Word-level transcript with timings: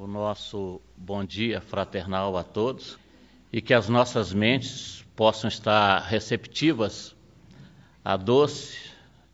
o 0.00 0.06
nosso 0.06 0.80
bom 0.96 1.22
dia 1.22 1.60
fraternal 1.60 2.34
a 2.34 2.42
todos 2.42 2.98
e 3.52 3.60
que 3.60 3.74
as 3.74 3.86
nossas 3.86 4.32
mentes 4.32 5.04
possam 5.14 5.46
estar 5.46 5.98
receptivas 5.98 7.14
à 8.02 8.16
doce 8.16 8.78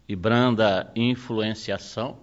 e 0.08 0.16
branda 0.16 0.90
influenciação 0.96 2.18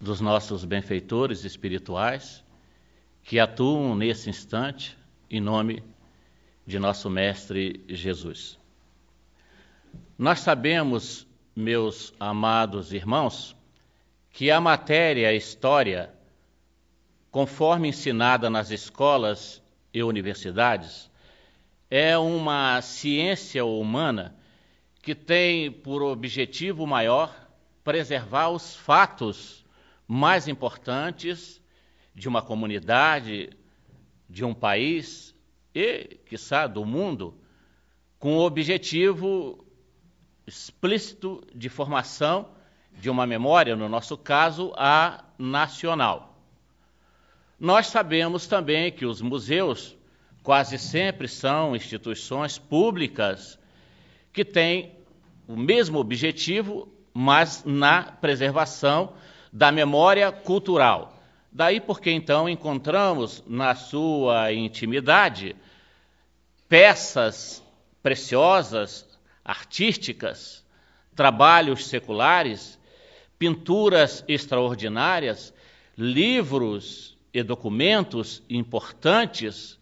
dos 0.00 0.20
nossos 0.20 0.64
benfeitores 0.64 1.44
espirituais 1.44 2.44
que 3.24 3.40
atuam 3.40 3.96
nesse 3.96 4.30
instante 4.30 4.96
em 5.28 5.40
nome 5.40 5.82
de 6.64 6.78
nosso 6.78 7.10
Mestre 7.10 7.84
Jesus. 7.88 8.56
Nós 10.16 10.38
sabemos, 10.38 11.26
meus 11.56 12.14
amados 12.20 12.92
irmãos, 12.92 13.56
que 14.30 14.48
a 14.48 14.60
matéria 14.60 15.34
história 15.34 16.16
conforme 17.38 17.90
ensinada 17.90 18.50
nas 18.50 18.72
escolas 18.72 19.62
e 19.94 20.02
universidades, 20.02 21.08
é 21.88 22.18
uma 22.18 22.82
ciência 22.82 23.64
humana 23.64 24.36
que 25.00 25.14
tem 25.14 25.70
por 25.70 26.02
objetivo 26.02 26.84
maior 26.84 27.32
preservar 27.84 28.48
os 28.48 28.74
fatos 28.74 29.64
mais 30.04 30.48
importantes 30.48 31.62
de 32.12 32.28
uma 32.28 32.42
comunidade, 32.42 33.50
de 34.28 34.44
um 34.44 34.52
país 34.52 35.32
e, 35.72 36.18
quiçá, 36.26 36.66
do 36.66 36.84
mundo, 36.84 37.40
com 38.18 38.36
o 38.36 38.44
objetivo 38.44 39.64
explícito 40.44 41.46
de 41.54 41.68
formação 41.68 42.48
de 43.00 43.08
uma 43.08 43.24
memória, 43.28 43.76
no 43.76 43.88
nosso 43.88 44.18
caso, 44.18 44.72
a 44.76 45.24
nacional. 45.38 46.27
Nós 47.58 47.88
sabemos 47.88 48.46
também 48.46 48.92
que 48.92 49.04
os 49.04 49.20
museus 49.20 49.96
quase 50.44 50.78
sempre 50.78 51.26
são 51.26 51.74
instituições 51.74 52.56
públicas 52.56 53.58
que 54.32 54.44
têm 54.44 54.92
o 55.48 55.56
mesmo 55.56 55.98
objetivo, 55.98 56.88
mas 57.12 57.64
na 57.64 58.02
preservação 58.04 59.12
da 59.52 59.72
memória 59.72 60.30
cultural. 60.30 61.20
Daí 61.50 61.80
porque 61.80 62.12
então 62.12 62.48
encontramos 62.48 63.42
na 63.44 63.74
sua 63.74 64.52
intimidade 64.52 65.56
peças 66.68 67.60
preciosas, 68.00 69.18
artísticas, 69.44 70.64
trabalhos 71.16 71.88
seculares, 71.88 72.78
pinturas 73.36 74.22
extraordinárias, 74.28 75.52
livros 75.96 77.17
e 77.38 77.42
documentos 77.42 78.42
importantes, 78.48 79.78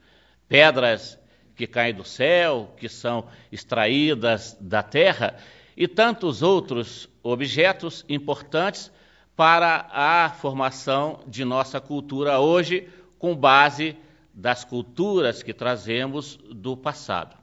pedras 0.49 1.19
que 1.55 1.67
caem 1.67 1.95
do 1.95 2.05
céu, 2.05 2.75
que 2.77 2.89
são 2.89 3.27
extraídas 3.51 4.57
da 4.61 4.83
terra, 4.83 5.37
e 5.77 5.89
tantos 5.89 6.43
outros 6.43 7.09
objetos 7.23 8.05
importantes 8.09 8.91
para 9.35 9.89
a 9.91 10.31
formação 10.31 11.21
de 11.27 11.45
nossa 11.45 11.81
cultura 11.81 12.39
hoje, 12.41 12.89
com 13.19 13.35
base 13.35 13.97
das 14.33 14.65
culturas 14.65 15.43
que 15.43 15.53
trazemos 15.53 16.39
do 16.51 16.77
passado. 16.77 17.37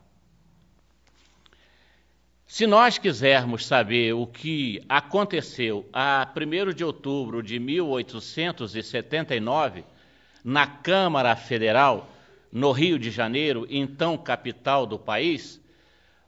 Se 2.45 2.67
nós 2.67 2.99
quisermos 2.99 3.65
saber 3.65 4.13
o 4.13 4.27
que 4.27 4.83
aconteceu 4.87 5.89
a 5.91 6.31
1 6.35 6.71
de 6.73 6.83
outubro 6.83 7.41
de 7.41 7.57
1879, 7.57 9.83
na 10.43 10.67
Câmara 10.67 11.35
Federal, 11.35 12.09
no 12.51 12.71
Rio 12.71 12.99
de 12.99 13.09
Janeiro, 13.09 13.65
então 13.69 14.17
capital 14.17 14.85
do 14.85 14.99
país, 14.99 15.61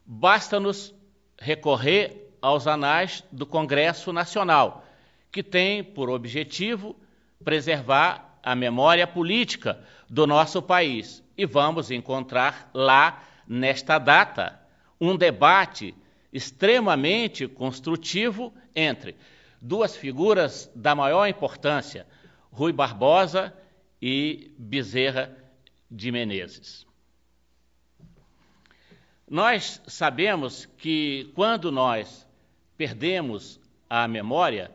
basta-nos 0.05 0.93
recorrer 1.37 2.31
aos 2.41 2.65
anais 2.65 3.23
do 3.31 3.45
Congresso 3.45 4.13
Nacional, 4.13 4.85
que 5.31 5.43
tem 5.43 5.83
por 5.83 6.09
objetivo 6.09 6.95
preservar 7.43 8.39
a 8.41 8.55
memória 8.55 9.05
política 9.05 9.79
do 10.09 10.25
nosso 10.25 10.61
país. 10.61 11.23
E 11.37 11.45
vamos 11.45 11.91
encontrar 11.91 12.69
lá, 12.73 13.23
nesta 13.47 13.99
data, 13.99 14.59
um 14.99 15.15
debate 15.17 15.93
extremamente 16.31 17.47
construtivo 17.47 18.53
entre 18.75 19.15
duas 19.61 19.95
figuras 19.95 20.71
da 20.75 20.95
maior 20.95 21.27
importância, 21.27 22.05
Rui 22.51 22.71
Barbosa 22.71 23.53
e 24.07 24.51
Bezerra 24.55 25.35
de 25.89 26.11
Menezes. 26.11 26.85
Nós 29.27 29.81
sabemos 29.87 30.67
que 30.77 31.31
quando 31.33 31.71
nós 31.71 32.27
perdemos 32.77 33.59
a 33.89 34.07
memória, 34.07 34.71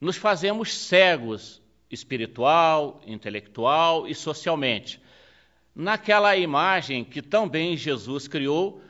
nos 0.00 0.16
fazemos 0.16 0.74
cegos 0.74 1.62
espiritual, 1.88 3.00
intelectual 3.06 4.08
e 4.08 4.14
socialmente. 4.14 5.00
Naquela 5.72 6.36
imagem 6.36 7.04
que 7.04 7.22
tão 7.22 7.48
bem 7.48 7.76
Jesus 7.76 8.26
criou 8.26 8.82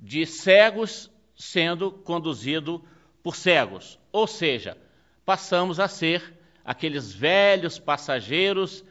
de 0.00 0.26
cegos 0.26 1.08
sendo 1.36 1.92
conduzido 1.92 2.84
por 3.22 3.36
cegos, 3.36 4.00
ou 4.10 4.26
seja, 4.26 4.76
passamos 5.24 5.78
a 5.78 5.86
ser 5.86 6.43
aqueles 6.64 7.12
velhos 7.12 7.78
passageiros 7.78 8.84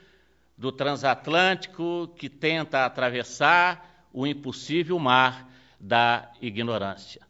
do 0.58 0.72
transatlântico 0.72 2.14
que 2.16 2.30
tenta 2.30 2.86
atravessar 2.86 4.08
o 4.14 4.28
impossível 4.28 5.00
mar 5.00 5.50
da 5.80 6.32
ignorância. 6.42 7.22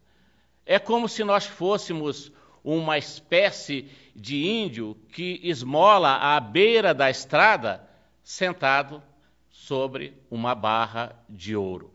É 0.65 0.77
como 0.77 1.07
se 1.07 1.23
nós 1.23 1.45
fôssemos 1.45 2.31
uma 2.63 2.97
espécie 2.97 3.89
de 4.15 4.45
índio 4.45 4.97
que 5.11 5.39
esmola 5.43 6.15
à 6.15 6.39
beira 6.39 6.93
da 6.93 7.09
estrada, 7.09 7.87
sentado 8.23 9.01
sobre 9.49 10.13
uma 10.29 10.53
barra 10.55 11.15
de 11.27 11.55
ouro, 11.55 11.93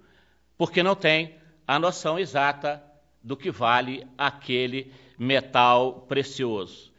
porque 0.56 0.82
não 0.82 0.94
tem 0.94 1.34
a 1.66 1.78
noção 1.78 2.18
exata 2.18 2.82
do 3.22 3.36
que 3.36 3.50
vale 3.50 4.06
aquele 4.16 4.92
metal 5.18 6.06
precioso. 6.08 6.92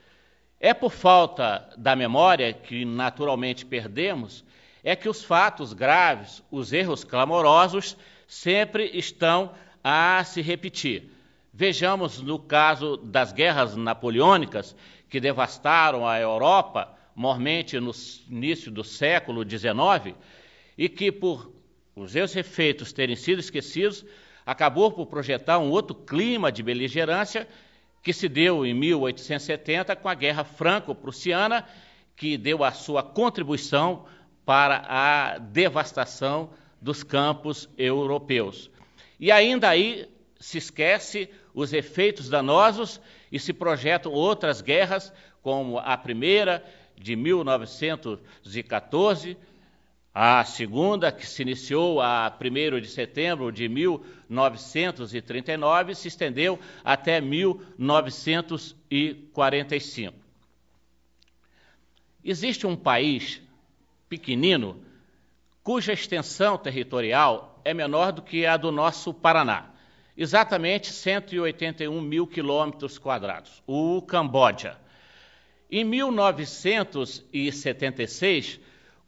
É 0.60 0.74
por 0.74 0.92
falta 0.92 1.70
da 1.78 1.96
memória 1.96 2.52
que 2.52 2.84
naturalmente 2.84 3.66
perdemos, 3.66 4.44
é 4.84 4.94
que 4.94 5.08
os 5.08 5.24
fatos 5.24 5.72
graves, 5.72 6.44
os 6.52 6.74
erros 6.74 7.06
clamorosos, 7.06 7.96
sempre 8.28 8.92
estão 8.94 9.54
a 9.82 10.22
se 10.26 10.42
repetir. 10.42 11.12
Vejamos 11.54 12.22
no 12.22 12.38
caso 12.38 12.98
das 12.98 13.32
guerras 13.32 13.76
napoleônicas, 13.76 14.76
que 15.10 15.20
devastaram 15.20 16.08
a 16.08 16.20
Europa, 16.20 16.94
mormente 17.16 17.80
no 17.80 17.92
início 18.30 18.70
do 18.70 18.84
século 18.84 19.44
XIX, 19.50 20.16
e 20.78 20.88
que, 20.90 21.12
por 21.12 21.52
os 21.96 22.12
seus 22.12 22.36
efeitos 22.36 22.94
terem 22.94 23.16
sido 23.16 23.40
esquecidos, 23.40 24.06
acabou 24.46 24.92
por 24.92 25.08
projetar 25.08 25.58
um 25.58 25.70
outro 25.70 25.96
clima 25.96 26.52
de 26.52 26.62
beligerância 26.62 27.48
que 28.02 28.14
se 28.14 28.30
deu 28.30 28.66
em 28.66 28.74
1870 28.74 29.96
com 29.96 30.10
a 30.10 30.16
Guerra 30.16 30.44
Franco-Prussiana, 30.44 31.64
que 32.16 32.36
deu 32.38 32.64
a 32.64 32.72
sua 32.72 33.04
contribuição 33.04 34.06
para 34.46 34.84
a 34.88 35.38
devastação 35.38 36.50
dos 36.82 37.04
campos 37.04 37.70
europeus. 37.78 38.72
E 39.20 39.32
ainda 39.32 39.70
aí 39.70 40.10
se 40.40 40.58
esquece 40.58 41.30
os 41.54 41.72
efeitos 41.74 42.30
danosos 42.30 43.00
e 43.32 43.40
se 43.40 43.54
projetam 43.54 44.12
outras 44.12 44.60
guerras, 44.62 45.14
como 45.42 45.78
a 45.78 45.96
primeira 45.98 46.66
de 46.98 47.16
1914, 47.16 49.38
a 50.14 50.44
segunda, 50.44 51.10
que 51.12 51.26
se 51.26 51.42
iniciou 51.42 52.00
a 52.02 52.32
1 52.40 52.80
de 52.82 52.88
setembro 52.88 53.52
de 53.52 53.68
1939, 53.70 55.96
se 55.96 56.08
estendeu 56.08 56.60
até 56.84 57.20
1945. 57.22 60.16
Existe 62.24 62.68
um 62.68 62.76
país 62.76 63.42
pequenino 64.10 64.84
cuja 65.64 65.94
extensão 65.94 66.58
territorial 66.58 67.62
é 67.64 67.74
menor 67.74 68.12
do 68.12 68.24
que 68.24 68.46
a 68.46 68.58
do 68.58 68.72
nosso 68.72 69.14
Paraná, 69.14 69.70
exatamente 70.18 70.92
181 70.92 72.02
mil 72.02 72.26
quilômetros 72.26 72.98
quadrados, 72.98 73.62
o 73.68 74.02
Camboja. 74.02 74.76
Em 75.72 75.84
1976, 75.84 78.60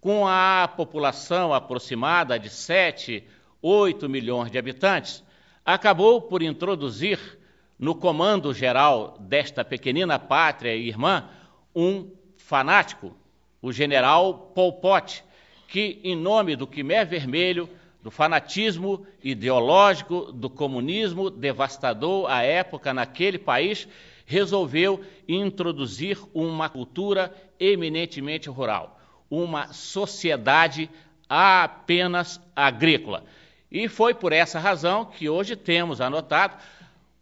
com 0.01 0.27
a 0.27 0.67
população 0.67 1.53
aproximada 1.53 2.37
de 2.37 2.49
7, 2.49 3.23
8 3.61 4.09
milhões 4.09 4.51
de 4.51 4.57
habitantes, 4.57 5.23
acabou 5.63 6.21
por 6.21 6.41
introduzir 6.41 7.39
no 7.79 7.95
comando 7.95 8.53
geral 8.53 9.17
desta 9.19 9.63
pequenina 9.63 10.19
pátria 10.19 10.75
e 10.75 10.89
irmã 10.89 11.29
um 11.73 12.11
fanático 12.35 13.15
o 13.61 13.71
general 13.71 14.51
Pol 14.55 14.73
Pot, 14.73 15.23
que, 15.67 15.99
em 16.03 16.15
nome 16.15 16.55
do 16.55 16.65
Quimé 16.65 17.05
Vermelho, 17.05 17.69
do 18.01 18.09
fanatismo 18.09 19.05
ideológico, 19.23 20.31
do 20.31 20.49
comunismo 20.49 21.29
devastador 21.29 22.29
à 22.29 22.41
época 22.41 22.93
naquele 22.93 23.37
país, 23.37 23.87
resolveu 24.25 25.01
introduzir 25.27 26.17
uma 26.33 26.67
cultura 26.67 27.33
eminentemente 27.59 28.49
rural, 28.49 28.99
uma 29.31 29.71
sociedade 29.71 30.89
apenas 31.29 32.41
agrícola. 32.53 33.23
E 33.71 33.87
foi 33.87 34.13
por 34.13 34.33
essa 34.33 34.59
razão 34.59 35.05
que 35.05 35.29
hoje 35.29 35.55
temos 35.55 36.01
anotado 36.01 36.57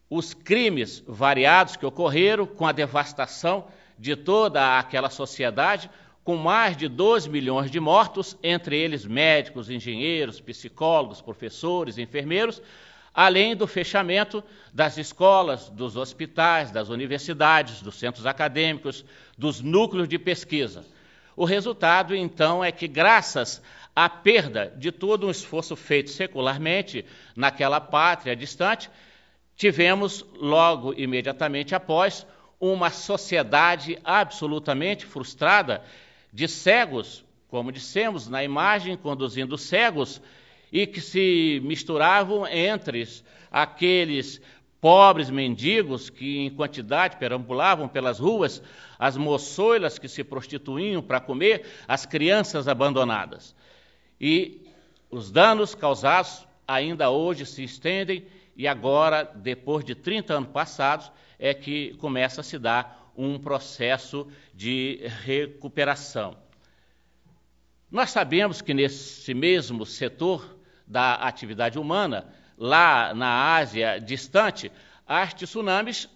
os 0.10 0.34
crimes 0.34 1.04
variados 1.08 1.76
que 1.76 1.86
ocorreram 1.86 2.48
com 2.48 2.66
a 2.66 2.72
devastação 2.72 3.68
de 4.00 4.16
toda 4.16 4.80
aquela 4.80 5.12
sociedade, 5.12 5.92
com 6.24 6.36
mais 6.36 6.76
de 6.76 6.88
12 6.88 7.30
milhões 7.30 7.70
de 7.70 7.80
mortos, 7.80 8.36
entre 8.42 8.76
eles 8.76 9.06
médicos, 9.06 9.70
engenheiros, 9.70 10.42
psicólogos, 10.42 11.22
professores, 11.22 12.00
enfermeiros, 12.00 12.60
além 13.14 13.56
do 13.56 13.68
fechamento 13.68 14.44
das 14.74 14.98
escolas, 14.98 15.70
dos 15.70 15.96
hospitais, 15.96 16.72
das 16.72 16.90
universidades, 16.90 17.82
dos 17.82 17.96
centros 17.96 18.26
acadêmicos, 18.26 19.06
dos 19.38 19.62
núcleos 19.62 20.08
de 20.08 20.18
pesquisa. 20.18 20.84
O 21.40 21.46
resultado, 21.46 22.14
então, 22.14 22.62
é 22.62 22.70
que, 22.70 22.86
graças 22.86 23.62
à 23.96 24.10
perda 24.10 24.74
de 24.76 24.92
todo 24.92 25.26
um 25.26 25.32
esforço 25.32 25.74
feito 25.74 26.10
secularmente 26.10 27.06
naquela 27.34 27.80
pátria 27.80 28.36
distante, 28.36 28.90
tivemos, 29.56 30.26
logo 30.36 30.94
imediatamente 30.98 31.74
após, 31.74 32.28
uma 32.60 32.90
sociedade 32.90 33.98
absolutamente 34.04 35.06
frustrada 35.06 35.82
de 36.34 36.46
cegos, 36.46 37.24
como 37.48 37.72
dissemos 37.72 38.28
na 38.28 38.44
imagem, 38.44 38.98
conduzindo 38.98 39.58
cegos, 39.58 40.22
e 40.70 40.86
que 40.86 41.00
se 41.00 41.62
misturavam 41.64 42.46
entre 42.48 43.08
aqueles 43.50 44.42
pobres 44.82 45.30
mendigos 45.30 46.10
que 46.10 46.40
em 46.40 46.50
quantidade 46.50 47.18
perambulavam 47.18 47.88
pelas 47.88 48.20
ruas, 48.20 48.62
as 48.98 49.18
moçoilas 49.18 50.00
que 50.00 50.08
se 50.08 50.24
prostituíam 50.24 51.02
para 51.02 51.20
comer, 51.20 51.66
as 51.88 52.06
crianças 52.06 52.68
abandonadas. 52.68 53.56
E 54.20 54.62
os 55.10 55.32
danos 55.32 55.76
causados 55.76 56.48
ainda 56.68 57.10
hoje 57.10 57.46
se 57.46 57.64
estendem 57.64 58.26
e 58.56 58.68
agora, 58.68 59.24
depois 59.24 59.86
de 59.86 59.96
30 59.96 60.34
anos 60.34 60.50
passados, 60.50 61.12
é 61.38 61.54
que 61.54 61.94
começa 61.96 62.42
a 62.42 62.44
se 62.44 62.60
dar 62.60 63.12
um 63.16 63.40
processo 63.40 64.28
de 64.54 65.02
recuperação. 65.24 66.38
Nós 67.90 68.12
sabemos 68.12 68.62
que 68.62 68.74
nesse 68.74 69.34
mesmo 69.34 69.86
setor 69.86 70.58
da 70.86 71.16
atividade 71.16 71.80
humana, 71.80 72.28
lá 72.60 73.14
na 73.14 73.56
Ásia 73.56 74.00
distante, 74.00 74.70
as 75.08 75.34
tsunamis, 75.34 76.10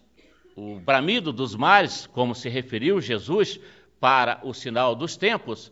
o 0.56 0.78
bramido 0.78 1.32
dos 1.32 1.56
mares, 1.56 2.06
como 2.06 2.36
se 2.36 2.50
referiu 2.50 3.00
Jesus 3.00 3.60
para 4.00 4.42
o 4.44 4.54
sinal 4.54 4.94
dos 4.94 5.16
tempos, 5.16 5.72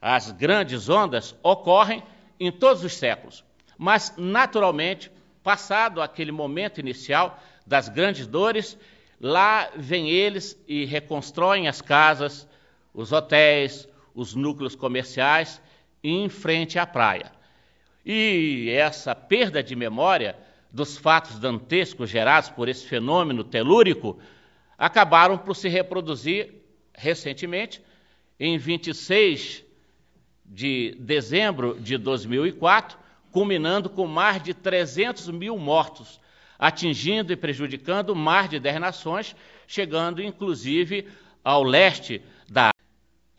as 0.00 0.30
grandes 0.32 0.88
ondas 0.88 1.36
ocorrem 1.42 2.02
em 2.40 2.50
todos 2.50 2.82
os 2.82 2.94
séculos, 2.94 3.44
mas 3.76 4.14
naturalmente, 4.16 5.12
passado 5.42 6.00
aquele 6.00 6.32
momento 6.32 6.80
inicial 6.80 7.38
das 7.66 7.88
grandes 7.88 8.26
dores, 8.26 8.78
lá 9.20 9.70
vêm 9.76 10.08
eles 10.08 10.58
e 10.66 10.86
reconstroem 10.86 11.68
as 11.68 11.82
casas, 11.82 12.48
os 12.94 13.12
hotéis, 13.12 13.86
os 14.14 14.34
núcleos 14.34 14.74
comerciais 14.74 15.60
em 16.02 16.28
frente 16.28 16.78
à 16.78 16.86
praia. 16.86 17.37
E 18.04 18.70
essa 18.70 19.14
perda 19.14 19.62
de 19.62 19.74
memória 19.76 20.36
dos 20.70 20.96
fatos 20.96 21.38
dantescos 21.38 22.10
gerados 22.10 22.50
por 22.50 22.68
esse 22.68 22.86
fenômeno 22.86 23.42
telúrico 23.42 24.18
acabaram 24.76 25.36
por 25.36 25.56
se 25.56 25.68
reproduzir 25.68 26.54
recentemente, 26.94 27.82
em 28.38 28.58
26 28.58 29.64
de 30.44 30.96
dezembro 30.98 31.78
de 31.80 31.96
2004, 31.98 32.98
culminando 33.30 33.90
com 33.90 34.06
mais 34.06 34.42
de 34.42 34.54
300 34.54 35.28
mil 35.28 35.58
mortos, 35.58 36.20
atingindo 36.58 37.32
e 37.32 37.36
prejudicando 37.36 38.14
mais 38.14 38.48
de 38.48 38.58
10 38.58 38.80
nações, 38.80 39.36
chegando 39.66 40.22
inclusive 40.22 41.08
ao 41.44 41.62
leste 41.62 42.22
da. 42.48 42.70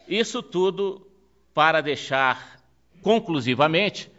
Isso 0.08 0.42
tudo 0.42 1.08
para 1.54 1.82
deixar 1.82 2.62
conclusivamente 3.02 4.12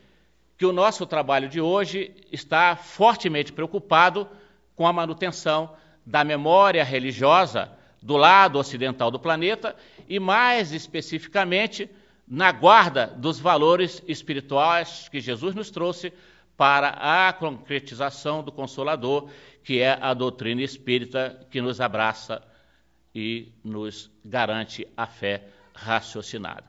que 0.61 0.67
o 0.67 0.75
nosso 0.75 1.07
trabalho 1.07 1.49
de 1.49 1.59
hoje 1.59 2.15
está 2.31 2.77
fortemente 2.77 3.51
preocupado 3.51 4.29
com 4.77 4.87
a 4.87 4.93
manutenção 4.93 5.75
da 6.05 6.23
memória 6.23 6.85
religiosa 6.85 7.73
do 8.03 8.15
lado 8.19 8.59
ocidental 8.59 9.11
do 9.11 9.19
planeta 9.19 9.75
e, 10.07 10.21
mais 10.21 10.71
especificamente, 10.73 11.89
na 12.29 12.53
guarda 12.53 13.07
dos 13.07 13.41
valores 13.41 14.03
espirituais 14.07 15.09
que 15.09 15.19
Jesus 15.19 15.55
nos 15.55 15.71
trouxe 15.71 16.13
para 16.59 16.91
a 16.91 17.33
concretização 17.33 18.43
do 18.43 18.53
Consolador, 18.53 19.31
que 19.65 19.81
é 19.81 19.99
a 19.99 20.13
doutrina 20.13 20.61
espírita 20.61 21.41
que 21.51 21.63
nos 21.63 21.81
abraça 21.81 22.43
e 23.15 23.51
nos 23.65 24.11
garante 24.23 24.87
a 24.95 25.07
fé 25.07 25.45
raciocinada. 25.75 26.65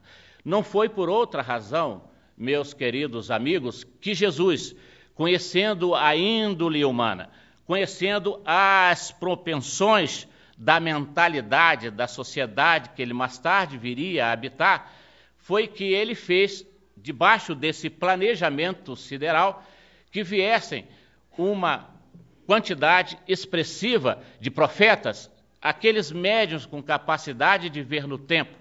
Não 0.46 0.64
foi 0.64 0.88
por 0.88 1.10
outra 1.10 1.42
razão 1.42 2.10
meus 2.42 2.74
queridos 2.74 3.30
amigos, 3.30 3.86
que 4.02 4.16
Jesus, 4.16 4.76
conhecendo 5.14 5.94
a 5.94 6.16
índole 6.16 6.84
humana, 6.84 7.30
conhecendo 7.68 8.42
as 8.44 9.12
propensões 9.12 10.28
da 10.58 10.80
mentalidade 10.80 11.92
da 11.92 12.08
sociedade 12.08 12.90
que 12.96 13.02
ele 13.02 13.14
mais 13.14 13.38
tarde 13.38 13.78
viria 13.78 14.26
a 14.26 14.32
habitar, 14.32 14.92
foi 15.38 15.68
que 15.68 15.84
ele 15.84 16.16
fez, 16.16 16.66
debaixo 16.98 17.54
desse 17.54 17.90
planejamento 17.90 18.96
sideral, 18.96 19.64
que 20.12 20.24
viessem 20.24 20.88
uma 21.38 21.90
quantidade 22.48 23.20
expressiva 23.28 24.22
de 24.40 24.50
profetas, 24.50 25.32
aqueles 25.62 26.12
médios 26.12 26.66
com 26.66 26.82
capacidade 26.82 27.70
de 27.70 27.84
ver 27.84 28.08
no 28.08 28.18
tempo. 28.18 28.58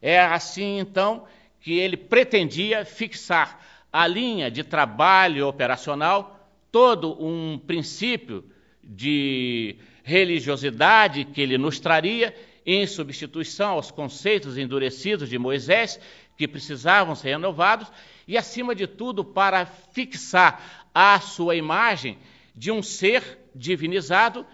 É 0.00 0.20
assim, 0.20 0.80
então, 0.80 1.24
que 1.62 1.78
ele 1.78 1.96
pretendia 1.96 2.84
fixar 2.84 3.60
a 3.92 4.06
linha 4.06 4.50
de 4.50 4.64
trabalho 4.64 5.46
operacional, 5.46 6.50
todo 6.70 7.24
um 7.24 7.58
princípio 7.58 8.44
de 8.82 9.76
religiosidade 10.02 11.24
que 11.24 11.40
ele 11.40 11.56
nos 11.56 11.78
traria 11.78 12.34
em 12.66 12.86
substituição 12.86 13.70
aos 13.72 13.90
conceitos 13.90 14.58
endurecidos 14.58 15.28
de 15.28 15.38
Moisés, 15.38 16.00
que 16.36 16.48
precisavam 16.48 17.14
ser 17.14 17.30
renovados, 17.30 17.90
e, 18.26 18.36
acima 18.36 18.74
de 18.74 18.86
tudo, 18.86 19.24
para 19.24 19.66
fixar 19.66 20.88
a 20.94 21.20
sua 21.20 21.54
imagem 21.54 22.18
de 22.54 22.70
um 22.70 22.82
ser 22.82 23.38
divinizado 23.54 24.44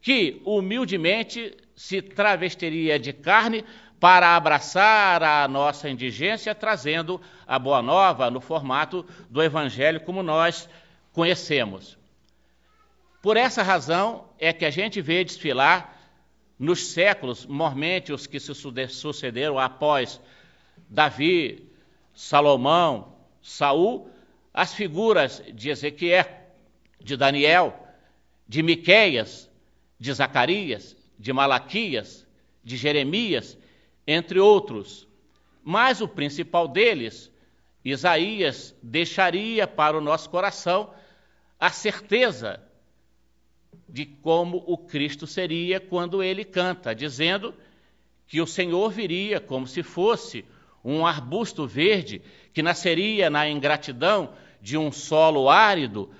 que 0.00 0.40
humildemente 0.44 1.56
se 1.74 2.02
travestiria 2.02 2.98
de 2.98 3.12
carne 3.12 3.64
para 4.00 4.36
abraçar 4.36 5.22
a 5.22 5.48
nossa 5.48 5.88
indigência, 5.88 6.54
trazendo 6.54 7.20
a 7.46 7.58
boa 7.58 7.82
nova 7.82 8.30
no 8.30 8.40
formato 8.40 9.04
do 9.28 9.42
Evangelho 9.42 10.00
como 10.00 10.22
nós 10.22 10.68
conhecemos. 11.12 11.98
Por 13.20 13.36
essa 13.36 13.62
razão 13.62 14.28
é 14.38 14.52
que 14.52 14.64
a 14.64 14.70
gente 14.70 15.00
vê 15.00 15.24
desfilar 15.24 15.96
nos 16.58 16.88
séculos, 16.88 17.44
mormente 17.44 18.12
os 18.12 18.26
que 18.26 18.38
se 18.38 18.52
sucederam 18.54 19.58
após 19.58 20.20
Davi, 20.88 21.68
Salomão, 22.14 23.16
Saul, 23.42 24.10
as 24.54 24.72
figuras 24.74 25.42
de 25.52 25.70
Ezequiel, 25.70 26.26
de 27.00 27.16
Daniel, 27.16 27.86
de 28.46 28.62
Miqueias, 28.62 29.50
de 29.98 30.12
Zacarias, 30.12 30.96
de 31.18 31.32
Malaquias, 31.32 32.26
de 32.62 32.76
Jeremias 32.76 33.57
entre 34.08 34.40
outros. 34.40 35.06
Mas 35.62 36.00
o 36.00 36.08
principal 36.08 36.66
deles, 36.66 37.30
Isaías, 37.84 38.74
deixaria 38.82 39.66
para 39.66 39.98
o 39.98 40.00
nosso 40.00 40.30
coração 40.30 40.90
a 41.60 41.70
certeza 41.70 42.62
de 43.86 44.06
como 44.06 44.64
o 44.66 44.78
Cristo 44.78 45.26
seria 45.26 45.78
quando 45.78 46.22
ele 46.22 46.42
canta, 46.42 46.94
dizendo 46.94 47.54
que 48.26 48.40
o 48.40 48.46
Senhor 48.46 48.90
viria 48.90 49.40
como 49.40 49.66
se 49.66 49.82
fosse 49.82 50.44
um 50.82 51.06
arbusto 51.06 51.66
verde 51.66 52.22
que 52.54 52.62
nasceria 52.62 53.28
na 53.28 53.48
ingratidão 53.48 54.32
de 54.60 54.78
um 54.78 54.90
solo 54.90 55.50
árido, 55.50 56.10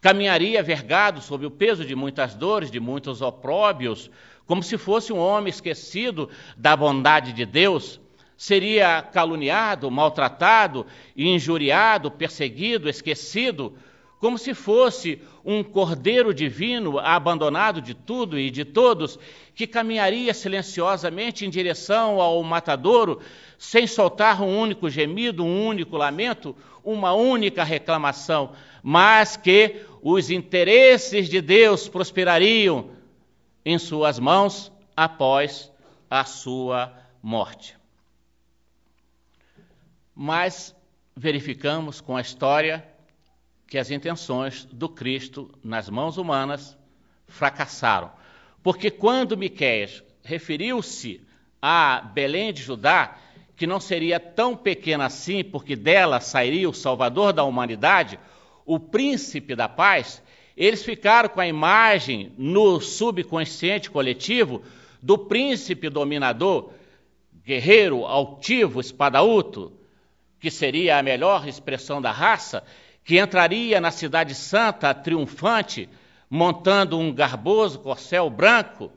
caminharia 0.00 0.62
vergado 0.62 1.20
sob 1.20 1.46
o 1.46 1.50
peso 1.50 1.84
de 1.84 1.94
muitas 1.94 2.34
dores, 2.34 2.70
de 2.70 2.80
muitos 2.80 3.22
opróbios, 3.22 4.10
como 4.52 4.62
se 4.62 4.76
fosse 4.76 5.14
um 5.14 5.18
homem 5.18 5.48
esquecido 5.48 6.28
da 6.58 6.76
bondade 6.76 7.32
de 7.32 7.46
Deus, 7.46 7.98
seria 8.36 9.00
caluniado, 9.00 9.90
maltratado, 9.90 10.84
injuriado, 11.16 12.10
perseguido, 12.10 12.86
esquecido, 12.86 13.72
como 14.20 14.36
se 14.36 14.52
fosse 14.52 15.22
um 15.42 15.64
cordeiro 15.64 16.34
divino 16.34 16.98
abandonado 16.98 17.80
de 17.80 17.94
tudo 17.94 18.38
e 18.38 18.50
de 18.50 18.62
todos, 18.62 19.18
que 19.54 19.66
caminharia 19.66 20.34
silenciosamente 20.34 21.46
em 21.46 21.48
direção 21.48 22.20
ao 22.20 22.42
matadouro, 22.42 23.20
sem 23.56 23.86
soltar 23.86 24.42
um 24.42 24.54
único 24.54 24.90
gemido, 24.90 25.42
um 25.42 25.66
único 25.66 25.96
lamento, 25.96 26.54
uma 26.84 27.14
única 27.14 27.64
reclamação, 27.64 28.52
mas 28.82 29.34
que 29.34 29.76
os 30.02 30.28
interesses 30.30 31.26
de 31.26 31.40
Deus 31.40 31.88
prosperariam 31.88 33.00
em 33.64 33.78
suas 33.78 34.18
mãos 34.18 34.72
após 34.96 35.70
a 36.10 36.24
sua 36.24 36.92
morte. 37.22 37.76
Mas 40.14 40.74
verificamos 41.16 42.00
com 42.00 42.16
a 42.16 42.20
história 42.20 42.86
que 43.66 43.78
as 43.78 43.90
intenções 43.90 44.66
do 44.66 44.88
Cristo 44.88 45.50
nas 45.62 45.88
mãos 45.88 46.18
humanas 46.18 46.76
fracassaram. 47.26 48.10
Porque 48.62 48.90
quando 48.90 49.36
Miqueias 49.36 50.02
referiu-se 50.22 51.26
a 51.60 52.00
Belém 52.12 52.52
de 52.52 52.62
Judá, 52.62 53.16
que 53.56 53.66
não 53.66 53.80
seria 53.80 54.20
tão 54.20 54.56
pequena 54.56 55.06
assim, 55.06 55.42
porque 55.42 55.76
dela 55.76 56.20
sairia 56.20 56.68
o 56.68 56.74
Salvador 56.74 57.32
da 57.32 57.44
humanidade, 57.44 58.18
o 58.66 58.78
príncipe 58.78 59.54
da 59.54 59.68
paz, 59.68 60.22
eles 60.56 60.84
ficaram 60.84 61.28
com 61.28 61.40
a 61.40 61.46
imagem 61.46 62.32
no 62.36 62.80
subconsciente 62.80 63.90
coletivo 63.90 64.62
do 65.02 65.18
príncipe 65.18 65.88
dominador, 65.88 66.70
guerreiro, 67.44 68.04
altivo, 68.04 68.80
espadaúto, 68.80 69.72
que 70.38 70.50
seria 70.50 70.98
a 70.98 71.02
melhor 71.02 71.48
expressão 71.48 72.00
da 72.00 72.10
raça, 72.10 72.62
que 73.04 73.18
entraria 73.18 73.80
na 73.80 73.90
cidade 73.90 74.34
santa 74.34 74.94
triunfante, 74.94 75.88
montando 76.30 76.98
um 76.98 77.12
garboso 77.12 77.80
corcel 77.80 78.30
branco, 78.30 78.90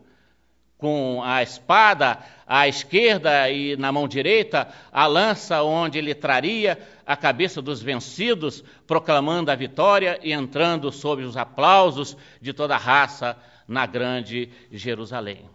com 0.85 1.23
a 1.23 1.41
espada 1.41 2.19
à 2.45 2.67
esquerda 2.67 3.49
e 3.49 3.75
na 3.75 3.91
mão 3.91 4.07
direita 4.07 4.71
a 4.91 5.07
lança 5.07 5.63
onde 5.63 5.97
ele 5.97 6.13
traria 6.13 6.77
a 7.03 7.17
cabeça 7.17 7.59
dos 7.59 7.81
vencidos, 7.81 8.63
proclamando 8.85 9.49
a 9.49 9.55
vitória 9.55 10.19
e 10.21 10.31
entrando 10.31 10.91
sob 10.91 11.23
os 11.23 11.35
aplausos 11.35 12.15
de 12.39 12.53
toda 12.53 12.75
a 12.75 12.77
raça 12.77 13.35
na 13.67 13.87
grande 13.87 14.51
Jerusalém. 14.71 15.49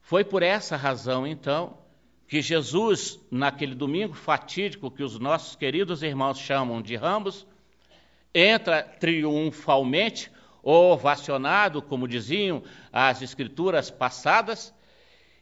Foi 0.00 0.24
por 0.24 0.42
essa 0.42 0.78
razão, 0.78 1.26
então, 1.26 1.76
que 2.26 2.40
Jesus, 2.40 3.20
naquele 3.30 3.74
domingo 3.74 4.14
fatídico 4.14 4.90
que 4.90 5.02
os 5.02 5.18
nossos 5.18 5.56
queridos 5.56 6.02
irmãos 6.02 6.38
chamam 6.38 6.80
de 6.80 6.96
Ramos, 6.96 7.46
entra 8.34 8.82
triunfalmente, 8.82 10.30
ovacionado, 10.64 11.82
como 11.82 12.08
diziam 12.08 12.62
as 12.90 13.20
escrituras 13.20 13.90
passadas, 13.90 14.74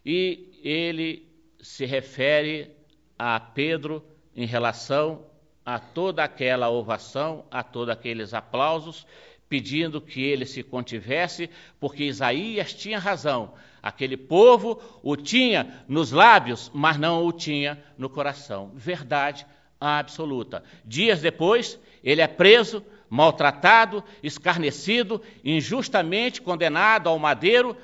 e 0.04 0.60
ele 0.62 1.28
se 1.60 1.86
refere 1.86 2.70
a 3.16 3.38
Pedro 3.38 4.04
em 4.34 4.44
relação 4.44 5.24
a 5.64 5.78
toda 5.78 6.24
aquela 6.24 6.68
ovação, 6.68 7.44
a 7.50 7.62
todos 7.62 7.90
aqueles 7.90 8.34
aplausos, 8.34 9.06
pedindo 9.48 10.00
que 10.00 10.20
ele 10.22 10.44
se 10.44 10.62
contivesse, 10.62 11.48
porque 11.78 12.04
Isaías 12.04 12.74
tinha 12.74 12.98
razão. 12.98 13.54
Aquele 13.82 14.16
povo 14.16 14.82
o 15.02 15.16
tinha 15.16 15.84
nos 15.86 16.10
lábios, 16.10 16.70
mas 16.74 16.96
não 16.96 17.24
o 17.24 17.32
tinha 17.32 17.82
no 17.96 18.08
coração. 18.08 18.72
Verdade 18.74 19.46
absoluta. 19.80 20.62
Dias 20.84 21.20
depois, 21.20 21.78
ele 22.02 22.20
é 22.20 22.26
preso, 22.26 22.84
maltratado, 23.12 24.02
escarnecido, 24.22 25.20
injustamente 25.44 26.40
condenado 26.40 27.10
ao 27.10 27.18
madeiro, 27.18 27.76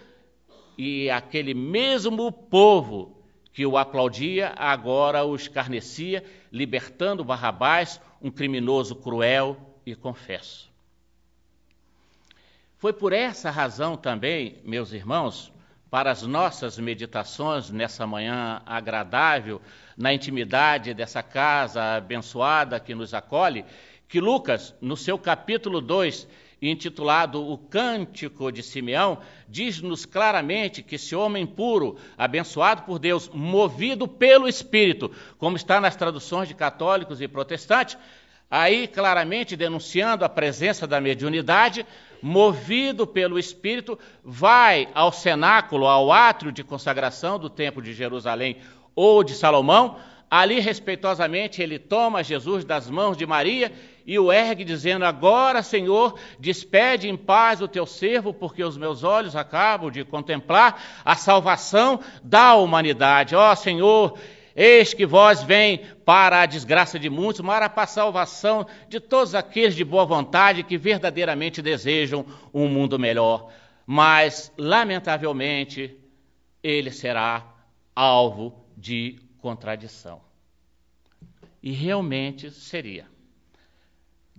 e 0.79 1.11
aquele 1.11 1.53
mesmo 1.53 2.33
povo 2.33 3.15
que 3.53 3.67
o 3.67 3.77
aplaudia 3.77 4.55
agora 4.57 5.27
o 5.27 5.37
escarnecia, 5.37 6.25
libertando 6.51 7.23
Barrabás, 7.23 8.01
um 8.23 8.31
criminoso 8.31 8.95
cruel 8.97 9.59
e 9.85 9.95
confesso. 9.95 10.73
Foi 12.79 12.95
por 12.95 13.13
essa 13.13 13.51
razão 13.51 13.99
também, 13.99 14.57
meus 14.65 14.95
irmãos, 14.95 15.53
para 15.91 16.11
as 16.11 16.23
nossas 16.23 16.79
meditações 16.79 17.69
nessa 17.71 18.07
manhã 18.07 18.63
agradável, 18.65 19.61
na 19.95 20.11
intimidade 20.15 20.95
dessa 20.95 21.23
casa 21.23 21.97
abençoada 21.97 22.81
que 22.81 22.95
nos 22.95 23.13
acolhe, 23.13 23.67
que 24.09 24.21
Lucas, 24.21 24.75
no 24.81 24.97
seu 24.97 25.19
capítulo 25.19 25.81
2, 25.81 26.27
intitulado 26.61 27.47
O 27.47 27.57
Cântico 27.57 28.51
de 28.51 28.63
Simeão, 28.63 29.19
diz-nos 29.49 30.05
claramente 30.05 30.83
que 30.83 30.97
esse 30.97 31.15
homem 31.15 31.47
puro, 31.47 31.97
abençoado 32.17 32.83
por 32.83 32.99
Deus, 32.99 33.29
movido 33.33 34.09
pelo 34.09 34.49
Espírito, 34.49 35.11
como 35.37 35.57
está 35.57 35.81
nas 35.81 35.95
traduções 35.95 36.49
de 36.49 36.55
católicos 36.55 37.21
e 37.21 37.29
protestantes, 37.29 37.97
aí 38.51 38.89
claramente 38.89 39.55
denunciando 39.55 40.25
a 40.25 40.29
presença 40.29 40.87
da 40.87 41.01
mediunidade, 41.01 41.87
movido 42.21 43.07
pelo 43.07 43.39
Espírito, 43.39 43.99
vai 44.25 44.89
ao 44.95 45.13
cenáculo, 45.13 45.87
ao 45.87 46.11
átrio 46.11 46.51
de 46.51 46.65
consagração 46.65 47.39
do 47.39 47.51
Templo 47.51 47.83
de 47.83 47.93
Jerusalém 47.93 48.57
ou 48.97 49.23
de 49.23 49.35
Salomão. 49.35 49.97
Ali, 50.31 50.61
respeitosamente, 50.61 51.63
ele 51.63 51.79
toma 51.79 52.25
Jesus 52.25 52.65
das 52.65 52.91
mãos 52.91 53.17
de 53.17 53.25
Maria 53.25 53.73
e 54.09 54.19
o 54.19 54.33
ergue, 54.33 54.65
dizendo: 54.65 55.05
Agora, 55.05 55.63
Senhor, 55.63 56.19
despede 56.41 57.11
em 57.11 57.17
paz 57.17 57.61
o 57.61 57.69
teu 57.69 57.85
servo, 57.85 58.33
porque 58.33 58.65
os 58.65 58.79
meus 58.79 59.05
olhos 59.05 59.37
acabam 59.37 59.91
de 59.91 60.03
contemplar 60.03 60.83
a 61.05 61.15
salvação 61.15 62.01
da 62.25 62.55
humanidade. 62.55 63.37
Ó 63.37 63.55
Senhor, 63.55 64.19
Eis 64.57 64.93
que 64.93 65.07
vós 65.07 65.41
vem 65.41 65.85
para 66.05 66.43
a 66.43 66.47
desgraça 66.47 66.99
de 66.99 67.09
muitos, 67.09 67.43
mas 67.43 67.69
para 67.69 67.83
a 67.85 67.87
salvação 67.87 68.67
de 68.89 68.99
todos 68.99 69.33
aqueles 69.33 69.77
de 69.77 69.85
boa 69.85 70.05
vontade 70.05 70.65
que 70.65 70.77
verdadeiramente 70.77 71.63
desejam 71.63 72.27
um 72.53 72.67
mundo 72.67 72.99
melhor. 72.99 73.53
Mas, 73.87 74.53
lamentavelmente, 74.59 75.97
ele 76.61 76.91
será 76.91 77.55
alvo 77.95 78.53
de 78.77 79.21
contradição. 79.41 80.21
E 81.63 81.71
realmente 81.71 82.51
seria. 82.51 83.07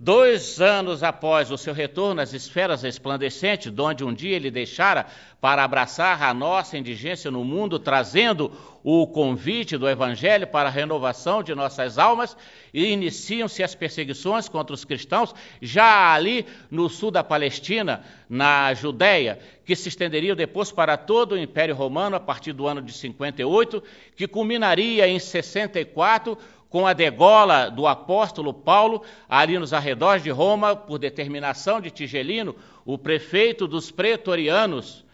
Dois 0.02 0.62
anos 0.62 1.02
após 1.02 1.50
o 1.50 1.58
seu 1.58 1.74
retorno 1.74 2.22
às 2.22 2.32
esferas 2.32 2.80
resplandecentes, 2.80 3.70
onde 3.78 4.02
um 4.02 4.14
dia 4.14 4.34
ele 4.34 4.50
deixara 4.50 5.04
para 5.42 5.62
abraçar 5.62 6.22
a 6.22 6.32
nossa 6.32 6.78
indigência 6.78 7.30
no 7.30 7.44
mundo, 7.44 7.78
trazendo 7.78 8.50
o 8.82 9.06
convite 9.06 9.76
do 9.76 9.86
Evangelho 9.86 10.46
para 10.46 10.70
a 10.70 10.72
renovação 10.72 11.42
de 11.42 11.54
nossas 11.54 11.98
almas, 11.98 12.34
iniciam-se 12.72 13.62
as 13.62 13.74
perseguições 13.74 14.48
contra 14.48 14.72
os 14.72 14.86
cristãos, 14.86 15.34
já 15.60 16.14
ali 16.14 16.46
no 16.70 16.88
sul 16.88 17.10
da 17.10 17.22
Palestina, 17.22 18.02
na 18.26 18.72
Judéia, 18.72 19.38
que 19.66 19.76
se 19.76 19.90
estenderiam 19.90 20.34
depois 20.34 20.72
para 20.72 20.96
todo 20.96 21.32
o 21.32 21.38
Império 21.38 21.74
Romano 21.74 22.16
a 22.16 22.20
partir 22.20 22.54
do 22.54 22.66
ano 22.66 22.80
de 22.80 22.94
58, 22.94 23.82
que 24.16 24.26
culminaria 24.26 25.06
em 25.06 25.18
64 25.18 26.38
com 26.70 26.86
a 26.86 26.92
degola 26.92 27.68
do 27.68 27.86
apóstolo 27.86 28.54
Paulo, 28.54 29.02
ali 29.28 29.58
nos 29.58 29.74
arredores 29.74 30.22
de 30.22 30.30
Roma, 30.30 30.76
por 30.76 30.98
determinação 30.98 31.80
de 31.80 31.90
Tigelino, 31.90 32.54
o 32.86 32.96
prefeito 32.96 33.66
dos 33.66 33.90
pretorianos, 33.90 35.04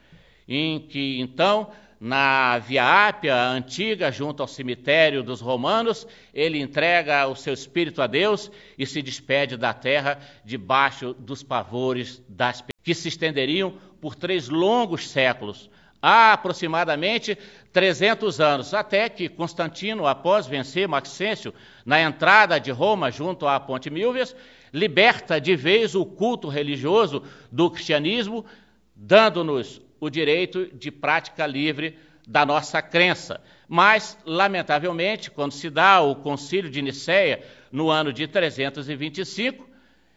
em 0.46 0.78
que 0.78 1.18
então, 1.18 1.68
na 1.98 2.58
Via 2.58 3.08
Ápia 3.08 3.34
antiga, 3.34 4.12
junto 4.12 4.42
ao 4.42 4.46
cemitério 4.46 5.22
dos 5.22 5.40
romanos, 5.40 6.06
ele 6.34 6.60
entrega 6.60 7.26
o 7.26 7.34
seu 7.34 7.54
espírito 7.54 8.02
a 8.02 8.06
Deus 8.06 8.52
e 8.78 8.84
se 8.86 9.00
despede 9.00 9.56
da 9.56 9.72
terra 9.72 10.20
debaixo 10.44 11.14
dos 11.14 11.42
pavores 11.42 12.22
das 12.28 12.62
que 12.84 12.94
se 12.94 13.08
estenderiam 13.08 13.74
por 14.00 14.14
três 14.14 14.48
longos 14.48 15.08
séculos, 15.08 15.70
há 16.06 16.34
aproximadamente 16.34 17.36
300 17.72 18.40
anos, 18.40 18.72
até 18.72 19.08
que 19.08 19.28
Constantino, 19.28 20.06
após 20.06 20.46
vencer 20.46 20.86
Maxêncio 20.86 21.52
na 21.84 22.00
entrada 22.00 22.60
de 22.60 22.70
Roma 22.70 23.10
junto 23.10 23.44
à 23.44 23.58
Ponte 23.58 23.90
Milvias, 23.90 24.36
liberta 24.72 25.40
de 25.40 25.56
vez 25.56 25.96
o 25.96 26.06
culto 26.06 26.46
religioso 26.46 27.24
do 27.50 27.68
cristianismo, 27.68 28.46
dando-nos 28.94 29.82
o 29.98 30.08
direito 30.08 30.66
de 30.72 30.92
prática 30.92 31.44
livre 31.44 31.98
da 32.24 32.46
nossa 32.46 32.80
crença. 32.80 33.40
Mas, 33.68 34.16
lamentavelmente, 34.24 35.28
quando 35.28 35.54
se 35.54 35.68
dá 35.68 36.00
o 36.00 36.14
concílio 36.14 36.70
de 36.70 36.80
Nicéia 36.82 37.42
no 37.72 37.90
ano 37.90 38.12
de 38.12 38.28
325, 38.28 39.68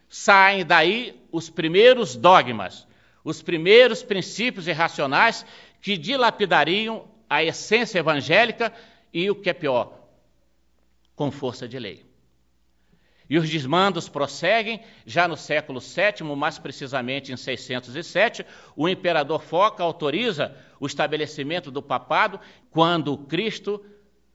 saem 0.07 0.63
daí 0.63 1.19
os 1.31 1.49
primeiros 1.49 2.15
dogmas, 2.15 2.87
os 3.23 3.41
primeiros 3.41 4.01
princípios 4.01 4.67
irracionais 4.67 5.45
que 5.81 5.97
dilapidariam 5.97 7.07
a 7.29 7.43
essência 7.43 7.99
evangélica 7.99 8.73
e, 9.13 9.29
o 9.29 9.35
que 9.35 9.49
é 9.49 9.53
pior, 9.53 9.97
com 11.15 11.31
força 11.31 11.67
de 11.67 11.77
lei. 11.77 12.09
E 13.29 13.37
os 13.37 13.47
desmandos 13.47 14.09
prosseguem, 14.09 14.81
já 15.05 15.27
no 15.27 15.37
século 15.37 15.79
VII, 15.79 16.35
mais 16.35 16.57
precisamente 16.57 17.31
em 17.31 17.37
607, 17.37 18.43
o 18.75 18.89
imperador 18.89 19.41
Foca 19.43 19.83
autoriza 19.83 20.55
o 20.79 20.87
estabelecimento 20.87 21.69
do 21.69 21.81
papado 21.81 22.39
quando 22.71 23.15
Cristo 23.17 23.85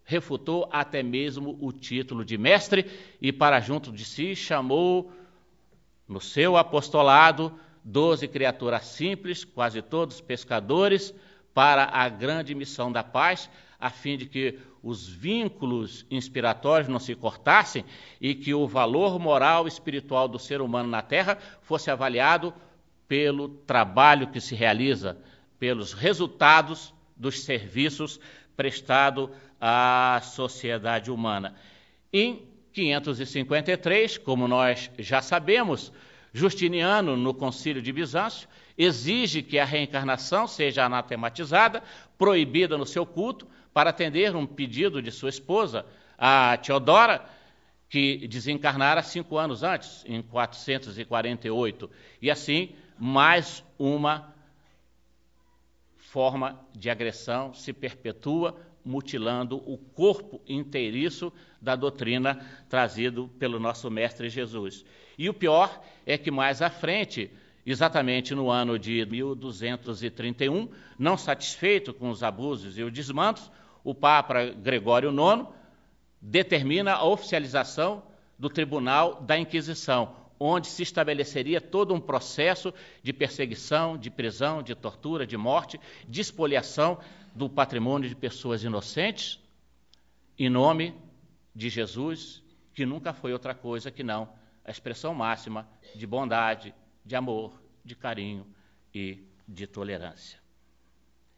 refutou 0.04 0.68
até 0.70 1.02
mesmo 1.02 1.58
o 1.60 1.72
título 1.72 2.24
de 2.24 2.38
mestre 2.38 2.86
e, 3.20 3.32
para 3.32 3.58
junto 3.58 3.90
de 3.90 4.04
si, 4.04 4.36
chamou 4.36 5.10
no 6.06 6.20
seu 6.20 6.56
apostolado 6.56 7.58
doze 7.82 8.28
criaturas 8.28 8.86
simples, 8.86 9.44
quase 9.44 9.82
todos 9.82 10.20
pescadores, 10.20 11.12
para 11.54 11.84
a 11.84 12.08
grande 12.08 12.54
missão 12.54 12.90
da 12.90 13.04
paz, 13.04 13.48
a 13.80 13.88
fim 13.88 14.18
de 14.18 14.26
que 14.26 14.58
os 14.82 15.08
vínculos 15.08 16.04
inspiratórios 16.10 16.88
não 16.88 16.98
se 16.98 17.14
cortassem 17.14 17.84
e 18.20 18.34
que 18.34 18.52
o 18.52 18.66
valor 18.66 19.18
moral 19.18 19.64
e 19.64 19.68
espiritual 19.68 20.28
do 20.28 20.38
ser 20.38 20.60
humano 20.60 20.90
na 20.90 21.00
Terra 21.00 21.38
fosse 21.62 21.90
avaliado 21.90 22.52
pelo 23.08 23.48
trabalho 23.48 24.26
que 24.26 24.40
se 24.40 24.54
realiza, 24.54 25.16
pelos 25.58 25.92
resultados 25.92 26.92
dos 27.16 27.44
serviços 27.44 28.20
prestados 28.56 29.30
à 29.60 30.20
sociedade 30.22 31.10
humana. 31.10 31.54
Em 32.12 32.42
553, 32.72 34.18
como 34.18 34.48
nós 34.48 34.90
já 34.98 35.22
sabemos, 35.22 35.92
Justiniano, 36.32 37.16
no 37.16 37.32
Concílio 37.32 37.80
de 37.80 37.92
Bizâncio, 37.92 38.48
exige 38.76 39.42
que 39.42 39.58
a 39.58 39.64
reencarnação 39.64 40.46
seja 40.46 40.84
anatematizada, 40.84 41.82
proibida 42.18 42.76
no 42.76 42.86
seu 42.86 43.06
culto, 43.06 43.46
para 43.72 43.90
atender 43.90 44.34
um 44.36 44.46
pedido 44.46 45.02
de 45.02 45.10
sua 45.10 45.28
esposa, 45.28 45.84
a 46.16 46.56
Teodora, 46.56 47.24
que 47.88 48.26
desencarnara 48.28 49.02
cinco 49.02 49.36
anos 49.36 49.62
antes, 49.62 50.04
em 50.06 50.22
448. 50.22 51.90
E 52.20 52.30
assim, 52.30 52.74
mais 52.98 53.64
uma 53.78 54.32
forma 55.98 56.60
de 56.72 56.88
agressão 56.88 57.52
se 57.52 57.72
perpetua, 57.72 58.56
mutilando 58.84 59.56
o 59.56 59.78
corpo 59.78 60.40
inteiriço 60.46 61.32
da 61.60 61.74
doutrina 61.74 62.44
trazido 62.68 63.28
pelo 63.38 63.58
nosso 63.58 63.90
Mestre 63.90 64.28
Jesus. 64.28 64.84
E 65.18 65.28
o 65.28 65.34
pior 65.34 65.82
é 66.04 66.18
que 66.18 66.30
mais 66.30 66.60
à 66.62 66.70
frente, 66.70 67.30
exatamente 67.64 68.34
no 68.34 68.50
ano 68.50 68.78
de 68.78 69.04
1231, 69.06 70.68
não 70.98 71.16
satisfeito 71.16 71.94
com 71.94 72.10
os 72.10 72.22
abusos 72.22 72.78
e 72.78 72.82
os 72.82 72.92
desmandos, 72.92 73.50
o 73.82 73.94
Papa 73.94 74.46
Gregório 74.46 75.10
IX 75.10 75.46
determina 76.20 76.92
a 76.92 77.04
oficialização 77.04 78.02
do 78.38 78.48
Tribunal 78.48 79.22
da 79.22 79.38
Inquisição, 79.38 80.16
onde 80.38 80.66
se 80.66 80.82
estabeleceria 80.82 81.60
todo 81.60 81.94
um 81.94 82.00
processo 82.00 82.72
de 83.02 83.12
perseguição, 83.12 83.96
de 83.96 84.10
prisão, 84.10 84.62
de 84.62 84.74
tortura, 84.74 85.26
de 85.26 85.36
morte, 85.36 85.80
de 86.08 86.20
expoliação 86.20 86.98
do 87.34 87.48
patrimônio 87.48 88.08
de 88.08 88.14
pessoas 88.14 88.64
inocentes, 88.64 89.38
em 90.38 90.48
nome 90.48 90.94
de 91.54 91.68
Jesus, 91.68 92.42
que 92.74 92.84
nunca 92.84 93.12
foi 93.12 93.32
outra 93.32 93.54
coisa 93.54 93.90
que 93.90 94.02
não 94.02 94.28
a 94.64 94.70
expressão 94.70 95.14
máxima 95.14 95.68
de 95.94 96.06
bondade, 96.06 96.74
de 97.04 97.14
amor, 97.14 97.60
de 97.84 97.94
carinho 97.94 98.46
e 98.94 99.22
de 99.46 99.66
tolerância. 99.66 100.40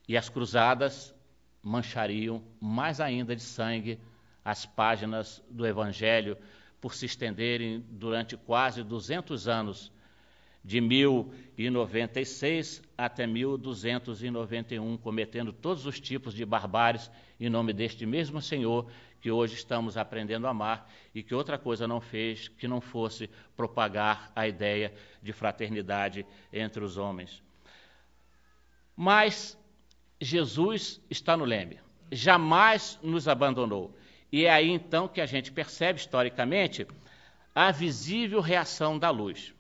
E 0.09 0.17
as 0.17 0.29
cruzadas 0.29 1.15
manchariam 1.63 2.45
mais 2.61 3.01
ainda 3.01 3.35
de 3.35 3.43
sangue 3.43 3.99
as 4.45 4.65
páginas 4.65 5.43
do 5.51 5.67
Evangelho 5.67 6.39
por 6.81 6.95
se 6.95 7.07
estenderem 7.07 7.85
durante 7.91 8.37
quase 8.37 8.85
200 8.85 9.49
anos, 9.49 9.91
de 10.67 10.81
1096 10.81 12.83
até 12.99 13.25
1291, 13.25 14.97
cometendo 14.97 15.53
todos 15.53 15.87
os 15.87 16.01
tipos 16.01 16.35
de 16.35 16.45
barbáries 16.45 17.09
em 17.39 17.49
nome 17.49 17.73
deste 17.73 18.05
mesmo 18.05 18.43
Senhor 18.43 18.91
que 19.21 19.31
hoje 19.31 19.55
estamos 19.55 19.97
aprendendo 19.97 20.49
a 20.49 20.51
amar 20.51 20.91
e 21.15 21.23
que 21.23 21.37
outra 21.37 21.57
coisa 21.57 21.87
não 21.87 22.01
fez 22.01 22.49
que 22.49 22.67
não 22.67 22.81
fosse 22.81 23.31
propagar 23.57 24.33
a 24.35 24.49
ideia 24.49 24.93
de 25.23 25.33
fraternidade 25.33 26.27
entre 26.53 26.83
os 26.83 26.97
homens. 26.97 27.41
Mas 28.97 29.57
Jesus 30.21 31.01
está 31.09 31.37
no 31.37 31.45
leme, 31.45 31.79
jamais 32.11 32.99
nos 33.01 33.29
abandonou. 33.29 33.97
E 34.33 34.47
é 34.47 34.51
aí 34.51 34.69
então 34.69 35.07
que 35.07 35.21
a 35.21 35.27
gente 35.27 35.53
percebe 35.53 36.01
historicamente 36.01 36.89
a 37.55 37.71
visível 37.71 38.41
reação 38.41 38.99
da 38.99 39.11
luz. 39.11 39.55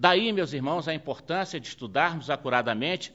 Daí, 0.00 0.32
meus 0.32 0.54
irmãos, 0.54 0.88
a 0.88 0.94
importância 0.94 1.60
de 1.60 1.68
estudarmos 1.68 2.30
acuradamente 2.30 3.12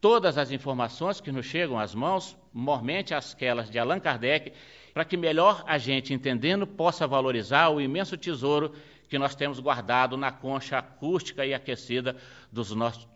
todas 0.00 0.38
as 0.38 0.52
informações 0.52 1.20
que 1.20 1.32
nos 1.32 1.44
chegam 1.44 1.76
às 1.76 1.92
mãos, 1.92 2.36
mormente 2.52 3.12
aquelas 3.12 3.68
de 3.68 3.80
Allan 3.80 3.98
Kardec, 3.98 4.52
para 4.94 5.04
que 5.04 5.16
melhor 5.16 5.64
a 5.66 5.76
gente, 5.76 6.14
entendendo, 6.14 6.68
possa 6.68 7.04
valorizar 7.04 7.70
o 7.70 7.80
imenso 7.80 8.16
tesouro 8.16 8.72
que 9.08 9.18
nós 9.18 9.34
temos 9.34 9.58
guardado 9.58 10.16
na 10.16 10.30
concha 10.30 10.78
acústica 10.78 11.44
e 11.44 11.52
aquecida 11.52 12.14
dos 12.52 12.70
nossos 12.70 13.08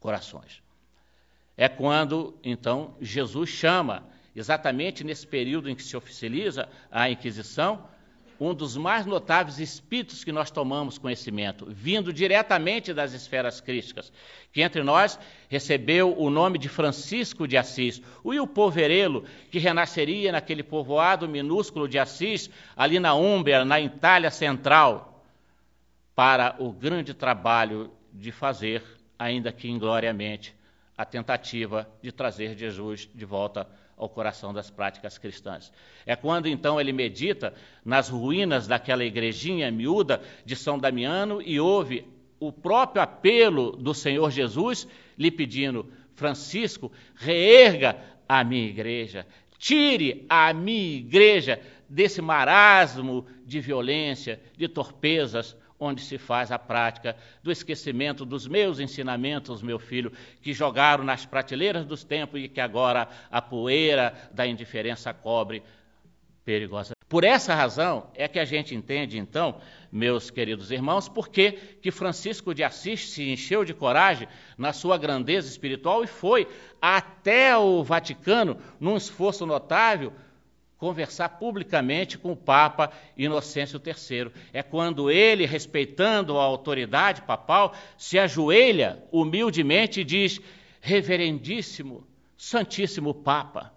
corações. 0.00 0.60
É 1.56 1.68
quando, 1.68 2.36
então, 2.42 2.96
Jesus 3.00 3.48
chama, 3.48 4.08
exatamente 4.34 5.04
nesse 5.04 5.24
período 5.24 5.70
em 5.70 5.76
que 5.76 5.84
se 5.84 5.96
oficializa 5.96 6.68
a 6.90 7.08
Inquisição, 7.08 7.88
um 8.38 8.54
dos 8.54 8.76
mais 8.76 9.06
notáveis 9.06 9.58
espíritos 9.58 10.22
que 10.22 10.32
nós 10.32 10.50
tomamos 10.50 10.98
conhecimento, 10.98 11.66
vindo 11.68 12.12
diretamente 12.12 12.92
das 12.92 13.12
esferas 13.12 13.60
crísticas, 13.60 14.12
que 14.52 14.62
entre 14.62 14.82
nós 14.82 15.18
recebeu 15.48 16.18
o 16.18 16.30
nome 16.30 16.58
de 16.58 16.68
Francisco 16.68 17.46
de 17.48 17.56
Assis, 17.56 18.02
o 18.22 18.34
Il 18.34 18.46
Poverello, 18.46 19.24
que 19.50 19.58
renasceria 19.58 20.32
naquele 20.32 20.62
povoado 20.62 21.28
minúsculo 21.28 21.88
de 21.88 21.98
Assis, 21.98 22.50
ali 22.76 22.98
na 22.98 23.14
Úmbria, 23.14 23.64
na 23.64 23.80
Itália 23.80 24.30
Central, 24.30 25.24
para 26.14 26.56
o 26.58 26.72
grande 26.72 27.12
trabalho 27.14 27.90
de 28.12 28.32
fazer, 28.32 28.82
ainda 29.18 29.52
que 29.52 29.68
ingloriamente, 29.68 30.54
a 30.96 31.04
tentativa 31.04 31.88
de 32.00 32.10
trazer 32.10 32.56
Jesus 32.56 33.08
de 33.14 33.24
volta 33.24 33.68
ao 33.96 34.08
coração 34.08 34.52
das 34.52 34.70
práticas 34.70 35.16
cristãs. 35.16 35.72
É 36.04 36.14
quando 36.14 36.46
então 36.46 36.80
ele 36.80 36.92
medita 36.92 37.54
nas 37.84 38.08
ruínas 38.08 38.66
daquela 38.66 39.04
igrejinha 39.04 39.70
miúda 39.70 40.20
de 40.44 40.54
São 40.54 40.78
Damiano 40.78 41.40
e 41.40 41.58
ouve 41.58 42.06
o 42.38 42.52
próprio 42.52 43.02
apelo 43.02 43.72
do 43.72 43.94
Senhor 43.94 44.30
Jesus 44.30 44.86
lhe 45.18 45.30
pedindo: 45.30 45.90
Francisco, 46.14 46.92
reerga 47.14 47.96
a 48.28 48.44
minha 48.44 48.68
igreja, 48.68 49.26
tire 49.58 50.26
a 50.28 50.52
minha 50.52 50.96
igreja 50.96 51.60
desse 51.88 52.20
marasmo 52.20 53.26
de 53.44 53.60
violência, 53.60 54.40
de 54.56 54.68
torpezas, 54.68 55.56
onde 55.78 56.02
se 56.02 56.18
faz 56.18 56.50
a 56.50 56.58
prática 56.58 57.16
do 57.42 57.50
esquecimento 57.50 58.24
dos 58.24 58.46
meus 58.46 58.80
ensinamentos, 58.80 59.62
meu 59.62 59.78
filho, 59.78 60.12
que 60.40 60.52
jogaram 60.52 61.04
nas 61.04 61.26
prateleiras 61.26 61.84
dos 61.84 62.04
tempos 62.04 62.40
e 62.40 62.48
que 62.48 62.60
agora 62.60 63.08
a 63.30 63.42
poeira 63.42 64.14
da 64.32 64.46
indiferença 64.46 65.12
cobre 65.12 65.62
perigosa. 66.44 66.96
Por 67.08 67.22
essa 67.22 67.54
razão 67.54 68.10
é 68.14 68.26
que 68.26 68.38
a 68.38 68.44
gente 68.44 68.74
entende, 68.74 69.16
então, 69.16 69.60
meus 69.92 70.28
queridos 70.28 70.72
irmãos, 70.72 71.08
porque 71.08 71.52
que 71.52 71.92
Francisco 71.92 72.52
de 72.52 72.64
Assis 72.64 73.10
se 73.10 73.30
encheu 73.30 73.64
de 73.64 73.72
coragem 73.72 74.26
na 74.58 74.72
sua 74.72 74.98
grandeza 74.98 75.48
espiritual 75.48 76.02
e 76.02 76.08
foi 76.08 76.48
até 76.82 77.56
o 77.56 77.84
Vaticano 77.84 78.58
num 78.80 78.96
esforço 78.96 79.46
notável 79.46 80.12
conversar 80.78 81.30
publicamente 81.30 82.18
com 82.18 82.32
o 82.32 82.36
Papa 82.36 82.92
Inocêncio 83.16 83.80
III. 83.84 84.30
É 84.52 84.62
quando 84.62 85.10
ele, 85.10 85.46
respeitando 85.46 86.38
a 86.38 86.42
autoridade 86.42 87.22
papal, 87.22 87.74
se 87.96 88.18
ajoelha 88.18 89.02
humildemente 89.10 90.00
e 90.00 90.04
diz: 90.04 90.40
Reverendíssimo, 90.80 92.06
Santíssimo 92.36 93.14
Papa, 93.14 93.72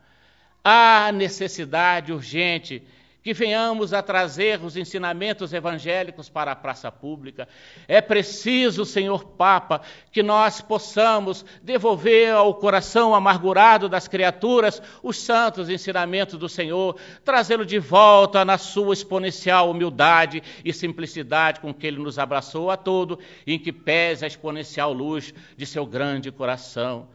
há 0.63 1.11
necessidade 1.11 2.11
urgente 2.11 2.83
que 3.21 3.33
venhamos 3.33 3.93
a 3.93 4.01
trazer 4.01 4.63
os 4.63 4.77
ensinamentos 4.77 5.53
evangélicos 5.53 6.29
para 6.29 6.51
a 6.51 6.55
praça 6.55 6.91
pública. 6.91 7.47
É 7.87 7.99
preciso, 7.99 8.85
Senhor 8.85 9.25
Papa, 9.25 9.81
que 10.11 10.23
nós 10.23 10.61
possamos 10.61 11.45
devolver 11.61 12.31
ao 12.33 12.53
coração 12.53 13.13
amargurado 13.13 13.89
das 13.89 14.07
criaturas 14.07 14.81
os 15.03 15.17
santos 15.17 15.69
ensinamentos 15.69 16.39
do 16.39 16.47
Senhor, 16.47 16.95
trazê-lo 17.25 17.65
de 17.65 17.77
volta 17.77 18.45
na 18.45 18.57
sua 18.57 18.93
exponencial 18.93 19.69
humildade 19.69 20.41
e 20.63 20.71
simplicidade 20.71 21.59
com 21.59 21.73
que 21.73 21.87
ele 21.87 21.99
nos 21.99 22.17
abraçou 22.17 22.71
a 22.71 22.77
todo, 22.77 23.19
em 23.45 23.59
que 23.59 23.73
pese 23.73 24.23
a 24.23 24.27
exponencial 24.27 24.93
luz 24.93 25.33
de 25.57 25.65
seu 25.65 25.85
grande 25.85 26.31
coração. 26.31 27.07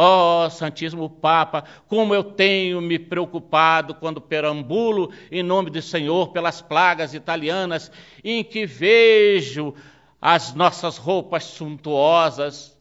Ó 0.00 0.46
oh, 0.46 0.50
Santíssimo 0.50 1.10
Papa, 1.10 1.64
como 1.88 2.14
eu 2.14 2.22
tenho 2.22 2.80
me 2.80 3.00
preocupado 3.00 3.96
quando 3.96 4.20
perambulo 4.20 5.12
em 5.28 5.42
nome 5.42 5.70
do 5.70 5.82
Senhor 5.82 6.28
pelas 6.28 6.62
plagas 6.62 7.14
italianas, 7.14 7.90
em 8.22 8.44
que 8.44 8.64
vejo 8.64 9.74
as 10.22 10.54
nossas 10.54 10.98
roupas 10.98 11.42
suntuosas, 11.42 12.78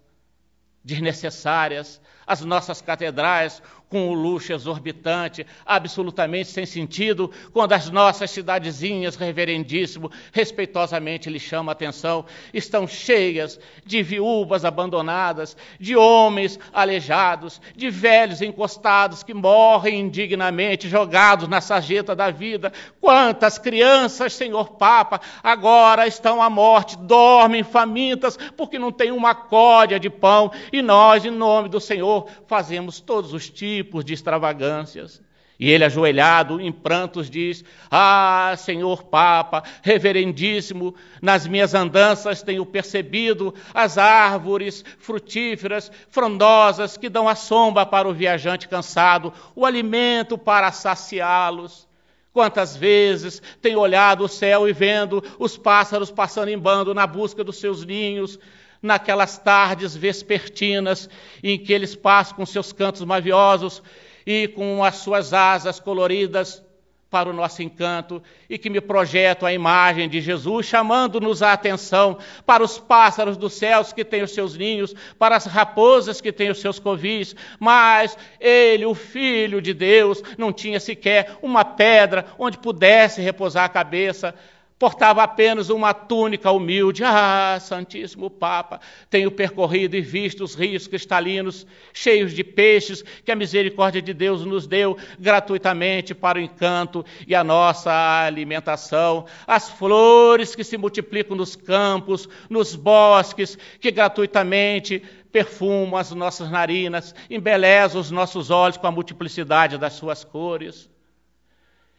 desnecessárias, 0.84 2.00
as 2.28 2.42
nossas 2.42 2.82
catedrais, 2.82 3.64
com 3.90 4.10
o 4.10 4.14
luxo 4.14 4.52
exorbitante, 4.52 5.46
absolutamente 5.66 6.50
sem 6.50 6.66
sentido, 6.66 7.32
quando 7.54 7.74
as 7.74 7.90
nossas 7.90 8.32
cidadezinhas, 8.32 9.16
reverendíssimo, 9.16 10.12
respeitosamente 10.34 11.30
lhe 11.30 11.40
chama 11.40 11.72
a 11.72 11.74
atenção, 11.74 12.26
estão 12.54 12.86
cheias 12.86 13.60
de 13.86 14.04
viúvas 14.04 14.66
abandonadas, 14.66 15.56
de 15.80 15.96
homens 15.96 16.60
aleijados, 16.74 17.62
de 17.76 17.90
velhos 17.90 18.42
encostados 18.42 19.24
que 19.24 19.34
morrem 19.34 20.02
indignamente, 20.02 20.90
jogados 20.90 21.48
na 21.48 21.62
sarjeta 21.62 22.16
da 22.16 22.30
vida. 22.30 22.74
Quantas 23.00 23.58
crianças, 23.58 24.34
Senhor 24.34 24.72
Papa, 24.72 25.22
agora 25.42 26.06
estão 26.06 26.42
à 26.42 26.50
morte, 26.50 26.98
dormem 26.98 27.64
famintas, 27.64 28.38
porque 28.58 28.78
não 28.78 28.92
tem 28.92 29.12
uma 29.12 29.34
códia 29.34 30.00
de 30.00 30.10
pão, 30.10 30.52
e 30.74 30.82
nós, 30.82 31.24
em 31.24 31.32
nome 31.32 31.70
do 31.70 31.80
Senhor, 31.80 32.28
fazemos 32.48 33.00
todos 33.00 33.34
os 33.34 33.50
tipos 33.50 33.77
tipos 33.78 34.04
de 34.04 34.14
extravagâncias. 34.14 35.22
E 35.60 35.72
ele, 35.72 35.84
ajoelhado 35.84 36.62
em 36.62 36.72
prantos, 36.72 37.30
diz: 37.30 37.64
Ah, 37.90 38.54
Senhor 38.58 39.04
Papa, 39.04 39.64
reverendíssimo, 39.82 40.94
nas 41.20 41.48
minhas 41.48 41.74
andanças 41.74 42.44
tenho 42.44 42.64
percebido 42.64 43.54
as 43.74 43.98
árvores 43.98 44.86
frutíferas, 45.00 45.92
frondosas, 46.10 46.96
que 46.96 47.10
dão 47.10 47.28
a 47.28 47.34
sombra 47.34 47.88
para 47.88 48.08
o 48.08 48.14
viajante 48.14 48.68
cansado, 48.68 49.34
o 49.56 49.66
alimento 49.66 50.38
para 50.38 50.72
saciá-los. 50.72 51.88
Quantas 52.32 52.78
vezes 52.78 53.42
tenho 53.60 53.80
olhado 53.80 54.26
o 54.26 54.28
céu 54.28 54.70
e 54.70 54.74
vendo 54.74 55.24
os 55.40 55.58
pássaros 55.58 56.12
passando 56.12 56.50
em 56.50 56.58
bando 56.58 56.94
na 56.94 57.08
busca 57.08 57.44
dos 57.44 57.60
seus 57.60 57.84
ninhos, 57.84 58.38
naquelas 58.82 59.38
tardes 59.38 59.96
vespertinas 59.96 61.10
em 61.44 61.58
que 61.58 61.74
eles 61.74 61.96
passam 61.96 62.36
com 62.36 62.46
seus 62.46 62.72
cantos 62.72 63.04
maviosos 63.04 63.82
e 64.26 64.48
com 64.50 64.84
as 64.84 64.96
suas 64.96 65.34
asas 65.34 65.80
coloridas 65.80 66.64
para 67.10 67.30
o 67.30 67.34
nosso 67.34 67.64
encanto 67.64 68.22
e 68.50 68.58
que 68.58 68.70
me 68.70 68.82
projetam 68.82 69.48
a 69.48 69.54
imagem 69.54 70.10
de 70.10 70.20
Jesus, 70.20 70.66
chamando-nos 70.66 71.42
a 71.42 71.54
atenção 71.54 72.18
para 72.46 72.64
os 72.64 72.78
pássaros 72.78 73.38
dos 73.38 73.54
céus 73.54 73.94
que 73.94 74.04
têm 74.04 74.24
os 74.24 74.34
seus 74.34 74.58
ninhos, 74.58 74.94
para 75.18 75.36
as 75.36 75.46
raposas 75.46 76.20
que 76.20 76.32
têm 76.32 76.50
os 76.50 76.60
seus 76.60 76.80
covis, 76.80 77.36
mas 77.60 78.18
ele, 78.40 78.86
o 78.86 78.94
Filho 78.94 79.62
de 79.62 79.74
Deus, 79.74 80.22
não 80.38 80.52
tinha 80.52 80.80
sequer 80.80 81.38
uma 81.42 81.64
pedra 81.64 82.26
onde 82.38 82.58
pudesse 82.58 83.22
repousar 83.22 83.64
a 83.64 83.70
cabeça 83.70 84.36
portava 84.80 85.24
apenas 85.24 85.70
uma 85.70 85.94
túnica 85.94 86.52
humilde. 86.52 87.04
Ah, 87.04 87.58
Santíssimo 87.60 88.30
Papa, 88.30 88.80
tenho 89.10 89.32
percorrido 89.32 89.96
e 89.96 90.02
visto 90.02 90.44
os 90.44 90.56
rios 90.56 90.88
cristalinos, 90.88 91.66
cheios 91.94 92.34
de 92.34 92.44
peixes, 92.44 93.04
que 93.24 93.32
a 93.32 93.36
misericórdia 93.36 94.02
de 94.02 94.14
Deus 94.14 94.46
nos 94.46 94.68
deu 94.68 94.98
gratuitamente 95.20 96.14
para 96.14 96.38
o 96.38 96.42
encanto 96.42 97.04
e 97.28 97.34
a 97.34 97.44
nossa 97.44 97.92
alimentação. 98.26 99.26
As 99.46 99.70
flores 99.70 100.56
que 100.56 100.64
se 100.64 100.78
multiplicam 100.78 101.36
nos 101.36 101.56
campos, 101.56 102.30
nos 102.50 102.76
bosques, 102.76 103.58
que 103.80 103.92
gratuitamente 103.92 105.02
perfumam 105.32 105.98
as 105.98 106.12
nossas 106.12 106.50
narinas, 106.50 107.14
embelezam 107.30 108.00
os 108.00 108.12
nossos 108.12 108.50
olhos 108.50 108.78
com 108.78 108.88
a 108.88 108.92
multiplicidade 108.92 109.78
das 109.78 109.94
suas 109.94 110.24
cores. 110.24 110.90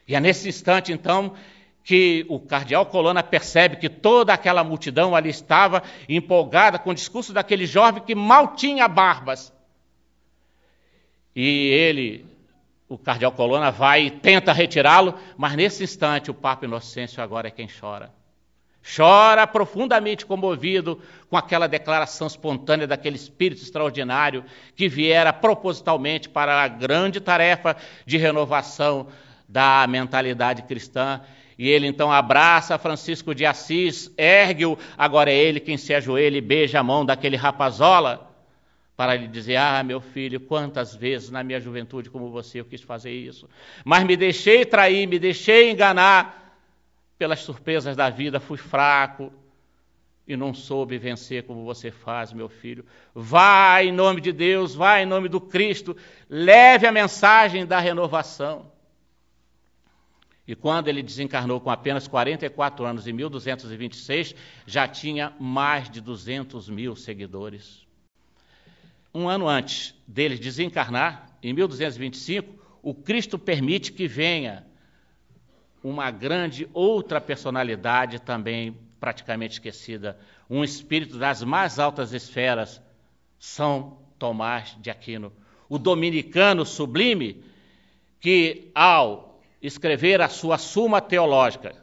E 0.07 0.15
é 0.15 0.21
nesse 0.21 0.49
instante, 0.49 0.91
então, 0.91 1.35
que 1.89 2.27
o 2.29 2.39
cardeal 2.39 2.85
Colonna 2.85 3.23
percebe 3.23 3.77
que 3.77 3.89
toda 3.89 4.35
aquela 4.35 4.63
multidão 4.63 5.17
ali 5.17 5.31
estava 5.31 5.83
empolgada 6.07 6.79
com 6.79 6.91
o 6.91 6.95
discurso 6.95 7.33
daquele 7.33 7.65
jovem 7.65 8.03
que 8.03 8.15
mal 8.15 8.49
tinha 8.49 8.87
barbas. 8.87 9.51
E 11.35 11.71
ele, 11.71 12.27
o 12.91 12.99
cardeal 12.99 13.33
Colonna, 13.33 13.71
vai 13.71 14.03
e 14.03 14.11
tenta 14.11 14.53
retirá-lo, 14.53 15.15
mas 15.35 15.55
nesse 15.55 15.83
instante 15.83 16.31
o 16.31 16.35
Papa 16.35 16.67
Inocêncio 16.67 17.23
agora 17.23 17.49
é 17.49 17.51
quem 17.51 17.67
chora. 17.67 18.13
Chora 18.95 19.47
profundamente 19.47 20.27
comovido 20.27 21.01
com 21.31 21.39
aquela 21.39 21.67
declaração 21.67 22.27
espontânea 22.27 22.87
daquele 22.87 23.17
espírito 23.17 23.63
extraordinário 23.63 24.45
que 24.77 24.91
viera 24.91 25.33
propositalmente 25.33 26.29
para 26.29 26.63
a 26.63 26.69
grande 26.69 27.19
tarefa 27.19 27.75
de 28.05 28.19
renovação 28.19 29.07
da 29.49 29.87
mentalidade 29.87 30.65
cristã 30.65 31.23
e 31.59 31.69
ele 31.69 31.89
então 31.89 32.13
abraça 32.13 32.79
Francisco 32.79 33.35
de 33.35 33.45
Assis, 33.45 34.13
ergue-o, 34.17 34.79
agora 34.97 35.31
é 35.31 35.35
ele 35.35 35.59
quem 35.59 35.77
se 35.77 35.93
ajoelha 35.93 36.39
e 36.39 36.41
beija 36.41 36.79
a 36.79 36.85
mão 36.85 37.05
daquele 37.05 37.37
rapazola, 37.37 38.31
para 38.97 39.17
lhe 39.17 39.27
dizer: 39.27 39.57
Ah, 39.57 39.83
meu 39.83 40.01
filho, 40.01 40.39
quantas 40.39 40.95
vezes 40.95 41.31
na 41.31 41.43
minha 41.43 41.61
juventude, 41.61 42.11
como 42.11 42.31
você, 42.31 42.61
eu 42.61 42.65
quis 42.65 42.81
fazer 42.81 43.11
isso, 43.11 43.49
mas 43.85 44.05
me 44.05 44.17
deixei 44.17 44.65
trair, 44.65 45.07
me 45.09 45.19
deixei 45.19 45.73
enganar 45.73 46.57
pelas 47.19 47.41
surpresas 47.41 47.97
da 47.97 48.09
vida, 48.09 48.39
fui 48.39 48.57
fraco 48.57 49.33
e 50.29 50.37
não 50.37 50.55
soube 50.55 50.97
vencer 50.99 51.43
como 51.43 51.65
você 51.65 51.91
faz, 51.91 52.33
meu 52.33 52.49
filho. 52.49 52.85
Vai 53.13 53.89
em 53.89 53.93
nome 53.93 54.21
de 54.21 54.31
Deus, 54.31 54.75
vai 54.75 55.03
em 55.03 55.07
nome 55.07 55.29
do 55.29 55.41
Cristo, 55.41 55.97
leve 56.29 56.87
a 56.87 56.93
mensagem 56.93 57.67
da 57.67 57.81
renovação. 57.81 58.71
E 60.49 60.57
quando 60.57 60.89
ele 60.89 61.03
desencarnou 61.03 61.61
com 61.61 61.71
apenas 61.71 62.09
44 62.09 62.87
anos, 62.87 63.07
em 63.07 63.13
1226, 63.13 64.35
já 64.67 64.89
tinha 64.89 65.31
mais 65.39 65.91
de 65.91 66.01
200 66.01 66.71
mil 66.71 66.97
seguidores. 66.97 67.87
Um 69.15 69.29
ano 69.29 69.47
antes 69.47 69.95
dele 70.07 70.39
desencarnar, 70.39 71.39
em 71.43 71.53
1225, 71.53 72.81
o 72.83 72.95
Cristo 72.95 73.39
permite 73.39 73.93
que 73.93 74.09
venha 74.09 74.67
uma 75.85 76.11
grande 76.11 76.67
outra 76.73 77.21
personalidade 77.21 78.19
também 78.19 78.75
praticamente 78.99 79.53
esquecida, 79.53 80.19
um 80.49 80.65
espírito 80.65 81.19
das 81.19 81.43
mais 81.43 81.79
altas 81.79 82.15
esferas, 82.15 82.81
São 83.39 83.99
Tomás 84.19 84.75
de 84.81 84.89
Aquino, 84.89 85.31
o 85.69 85.79
dominicano 85.79 86.65
sublime 86.65 87.45
que 88.19 88.71
ao 88.75 89.28
escrever 89.61 90.21
a 90.21 90.29
sua 90.29 90.59
Suma 90.59 91.01
Teológica, 91.01 91.75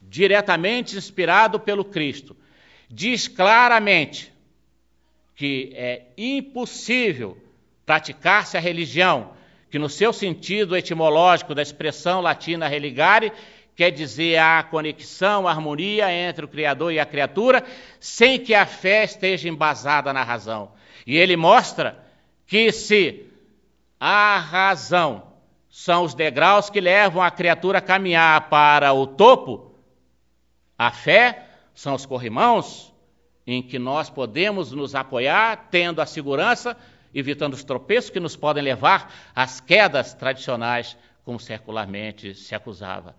diretamente 0.00 0.96
inspirado 0.96 1.60
pelo 1.60 1.84
Cristo, 1.84 2.36
diz 2.90 3.28
claramente 3.28 4.32
que 5.34 5.72
é 5.74 6.06
impossível 6.16 7.38
praticar-se 7.86 8.56
a 8.56 8.60
religião, 8.60 9.32
que 9.70 9.78
no 9.78 9.88
seu 9.88 10.12
sentido 10.12 10.76
etimológico 10.76 11.54
da 11.54 11.62
expressão 11.62 12.20
latina 12.20 12.66
religare, 12.66 13.32
quer 13.76 13.90
dizer 13.92 14.38
a 14.38 14.62
conexão, 14.62 15.46
a 15.46 15.50
harmonia 15.50 16.12
entre 16.12 16.44
o 16.44 16.48
Criador 16.48 16.92
e 16.92 16.98
a 16.98 17.06
criatura, 17.06 17.64
sem 18.00 18.38
que 18.38 18.54
a 18.54 18.66
fé 18.66 19.04
esteja 19.04 19.48
embasada 19.48 20.12
na 20.12 20.24
razão. 20.24 20.72
E 21.06 21.16
ele 21.16 21.36
mostra 21.36 22.04
que 22.46 22.72
se 22.72 23.26
a 24.00 24.38
razão 24.38 25.27
são 25.78 26.02
os 26.02 26.12
degraus 26.12 26.68
que 26.68 26.80
levam 26.80 27.22
a 27.22 27.30
criatura 27.30 27.78
a 27.78 27.80
caminhar 27.80 28.48
para 28.48 28.92
o 28.92 29.06
topo. 29.06 29.76
A 30.76 30.90
fé 30.90 31.46
são 31.72 31.94
os 31.94 32.04
corrimãos 32.04 32.92
em 33.46 33.62
que 33.62 33.78
nós 33.78 34.10
podemos 34.10 34.72
nos 34.72 34.96
apoiar, 34.96 35.68
tendo 35.70 36.02
a 36.02 36.06
segurança, 36.06 36.76
evitando 37.14 37.54
os 37.54 37.62
tropeços 37.62 38.10
que 38.10 38.18
nos 38.18 38.34
podem 38.34 38.60
levar 38.60 39.14
às 39.32 39.60
quedas 39.60 40.12
tradicionais, 40.14 40.96
como 41.24 41.38
secularmente 41.38 42.34
se 42.34 42.56
acusava. 42.56 43.14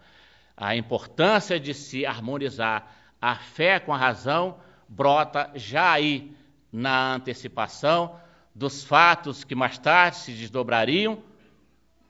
A 0.57 0.75
importância 0.75 1.57
de 1.57 1.73
se 1.73 2.05
harmonizar 2.05 2.93
a 3.21 3.37
fé 3.37 3.79
com 3.79 3.93
a 3.93 3.97
razão 3.97 4.57
brota 4.85 5.49
já 5.55 5.93
aí 5.93 6.35
na 6.73 7.13
antecipação 7.13 8.19
dos 8.53 8.83
fatos 8.83 9.45
que 9.45 9.55
mais 9.55 9.79
tarde 9.79 10.17
se 10.17 10.33
desdobrariam 10.33 11.28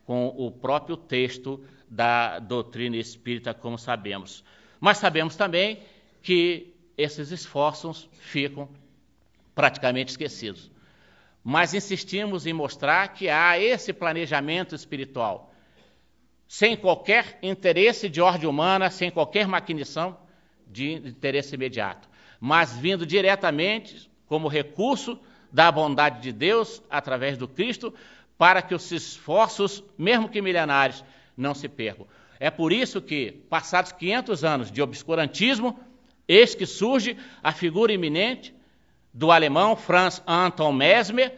com 0.10 0.26
o 0.30 0.50
próprio 0.50 0.98
texto 0.98 1.64
da 1.88 2.40
doutrina 2.40 2.98
espírita, 2.98 3.54
como 3.54 3.78
sabemos. 3.78 4.44
Mas 4.80 4.98
sabemos 4.98 5.36
também 5.36 5.84
que 6.24 6.74
esses 6.98 7.30
esforços 7.30 8.10
ficam 8.14 8.68
praticamente 9.54 10.10
esquecidos. 10.10 10.72
Mas 11.44 11.76
insistimos 11.76 12.48
em 12.48 12.54
mostrar 12.54 13.10
que 13.10 13.30
há 13.30 13.60
esse 13.60 13.94
planejamento 13.94 14.74
espiritual, 14.74 15.54
sem 16.48 16.76
qualquer 16.76 17.38
interesse 17.44 18.10
de 18.10 18.20
ordem 18.20 18.50
humana, 18.50 18.90
sem 18.90 19.12
qualquer 19.12 19.48
maquinação 19.48 20.18
de 20.66 20.94
interesse 20.94 21.54
imediato, 21.54 22.10
mas 22.40 22.76
vindo 22.76 23.06
diretamente 23.06 24.10
como 24.26 24.48
recurso 24.48 25.20
da 25.52 25.72
bondade 25.72 26.20
de 26.20 26.32
Deus 26.32 26.82
através 26.90 27.38
do 27.38 27.48
Cristo, 27.48 27.94
para 28.40 28.62
que 28.62 28.74
os 28.74 28.90
esforços, 28.90 29.84
mesmo 29.98 30.30
que 30.30 30.42
milenares, 30.42 31.04
não 31.36 31.54
se 31.54 31.68
percam. 31.68 32.08
É 32.40 32.50
por 32.50 32.72
isso 32.72 33.02
que, 33.02 33.34
passados 33.50 33.92
500 33.92 34.46
anos 34.46 34.72
de 34.72 34.82
obscurantismo, 34.82 35.78
eis 36.26 36.56
que 36.56 36.66
surge 36.66 37.18
a 37.44 37.52
figura 37.52 37.92
iminente 37.92 38.56
do 39.14 39.30
alemão 39.30 39.76
Franz 39.76 40.24
Anton 40.26 40.72
Mesmer, 40.72 41.38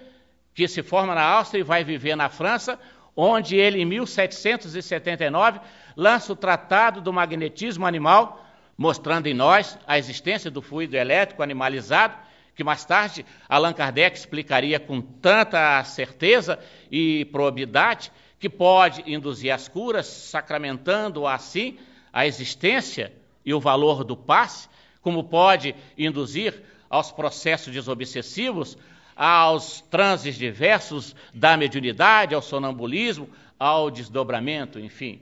que 0.53 0.67
se 0.67 0.83
forma 0.83 1.15
na 1.15 1.23
Áustria 1.23 1.61
e 1.61 1.63
vai 1.63 1.83
viver 1.83 2.15
na 2.15 2.29
França, 2.29 2.79
onde 3.15 3.55
ele, 3.55 3.81
em 3.81 3.85
1779, 3.85 5.59
lança 5.97 6.31
o 6.31 6.35
Tratado 6.35 7.01
do 7.01 7.11
Magnetismo 7.11 7.87
Animal, 7.87 8.45
mostrando 8.77 9.25
em 9.25 9.33
nós 9.33 9.75
a 9.87 9.97
existência 9.97 10.51
do 10.51 10.61
fluido 10.61 10.95
elétrico 10.95 11.41
animalizado, 11.41 12.15
que 12.55 12.63
mais 12.63 12.85
tarde 12.85 13.25
Allan 13.47 13.73
Kardec 13.73 14.17
explicaria 14.17 14.79
com 14.79 15.01
tanta 15.01 15.83
certeza 15.83 16.59
e 16.91 17.25
probidade 17.25 18.11
que 18.39 18.49
pode 18.49 19.03
induzir 19.05 19.53
as 19.53 19.67
curas, 19.67 20.07
sacramentando 20.07 21.27
assim 21.27 21.77
a 22.11 22.25
existência 22.25 23.13
e 23.45 23.53
o 23.53 23.59
valor 23.59 24.03
do 24.03 24.17
passe, 24.17 24.67
como 25.01 25.23
pode 25.23 25.75
induzir 25.97 26.61
aos 26.89 27.11
processos 27.11 27.71
desobsessivos, 27.71 28.77
aos 29.15 29.81
transes 29.81 30.35
diversos 30.35 31.15
da 31.33 31.55
mediunidade, 31.55 32.35
ao 32.35 32.41
sonambulismo, 32.41 33.29
ao 33.57 33.91
desdobramento, 33.91 34.79
enfim. 34.79 35.21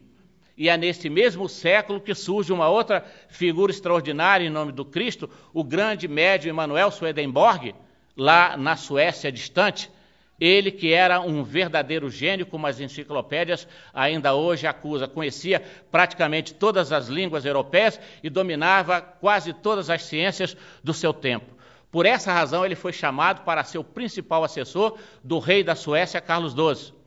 E 0.59 0.67
é 0.67 0.75
nesse 0.75 1.09
mesmo 1.09 1.47
século 1.47 2.01
que 2.01 2.13
surge 2.13 2.51
uma 2.51 2.67
outra 2.67 3.05
figura 3.29 3.71
extraordinária 3.71 4.45
em 4.45 4.49
nome 4.49 4.73
do 4.73 4.83
Cristo, 4.83 5.29
o 5.53 5.63
grande 5.63 6.05
médium 6.05 6.49
Emanuel 6.49 6.91
Swedenborg, 6.91 7.73
lá 8.17 8.57
na 8.57 8.75
Suécia 8.75 9.31
distante, 9.31 9.89
ele 10.37 10.69
que 10.69 10.91
era 10.91 11.21
um 11.21 11.43
verdadeiro 11.43 12.09
gênio, 12.09 12.45
como 12.45 12.67
as 12.67 12.77
enciclopédias 12.77 13.65
ainda 13.93 14.35
hoje 14.35 14.67
acusa, 14.67 15.07
conhecia 15.07 15.63
praticamente 15.89 16.53
todas 16.53 16.91
as 16.91 17.07
línguas 17.07 17.45
europeias 17.45 17.97
e 18.21 18.29
dominava 18.29 18.99
quase 18.99 19.53
todas 19.53 19.89
as 19.89 20.03
ciências 20.03 20.57
do 20.83 20.93
seu 20.93 21.13
tempo. 21.13 21.55
Por 21.89 22.05
essa 22.05 22.33
razão, 22.33 22.65
ele 22.65 22.75
foi 22.75 22.91
chamado 22.91 23.45
para 23.45 23.63
ser 23.63 23.77
o 23.77 23.83
principal 23.83 24.43
assessor 24.43 24.97
do 25.23 25.39
rei 25.39 25.63
da 25.63 25.73
Suécia, 25.73 26.19
Carlos 26.19 26.51
XII. 26.51 26.98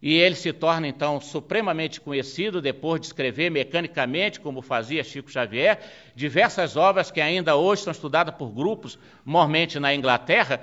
E 0.00 0.16
ele 0.16 0.36
se 0.36 0.52
torna 0.52 0.86
então 0.86 1.20
supremamente 1.20 2.00
conhecido 2.00 2.62
depois 2.62 3.00
de 3.00 3.08
escrever 3.08 3.50
mecanicamente, 3.50 4.38
como 4.38 4.62
fazia 4.62 5.02
Chico 5.02 5.30
Xavier, 5.30 5.80
diversas 6.14 6.76
obras 6.76 7.10
que 7.10 7.20
ainda 7.20 7.56
hoje 7.56 7.82
são 7.82 7.90
estudadas 7.90 8.34
por 8.34 8.50
grupos, 8.50 8.98
mormente 9.24 9.80
na 9.80 9.92
Inglaterra, 9.92 10.60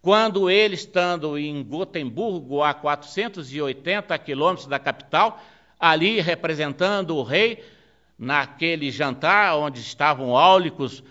quando 0.00 0.48
ele, 0.48 0.74
estando 0.74 1.36
em 1.36 1.62
Gotemburgo, 1.62 2.62
a 2.62 2.72
480 2.72 4.16
quilômetros 4.18 4.66
da 4.66 4.78
capital, 4.78 5.42
ali 5.78 6.20
representando 6.20 7.16
o 7.16 7.22
rei, 7.22 7.62
naquele 8.18 8.90
jantar 8.90 9.56
onde 9.56 9.80
estavam 9.80 10.36
áulicos 10.36 11.02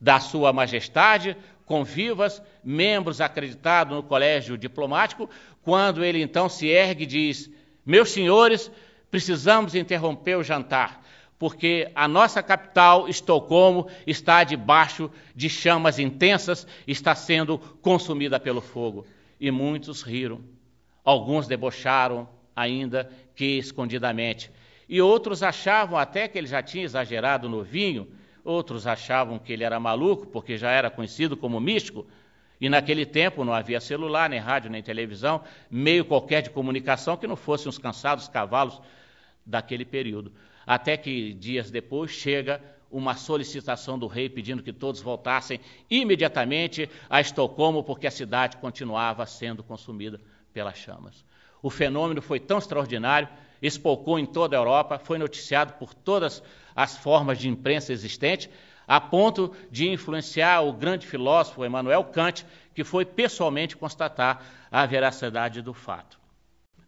da 0.00 0.20
Sua 0.20 0.52
Majestade, 0.52 1.36
convivas, 1.72 2.42
membros 2.62 3.18
acreditados 3.18 3.96
no 3.96 4.02
colégio 4.02 4.58
diplomático, 4.58 5.30
quando 5.62 6.04
ele 6.04 6.20
então 6.20 6.46
se 6.46 6.66
ergue 6.66 7.04
e 7.04 7.06
diz: 7.06 7.50
Meus 7.84 8.10
senhores, 8.10 8.70
precisamos 9.10 9.74
interromper 9.74 10.36
o 10.36 10.44
jantar 10.44 11.00
porque 11.38 11.90
a 11.92 12.06
nossa 12.06 12.40
capital, 12.40 13.08
Estocolmo, 13.08 13.88
está 14.06 14.44
debaixo 14.44 15.10
de 15.34 15.48
chamas 15.48 15.98
intensas, 15.98 16.64
está 16.86 17.16
sendo 17.16 17.58
consumida 17.58 18.38
pelo 18.38 18.60
fogo. 18.60 19.04
E 19.40 19.50
muitos 19.50 20.02
riram. 20.02 20.40
Alguns 21.04 21.48
debocharam, 21.48 22.28
ainda 22.54 23.10
que 23.34 23.58
escondidamente. 23.58 24.52
E 24.88 25.02
outros 25.02 25.42
achavam 25.42 25.98
até 25.98 26.28
que 26.28 26.38
ele 26.38 26.46
já 26.46 26.62
tinha 26.62 26.84
exagerado 26.84 27.48
no 27.48 27.64
vinho, 27.64 28.06
outros 28.44 28.86
achavam 28.86 29.38
que 29.38 29.52
ele 29.52 29.64
era 29.64 29.78
maluco, 29.78 30.26
porque 30.26 30.56
já 30.56 30.70
era 30.70 30.90
conhecido 30.90 31.36
como 31.36 31.60
místico. 31.60 32.06
E 32.60 32.68
naquele 32.68 33.04
tempo 33.04 33.44
não 33.44 33.52
havia 33.52 33.80
celular, 33.80 34.30
nem 34.30 34.38
rádio, 34.38 34.70
nem 34.70 34.82
televisão, 34.82 35.42
meio 35.70 36.04
qualquer 36.04 36.42
de 36.42 36.50
comunicação 36.50 37.16
que 37.16 37.26
não 37.26 37.36
fossem 37.36 37.68
os 37.68 37.78
cansados 37.78 38.28
cavalos 38.28 38.80
daquele 39.44 39.84
período. 39.84 40.32
Até 40.64 40.96
que 40.96 41.32
dias 41.34 41.70
depois 41.70 42.12
chega 42.12 42.62
uma 42.90 43.16
solicitação 43.16 43.98
do 43.98 44.06
rei 44.06 44.28
pedindo 44.28 44.62
que 44.62 44.72
todos 44.72 45.00
voltassem 45.00 45.58
imediatamente 45.90 46.88
a 47.08 47.20
Estocolmo, 47.20 47.82
porque 47.82 48.06
a 48.06 48.10
cidade 48.10 48.58
continuava 48.58 49.26
sendo 49.26 49.64
consumida 49.64 50.20
pelas 50.52 50.76
chamas. 50.76 51.24
O 51.62 51.70
fenômeno 51.70 52.20
foi 52.20 52.40
tão 52.40 52.58
extraordinário, 52.58 53.28
espolcou 53.60 54.18
em 54.18 54.26
toda 54.26 54.56
a 54.56 54.58
Europa, 54.58 54.98
foi 54.98 55.18
noticiado 55.18 55.74
por 55.74 55.94
todas 55.94 56.42
as 56.74 56.96
formas 56.96 57.38
de 57.38 57.48
imprensa 57.48 57.92
existentes, 57.92 58.48
a 58.86 59.00
ponto 59.00 59.54
de 59.70 59.88
influenciar 59.88 60.60
o 60.62 60.72
grande 60.72 61.06
filósofo 61.06 61.64
Emmanuel 61.64 62.04
Kant, 62.04 62.44
que 62.74 62.82
foi 62.82 63.04
pessoalmente 63.04 63.76
constatar 63.76 64.42
a 64.70 64.84
veracidade 64.84 65.62
do 65.62 65.72
fato. 65.72 66.18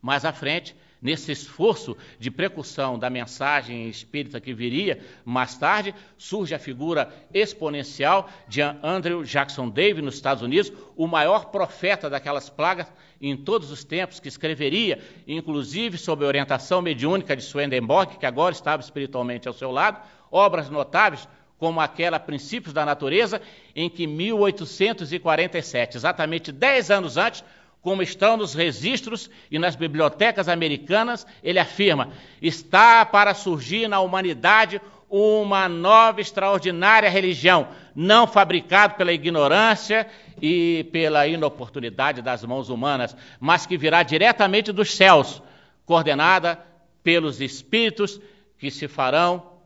Mais 0.02 0.24
à 0.24 0.32
frente, 0.32 0.76
nesse 1.04 1.30
esforço 1.30 1.94
de 2.18 2.30
precursão 2.30 2.98
da 2.98 3.10
mensagem 3.10 3.86
espírita 3.90 4.40
que 4.40 4.54
viria 4.54 4.98
mais 5.22 5.54
tarde, 5.58 5.94
surge 6.16 6.54
a 6.54 6.58
figura 6.58 7.12
exponencial 7.32 8.30
de 8.48 8.62
Andrew 8.62 9.22
Jackson 9.22 9.68
Davis 9.68 10.02
nos 10.02 10.14
Estados 10.14 10.42
Unidos, 10.42 10.72
o 10.96 11.06
maior 11.06 11.50
profeta 11.50 12.08
daquelas 12.08 12.48
plagas 12.48 12.90
em 13.20 13.36
todos 13.36 13.70
os 13.70 13.84
tempos, 13.84 14.18
que 14.18 14.28
escreveria, 14.28 14.98
inclusive 15.28 15.98
sob 15.98 16.24
a 16.24 16.28
orientação 16.28 16.80
mediúnica 16.80 17.36
de 17.36 17.42
Swedenborg, 17.42 18.16
que 18.16 18.24
agora 18.24 18.54
estava 18.54 18.82
espiritualmente 18.82 19.46
ao 19.46 19.52
seu 19.52 19.70
lado, 19.70 20.00
obras 20.30 20.70
notáveis 20.70 21.28
como 21.58 21.80
aquela 21.80 22.18
Princípios 22.18 22.72
da 22.72 22.84
Natureza, 22.84 23.40
em 23.76 23.88
que 23.90 24.06
1847, 24.06 25.96
exatamente 25.96 26.50
dez 26.50 26.90
anos 26.90 27.16
antes, 27.16 27.44
como 27.84 28.02
estão 28.02 28.38
nos 28.38 28.54
registros 28.54 29.30
e 29.50 29.58
nas 29.58 29.76
bibliotecas 29.76 30.48
americanas, 30.48 31.26
ele 31.42 31.58
afirma: 31.58 32.08
está 32.40 33.04
para 33.04 33.34
surgir 33.34 33.86
na 33.88 34.00
humanidade 34.00 34.80
uma 35.06 35.68
nova 35.68 36.22
extraordinária 36.22 37.10
religião, 37.10 37.68
não 37.94 38.26
fabricada 38.26 38.94
pela 38.94 39.12
ignorância 39.12 40.08
e 40.40 40.88
pela 40.92 41.26
inoportunidade 41.26 42.22
das 42.22 42.42
mãos 42.42 42.70
humanas, 42.70 43.14
mas 43.38 43.66
que 43.66 43.76
virá 43.76 44.02
diretamente 44.02 44.72
dos 44.72 44.94
céus, 44.96 45.42
coordenada 45.84 46.58
pelos 47.02 47.42
espíritos 47.42 48.18
que 48.56 48.70
se 48.70 48.88
farão 48.88 49.60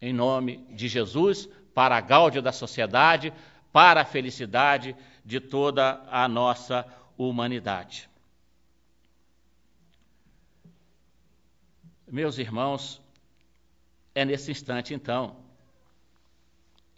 em 0.00 0.12
nome 0.12 0.62
de 0.72 0.88
Jesus 0.88 1.48
para 1.74 1.96
a 1.96 2.02
gáudia 2.02 2.42
da 2.42 2.52
sociedade, 2.52 3.32
para 3.72 4.02
a 4.02 4.04
felicidade 4.04 4.94
de 5.24 5.40
toda 5.40 6.02
a 6.10 6.28
nossa 6.28 6.80
humanidade 6.80 7.05
humanidade. 7.16 8.08
Meus 12.06 12.38
irmãos, 12.38 13.02
é 14.14 14.24
nesse 14.24 14.50
instante, 14.50 14.94
então, 14.94 15.36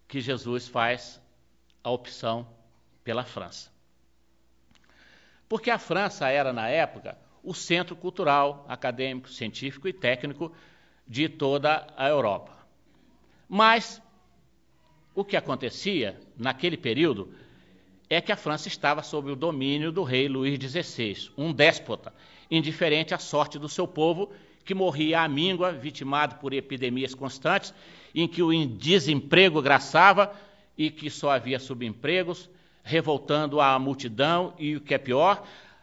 que 0.06 0.20
Jesus 0.20 0.68
faz 0.68 1.20
a 1.82 1.90
opção 1.90 2.46
pela 3.02 3.24
França. 3.24 3.70
Porque 5.48 5.70
a 5.70 5.78
França 5.78 6.28
era, 6.28 6.52
na 6.52 6.68
época, 6.68 7.16
o 7.42 7.54
centro 7.54 7.96
cultural, 7.96 8.66
acadêmico, 8.68 9.28
científico 9.30 9.88
e 9.88 9.92
técnico 9.92 10.52
de 11.06 11.28
toda 11.28 11.86
a 11.96 12.06
Europa. 12.06 12.52
Mas 13.48 14.02
o 15.14 15.24
que 15.24 15.36
acontecia 15.36 16.20
naquele 16.36 16.76
período 16.76 17.34
é 18.10 18.20
que 18.20 18.32
a 18.32 18.36
França 18.36 18.68
estava 18.68 19.02
sob 19.02 19.30
o 19.30 19.36
domínio 19.36 19.92
do 19.92 20.02
rei 20.02 20.28
Luís 20.28 20.58
XVI, 20.58 21.30
um 21.36 21.52
déspota, 21.52 22.12
indiferente 22.50 23.14
à 23.14 23.18
sorte 23.18 23.58
do 23.58 23.68
seu 23.68 23.86
povo, 23.86 24.32
que 24.64 24.74
morria 24.74 25.20
à 25.20 25.28
míngua, 25.28 25.72
vitimado 25.72 26.36
por 26.36 26.52
epidemias 26.52 27.14
constantes, 27.14 27.74
em 28.14 28.26
que 28.26 28.42
o 28.42 28.66
desemprego 28.66 29.60
graçava 29.60 30.32
e 30.76 30.90
que 30.90 31.10
só 31.10 31.30
havia 31.30 31.58
subempregos, 31.58 32.48
revoltando 32.82 33.60
a 33.60 33.78
multidão 33.78 34.54
e, 34.58 34.76
o 34.76 34.80
que 34.80 34.94
é 34.94 34.98
pior, 34.98 35.42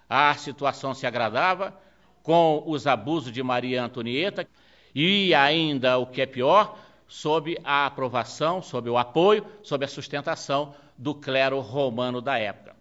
a 0.10 0.34
situação 0.36 0.94
se 0.94 1.06
agradava 1.06 1.80
com 2.24 2.64
os 2.66 2.88
abusos 2.88 3.32
de 3.32 3.44
Maria 3.44 3.84
Antonieta 3.84 4.48
e 4.94 5.34
ainda, 5.36 5.98
o 6.00 6.08
que 6.08 6.22
é 6.22 6.26
pior, 6.26 6.78
sob 7.08 7.58
a 7.64 7.86
aprovação, 7.86 8.62
sob 8.62 8.90
o 8.90 8.98
apoio, 8.98 9.46
sob 9.62 9.86
a 9.86 9.88
sustentação 9.88 10.74
do 10.98 11.14
clero 11.14 11.60
romano 11.60 12.22
da 12.22 12.38
época. 12.38 12.76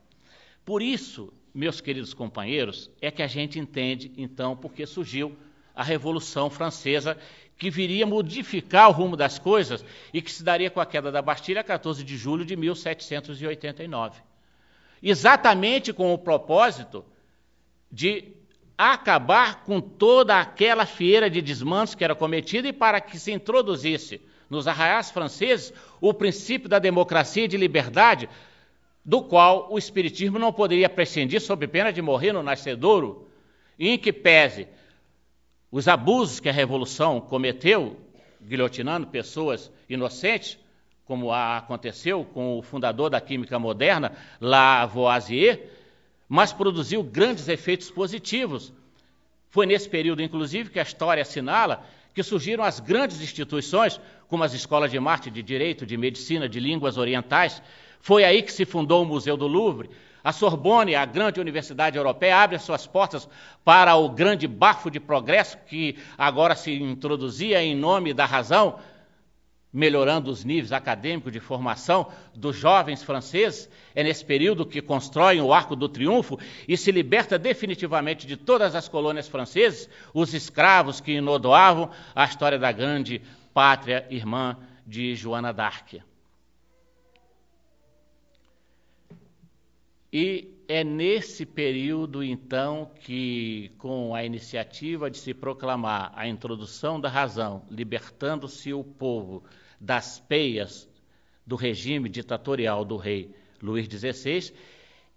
Por 0.65 0.83
isso, 0.83 1.33
meus 1.55 1.81
queridos 1.81 2.15
companheiros, 2.15 2.91
é 3.01 3.11
que 3.11 3.23
a 3.23 3.27
gente 3.27 3.59
entende 3.59 4.13
então 4.17 4.57
porque 4.57 4.87
surgiu 4.87 5.37
a 5.75 5.83
Revolução 5.83 6.49
Francesa, 6.49 7.19
que 7.57 7.71
viria 7.71 8.07
modificar 8.07 8.89
o 8.89 8.93
rumo 8.93 9.17
das 9.17 9.39
coisas 9.39 9.85
e 10.13 10.23
que 10.23 10.31
se 10.31 10.43
daria 10.43 10.71
com 10.71 10.81
a 10.81 10.87
queda 10.87 11.11
da 11.11 11.23
Bastilha 11.23 11.61
a 11.61 11.65
14 11.65 12.03
de 12.03 12.17
julho 12.17 12.45
de 12.45 12.57
1789. 12.57 14.21
exatamente 15.03 15.93
com 15.93 16.15
o 16.15 16.19
propósito 16.19 17.05
de 17.93 18.33
acabar 18.77 19.63
com 19.65 19.81
toda 19.81 20.41
aquela 20.41 20.87
fieira 20.87 21.31
de 21.31 21.41
desmandos 21.41 21.95
que 21.95 22.03
era 22.03 22.15
cometida 22.15 22.67
e 22.67 22.73
para 22.73 23.01
que 23.01 23.19
se 23.19 23.31
introduzisse 23.31 24.21
nos 24.55 24.69
arraiais 24.69 25.11
franceses 25.11 25.73
o 26.01 26.15
princípio 26.15 26.69
da 26.69 26.79
democracia 26.79 27.45
e 27.45 27.49
de 27.49 27.57
liberdade, 27.57 28.29
do 29.05 29.23
qual 29.23 29.69
o 29.71 29.77
Espiritismo 29.77 30.39
não 30.39 30.53
poderia 30.53 30.89
prescindir 30.89 31.41
sob 31.41 31.67
pena 31.67 31.93
de 31.93 32.01
morrer 32.01 32.33
no 32.33 32.43
nascedouro, 32.43 33.29
em 33.79 33.99
que 33.99 34.13
pese 34.13 34.67
os 35.71 35.89
abusos 35.89 36.41
que 36.41 36.49
a 36.49 36.53
Revolução 36.53 37.21
cometeu, 37.21 37.97
guilhotinando 38.41 39.09
pessoas 39.09 39.71
inocentes, 39.89 40.59
como 41.05 41.33
aconteceu 41.33 42.25
com 42.25 42.59
o 42.59 42.63
fundador 42.63 43.11
da 43.11 43.21
química 43.21 43.59
moderna, 43.59 44.13
Lavoisier, 44.41 45.69
mas 46.29 46.53
produziu 46.53 47.03
grandes 47.03 47.49
efeitos 47.49 47.91
positivos. 47.91 48.73
Foi 49.51 49.67
nesse 49.67 49.89
período, 49.89 50.23
inclusive, 50.23 50.71
que 50.71 50.79
a 50.79 50.83
história 50.83 51.23
assinala 51.23 51.85
que 52.15 52.23
surgiram 52.23 52.63
as 52.63 52.79
grandes 52.79 53.21
instituições, 53.21 54.01
como 54.29 54.45
as 54.45 54.55
escolas 54.55 54.91
de 54.91 54.99
arte, 54.99 55.31
de 55.31 55.43
direito, 55.43 55.85
de 55.85 55.97
medicina, 55.97 56.49
de 56.49 56.61
línguas 56.61 56.97
orientais. 56.97 57.61
Foi 58.01 58.25
aí 58.25 58.41
que 58.43 58.53
se 58.53 58.65
fundou 58.65 59.03
o 59.03 59.07
Museu 59.07 59.37
do 59.37 59.49
Louvre. 59.49 59.91
A 60.23 60.33
Sorbonne, 60.33 60.95
a 60.95 61.05
grande 61.05 61.41
universidade 61.41 61.99
europeia, 61.99 62.39
abre 62.39 62.57
as 62.57 62.63
suas 62.63 62.87
portas 62.87 63.29
para 63.63 63.95
o 63.97 64.09
grande 64.09 64.47
bafo 64.47 64.91
de 64.91 64.99
progresso 64.99 65.59
que 65.67 65.97
agora 66.17 66.55
se 66.55 66.73
introduzia 66.73 67.63
em 67.63 67.75
nome 67.75 68.15
da 68.15 68.25
razão, 68.25 68.79
melhorando 69.75 70.31
os 70.31 70.45
níveis 70.45 70.71
acadêmicos 70.71 71.33
de 71.33 71.41
formação 71.41 72.07
dos 72.33 72.55
jovens 72.57 73.03
franceses. 73.03 73.69
É 73.93 74.05
nesse 74.05 74.25
período 74.25 74.65
que 74.65 74.81
constroem 74.81 75.41
o 75.41 75.53
Arco 75.53 75.75
do 75.75 75.89
Triunfo 75.89 76.39
e 76.69 76.77
se 76.77 76.93
liberta 76.93 77.37
definitivamente 77.37 78.25
de 78.25 78.37
todas 78.37 78.77
as 78.77 78.89
colônias 78.89 79.27
francesas, 79.27 79.91
os 80.15 80.33
escravos 80.33 81.01
que 81.01 81.13
inodoavam 81.13 81.91
a 82.15 82.25
história 82.25 82.59
da 82.59 82.71
grande 82.71 83.21
pátria 83.53 84.07
irmã 84.09 84.57
de 84.87 85.17
Joana 85.17 85.53
d'Arc. 85.53 86.01
E 90.13 90.55
é 90.69 90.85
nesse 90.85 91.45
período, 91.45 92.23
então, 92.23 92.89
que, 93.01 93.73
com 93.77 94.15
a 94.15 94.25
iniciativa 94.25 95.11
de 95.11 95.19
se 95.19 95.35
proclamar 95.35 96.13
a 96.15 96.29
introdução 96.29 97.01
da 97.01 97.09
razão, 97.09 97.63
libertando-se 97.69 98.73
o 98.73 98.85
povo 98.85 99.43
das 99.85 100.19
peias 100.19 100.89
do 101.47 101.57
regime 101.57 102.09
ditatorial 102.09 102.85
do 102.85 102.97
rei 102.97 103.35
Luís 103.63 103.87
XVI, 103.87 104.53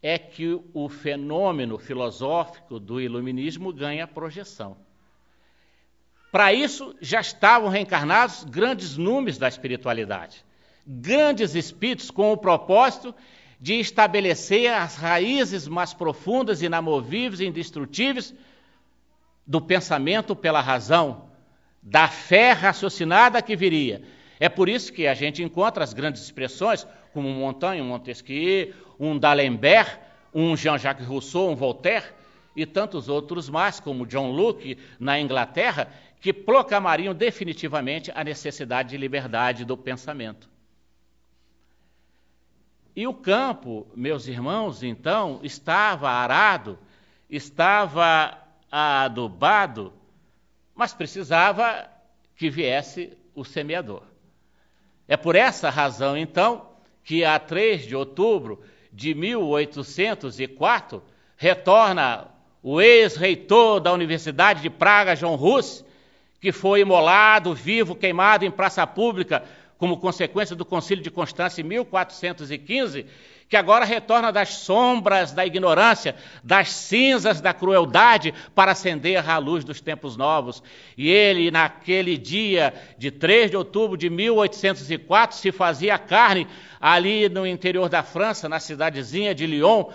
é 0.03 0.17
que 0.17 0.59
o 0.73 0.89
fenômeno 0.89 1.77
filosófico 1.77 2.79
do 2.79 2.99
iluminismo 2.99 3.71
ganha 3.71 4.05
projeção. 4.05 4.77
Para 6.31 6.53
isso, 6.53 6.93
já 7.01 7.21
estavam 7.21 7.69
reencarnados 7.69 8.43
grandes 8.43 8.97
números 8.97 9.37
da 9.37 9.47
espiritualidade, 9.47 10.45
grandes 10.85 11.55
espíritos 11.55 12.11
com 12.11 12.33
o 12.33 12.37
propósito 12.37 13.15
de 13.59 13.75
estabelecer 13.79 14.71
as 14.71 14.95
raízes 14.95 15.67
mais 15.67 15.93
profundas, 15.93 16.61
inamovíveis 16.61 17.39
e 17.39 17.45
indestrutíveis 17.45 18.33
do 19.45 19.61
pensamento 19.61 20.35
pela 20.35 20.61
razão, 20.61 21.29
da 21.81 22.09
fé 22.09 22.51
raciocinada 22.51 23.41
que 23.41 23.55
viria, 23.55 24.03
é 24.39 24.49
por 24.49 24.69
isso 24.69 24.93
que 24.93 25.07
a 25.07 25.13
gente 25.13 25.41
encontra 25.41 25.83
as 25.83 25.93
grandes 25.93 26.21
expressões, 26.21 26.85
como 27.13 27.29
Montaigne, 27.29 27.81
um 27.81 27.87
Montesquieu, 27.87 28.73
um 28.99 29.17
D'Alembert, 29.17 29.99
um 30.33 30.55
Jean-Jacques 30.55 31.07
Rousseau, 31.07 31.49
um 31.49 31.55
Voltaire, 31.55 32.05
e 32.55 32.65
tantos 32.65 33.07
outros 33.07 33.49
mais, 33.49 33.79
como 33.79 34.05
John 34.05 34.31
Locke, 34.31 34.77
na 34.99 35.19
Inglaterra, 35.19 35.91
que 36.19 36.33
proclamariam 36.33 37.13
definitivamente 37.13 38.11
a 38.13 38.23
necessidade 38.23 38.89
de 38.89 38.97
liberdade 38.97 39.63
do 39.63 39.77
pensamento. 39.77 40.49
E 42.95 43.05
o 43.05 43.13
campo, 43.13 43.87
meus 43.95 44.27
irmãos, 44.27 44.81
então, 44.81 45.39
estava 45.43 46.09
arado, 46.09 46.79
estava 47.29 48.35
adubado, 48.71 49.93
mas 50.73 50.95
precisava 50.95 51.87
que 52.35 52.49
viesse 52.49 53.15
o 53.35 53.45
semeador. 53.45 54.06
É 55.07 55.15
por 55.15 55.35
essa 55.35 55.69
razão, 55.69 56.17
então, 56.17 56.67
que 57.03 57.23
a 57.23 57.39
3 57.39 57.87
de 57.87 57.95
outubro 57.95 58.61
de 58.91 59.13
1804 59.13 61.01
retorna 61.37 62.27
o 62.61 62.81
ex-reitor 62.81 63.79
da 63.79 63.93
Universidade 63.93 64.61
de 64.61 64.69
Praga, 64.69 65.15
João 65.15 65.35
Rus, 65.35 65.85
que 66.41 66.51
foi 66.51 66.81
imolado, 66.81 67.53
vivo, 67.53 67.95
queimado 67.95 68.43
em 68.43 68.51
praça 68.51 68.85
pública 68.85 69.43
como 69.77 69.97
consequência 69.97 70.55
do 70.55 70.65
Concílio 70.65 71.03
de 71.03 71.11
Constância 71.11 71.61
em 71.61 71.63
1415, 71.63 73.05
que 73.47 73.55
agora 73.55 73.85
retorna 73.85 74.31
das 74.31 74.49
sombras 74.49 75.31
da 75.31 75.45
ignorância, 75.45 76.15
das 76.43 76.69
cinzas 76.69 77.39
da 77.39 77.53
crueldade, 77.53 78.33
para 78.53 78.71
acender 78.71 79.29
a 79.29 79.37
luz 79.37 79.63
dos 79.63 79.79
tempos 79.79 80.17
novos. 80.17 80.61
E 80.97 81.09
ele, 81.09 81.49
naquele 81.51 82.17
dia 82.17 82.73
de 82.97 83.11
3 83.11 83.51
de 83.51 83.57
outubro 83.57 83.95
de 83.95 84.09
1804, 84.09 85.37
se 85.37 85.51
fazia 85.51 85.97
carne 85.97 86.47
ali 86.81 87.29
no 87.29 87.47
interior 87.47 87.87
da 87.87 88.03
França, 88.03 88.49
na 88.49 88.59
cidadezinha 88.59 89.33
de 89.33 89.47
Lyon, 89.47 89.85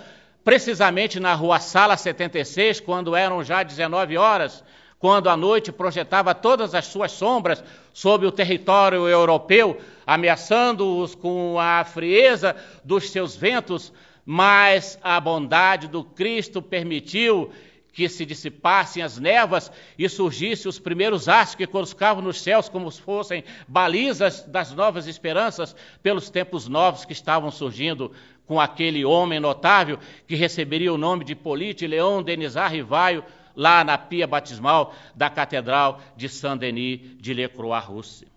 precisamente 0.43 1.19
na 1.19 1.33
rua 1.33 1.59
Sala 1.59 1.95
76, 1.95 2.79
quando 2.79 3.15
eram 3.15 3.43
já 3.43 3.61
19 3.61 4.17
horas 4.17 4.63
quando 5.03 5.29
a 5.29 5.35
noite 5.35 5.69
projetava 5.69 6.33
todas 6.33 6.73
as 6.73 6.85
suas 6.85 7.11
sombras 7.11 7.61
sobre 7.91 8.25
o 8.25 8.31
território 8.31 9.05
europeu, 9.05 9.77
ameaçando-os 10.07 11.13
com 11.13 11.59
a 11.59 11.83
frieza 11.83 12.55
dos 12.85 13.09
seus 13.09 13.35
ventos, 13.35 13.91
mas 14.25 14.97
a 15.03 15.19
bondade 15.19 15.89
do 15.89 16.05
Cristo 16.05 16.61
permitiu 16.61 17.51
que 17.91 18.07
se 18.07 18.25
dissipassem 18.25 19.03
as 19.03 19.19
névoas 19.19 19.69
e 19.99 20.07
surgissem 20.07 20.69
os 20.69 20.79
primeiros 20.79 21.27
astros 21.27 21.55
que 21.55 21.67
coruscavam 21.67 22.23
nos 22.23 22.41
céus 22.41 22.69
como 22.69 22.89
se 22.89 23.01
fossem 23.01 23.43
balizas 23.67 24.43
das 24.43 24.71
novas 24.71 25.05
esperanças 25.05 25.75
pelos 26.01 26.29
tempos 26.29 26.69
novos 26.69 27.03
que 27.03 27.11
estavam 27.11 27.51
surgindo 27.51 28.09
com 28.45 28.57
aquele 28.57 29.03
homem 29.03 29.41
notável 29.41 29.99
que 30.25 30.35
receberia 30.35 30.93
o 30.93 30.97
nome 30.97 31.25
de 31.25 31.35
Polite 31.35 31.85
Leão 31.85 32.23
Denizar 32.23 32.71
Rivaio, 32.71 33.21
lá 33.55 33.83
na 33.83 33.97
pia 33.97 34.27
batismal 34.27 34.93
da 35.15 35.29
Catedral 35.29 36.01
de 36.15 36.29
Saint-Denis 36.29 37.17
de 37.17 37.33
Le 37.33 37.47
Croix-Rousse. 37.47 38.27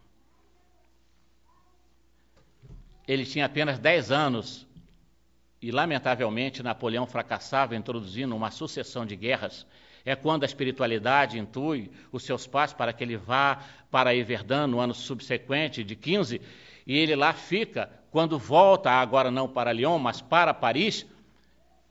Ele 3.06 3.24
tinha 3.24 3.46
apenas 3.46 3.78
10 3.78 4.10
anos 4.10 4.66
e, 5.62 5.70
lamentavelmente, 5.70 6.62
Napoleão 6.62 7.06
fracassava 7.06 7.76
introduzindo 7.76 8.36
uma 8.36 8.50
sucessão 8.50 9.06
de 9.06 9.16
guerras. 9.16 9.66
É 10.04 10.14
quando 10.14 10.42
a 10.42 10.46
espiritualidade 10.46 11.38
intui 11.38 11.90
os 12.12 12.24
seus 12.24 12.46
pais 12.46 12.72
para 12.72 12.92
que 12.92 13.02
ele 13.02 13.16
vá 13.16 13.62
para 13.90 14.14
Everdun 14.14 14.66
no 14.68 14.80
ano 14.80 14.94
subsequente, 14.94 15.82
de 15.82 15.96
15, 15.96 16.40
e 16.86 16.96
ele 16.96 17.16
lá 17.16 17.32
fica. 17.32 17.90
Quando 18.10 18.38
volta, 18.38 18.90
agora 18.90 19.30
não 19.30 19.48
para 19.48 19.72
Lyon, 19.72 19.98
mas 19.98 20.20
para 20.20 20.52
Paris, 20.54 21.06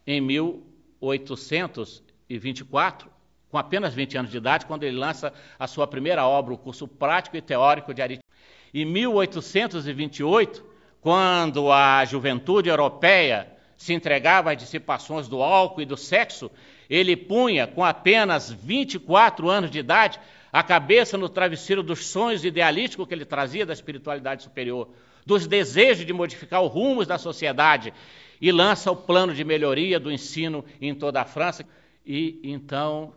em 0.07 0.21
1824, 0.21 3.09
com 3.55 3.59
apenas 3.59 3.93
20 3.93 4.17
anos 4.17 4.31
de 4.31 4.35
idade, 4.35 4.65
quando 4.65 4.83
ele 4.83 4.97
lança 4.97 5.31
a 5.57 5.65
sua 5.65 5.87
primeira 5.87 6.27
obra, 6.27 6.53
o 6.53 6.57
curso 6.57 6.85
prático 6.89 7.37
e 7.37 7.41
teórico 7.41 7.93
de 7.93 8.01
aritmética. 8.01 8.35
Em 8.73 8.83
1828, 8.83 10.61
quando 10.99 11.71
a 11.71 12.03
juventude 12.03 12.67
europeia 12.67 13.47
se 13.77 13.93
entregava 13.93 14.51
às 14.51 14.57
dissipações 14.57 15.29
do 15.29 15.41
álcool 15.41 15.81
e 15.81 15.85
do 15.85 15.95
sexo, 15.95 16.51
ele 16.89 17.15
punha, 17.15 17.65
com 17.65 17.81
apenas 17.81 18.51
24 18.51 19.49
anos 19.49 19.71
de 19.71 19.79
idade, 19.79 20.19
a 20.51 20.61
cabeça 20.61 21.17
no 21.17 21.29
travesseiro 21.29 21.81
dos 21.81 22.07
sonhos 22.07 22.43
idealísticos 22.43 23.07
que 23.07 23.13
ele 23.13 23.23
trazia 23.23 23.65
da 23.65 23.71
espiritualidade 23.71 24.43
superior, 24.43 24.89
dos 25.25 25.47
desejos 25.47 26.05
de 26.05 26.11
modificar 26.11 26.61
os 26.61 26.73
rumos 26.73 27.07
da 27.07 27.17
sociedade, 27.17 27.93
e 28.41 28.51
lança 28.51 28.91
o 28.91 28.97
plano 28.97 29.33
de 29.33 29.45
melhoria 29.45 29.97
do 29.97 30.11
ensino 30.11 30.65
em 30.81 30.93
toda 30.93 31.21
a 31.21 31.25
França. 31.25 31.65
E 32.05 32.37
então 32.43 33.13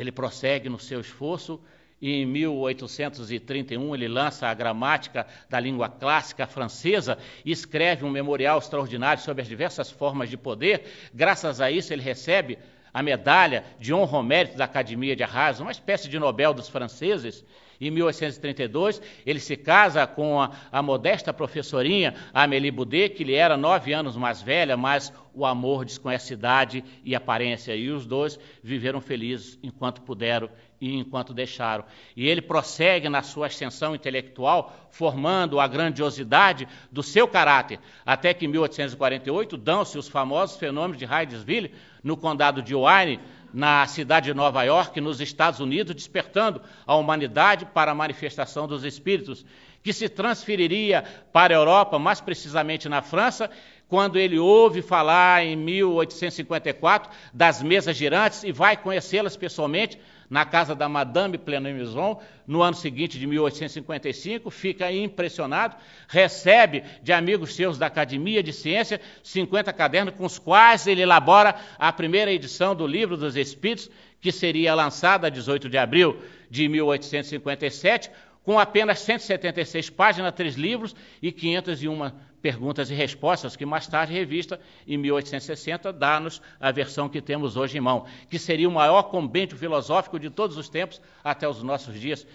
ele 0.00 0.12
prossegue 0.12 0.68
no 0.68 0.78
seu 0.78 1.00
esforço 1.00 1.60
e 2.00 2.22
em 2.22 2.26
1831 2.26 3.94
ele 3.94 4.08
lança 4.08 4.46
a 4.46 4.54
gramática 4.54 5.26
da 5.48 5.58
língua 5.58 5.88
clássica 5.88 6.46
francesa 6.46 7.18
e 7.44 7.50
escreve 7.50 8.04
um 8.04 8.10
memorial 8.10 8.58
extraordinário 8.58 9.22
sobre 9.22 9.42
as 9.42 9.48
diversas 9.48 9.90
formas 9.90 10.30
de 10.30 10.36
poder. 10.36 10.84
Graças 11.12 11.60
a 11.60 11.70
isso 11.70 11.92
ele 11.92 12.02
recebe 12.02 12.58
a 12.92 13.02
medalha 13.02 13.64
de 13.78 13.92
honra 13.92 14.16
ao 14.16 14.22
mérito 14.22 14.56
da 14.56 14.64
Academia 14.64 15.14
de 15.14 15.22
Arras, 15.22 15.60
uma 15.60 15.72
espécie 15.72 16.08
de 16.08 16.18
Nobel 16.18 16.54
dos 16.54 16.68
franceses. 16.68 17.44
Em 17.80 17.90
1832, 17.90 19.00
ele 19.24 19.38
se 19.38 19.56
casa 19.56 20.06
com 20.06 20.40
a, 20.40 20.50
a 20.72 20.82
modesta 20.82 21.32
professorinha 21.32 22.14
Amélie 22.34 22.70
Boudet, 22.70 23.10
que 23.14 23.22
lhe 23.24 23.34
era 23.34 23.56
nove 23.56 23.92
anos 23.92 24.16
mais 24.16 24.42
velha, 24.42 24.76
mas 24.76 25.12
o 25.32 25.46
amor 25.46 25.84
desconhece 25.84 26.32
idade 26.32 26.84
e 27.04 27.14
aparência. 27.14 27.76
E 27.76 27.90
os 27.90 28.04
dois 28.04 28.38
viveram 28.62 29.00
felizes 29.00 29.56
enquanto 29.62 30.02
puderam 30.02 30.50
e 30.80 30.96
enquanto 30.96 31.32
deixaram. 31.32 31.84
E 32.16 32.26
ele 32.26 32.42
prossegue 32.42 33.08
na 33.08 33.22
sua 33.22 33.46
ascensão 33.46 33.94
intelectual, 33.94 34.88
formando 34.90 35.60
a 35.60 35.68
grandiosidade 35.68 36.66
do 36.90 37.02
seu 37.02 37.28
caráter, 37.28 37.78
até 38.04 38.34
que 38.34 38.46
em 38.46 38.48
1848 38.48 39.56
dão-se 39.56 39.96
os 39.96 40.08
famosos 40.08 40.56
fenômenos 40.56 40.98
de 40.98 41.04
Hydesville, 41.04 41.72
no 42.02 42.16
condado 42.16 42.62
de 42.62 42.74
Wayne, 42.74 43.20
na 43.58 43.84
cidade 43.88 44.26
de 44.26 44.34
Nova 44.34 44.62
York, 44.62 45.00
nos 45.00 45.20
Estados 45.20 45.58
Unidos, 45.58 45.92
despertando 45.92 46.62
a 46.86 46.94
humanidade 46.94 47.66
para 47.66 47.90
a 47.90 47.94
manifestação 47.94 48.68
dos 48.68 48.84
espíritos, 48.84 49.44
que 49.82 49.92
se 49.92 50.08
transferiria 50.08 51.02
para 51.32 51.52
a 51.52 51.58
Europa, 51.58 51.98
mais 51.98 52.20
precisamente 52.20 52.88
na 52.88 53.02
França, 53.02 53.50
quando 53.88 54.16
ele 54.16 54.38
ouve 54.38 54.80
falar 54.80 55.44
em 55.44 55.56
1854 55.56 57.10
das 57.34 57.60
mesas 57.60 57.96
girantes 57.96 58.44
e 58.44 58.52
vai 58.52 58.76
conhecê-las 58.76 59.36
pessoalmente 59.36 59.98
na 60.28 60.44
casa 60.44 60.74
da 60.74 60.88
Madame 60.88 61.38
Plenamison, 61.38 62.20
no 62.46 62.62
ano 62.62 62.76
seguinte 62.76 63.18
de 63.18 63.26
1855, 63.26 64.50
fica 64.50 64.92
impressionado, 64.92 65.76
recebe 66.06 66.84
de 67.02 67.12
amigos 67.12 67.54
seus 67.54 67.78
da 67.78 67.86
Academia 67.86 68.42
de 68.42 68.52
Ciência 68.52 69.00
50 69.22 69.72
cadernos 69.72 70.14
com 70.14 70.24
os 70.24 70.38
quais 70.38 70.86
ele 70.86 71.02
elabora 71.02 71.54
a 71.78 71.92
primeira 71.92 72.32
edição 72.32 72.74
do 72.74 72.86
Livro 72.86 73.16
dos 73.16 73.36
Espíritos, 73.36 73.90
que 74.20 74.32
seria 74.32 74.74
lançada 74.74 75.28
a 75.28 75.30
18 75.30 75.68
de 75.68 75.78
abril 75.78 76.20
de 76.50 76.68
1857, 76.68 78.10
com 78.42 78.58
apenas 78.58 79.00
176 79.00 79.90
páginas, 79.90 80.34
três 80.34 80.54
livros 80.54 80.94
e 81.22 81.30
501 81.30 82.27
perguntas 82.40 82.90
e 82.90 82.94
respostas, 82.94 83.56
que 83.56 83.66
mais 83.66 83.86
tarde, 83.86 84.12
revista 84.12 84.60
em 84.86 84.96
1860, 84.96 85.92
dá-nos 85.92 86.40
a 86.60 86.70
versão 86.70 87.08
que 87.08 87.20
temos 87.20 87.56
hoje 87.56 87.78
em 87.78 87.80
mão, 87.80 88.06
que 88.28 88.38
seria 88.38 88.68
o 88.68 88.72
maior 88.72 89.04
combêndio 89.04 89.56
filosófico 89.56 90.18
de 90.18 90.30
todos 90.30 90.56
os 90.56 90.68
tempos 90.68 91.00
até 91.22 91.48
os 91.48 91.62
nossos 91.62 91.98
dias, 91.98 92.26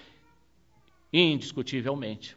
indiscutivelmente. 1.11 2.35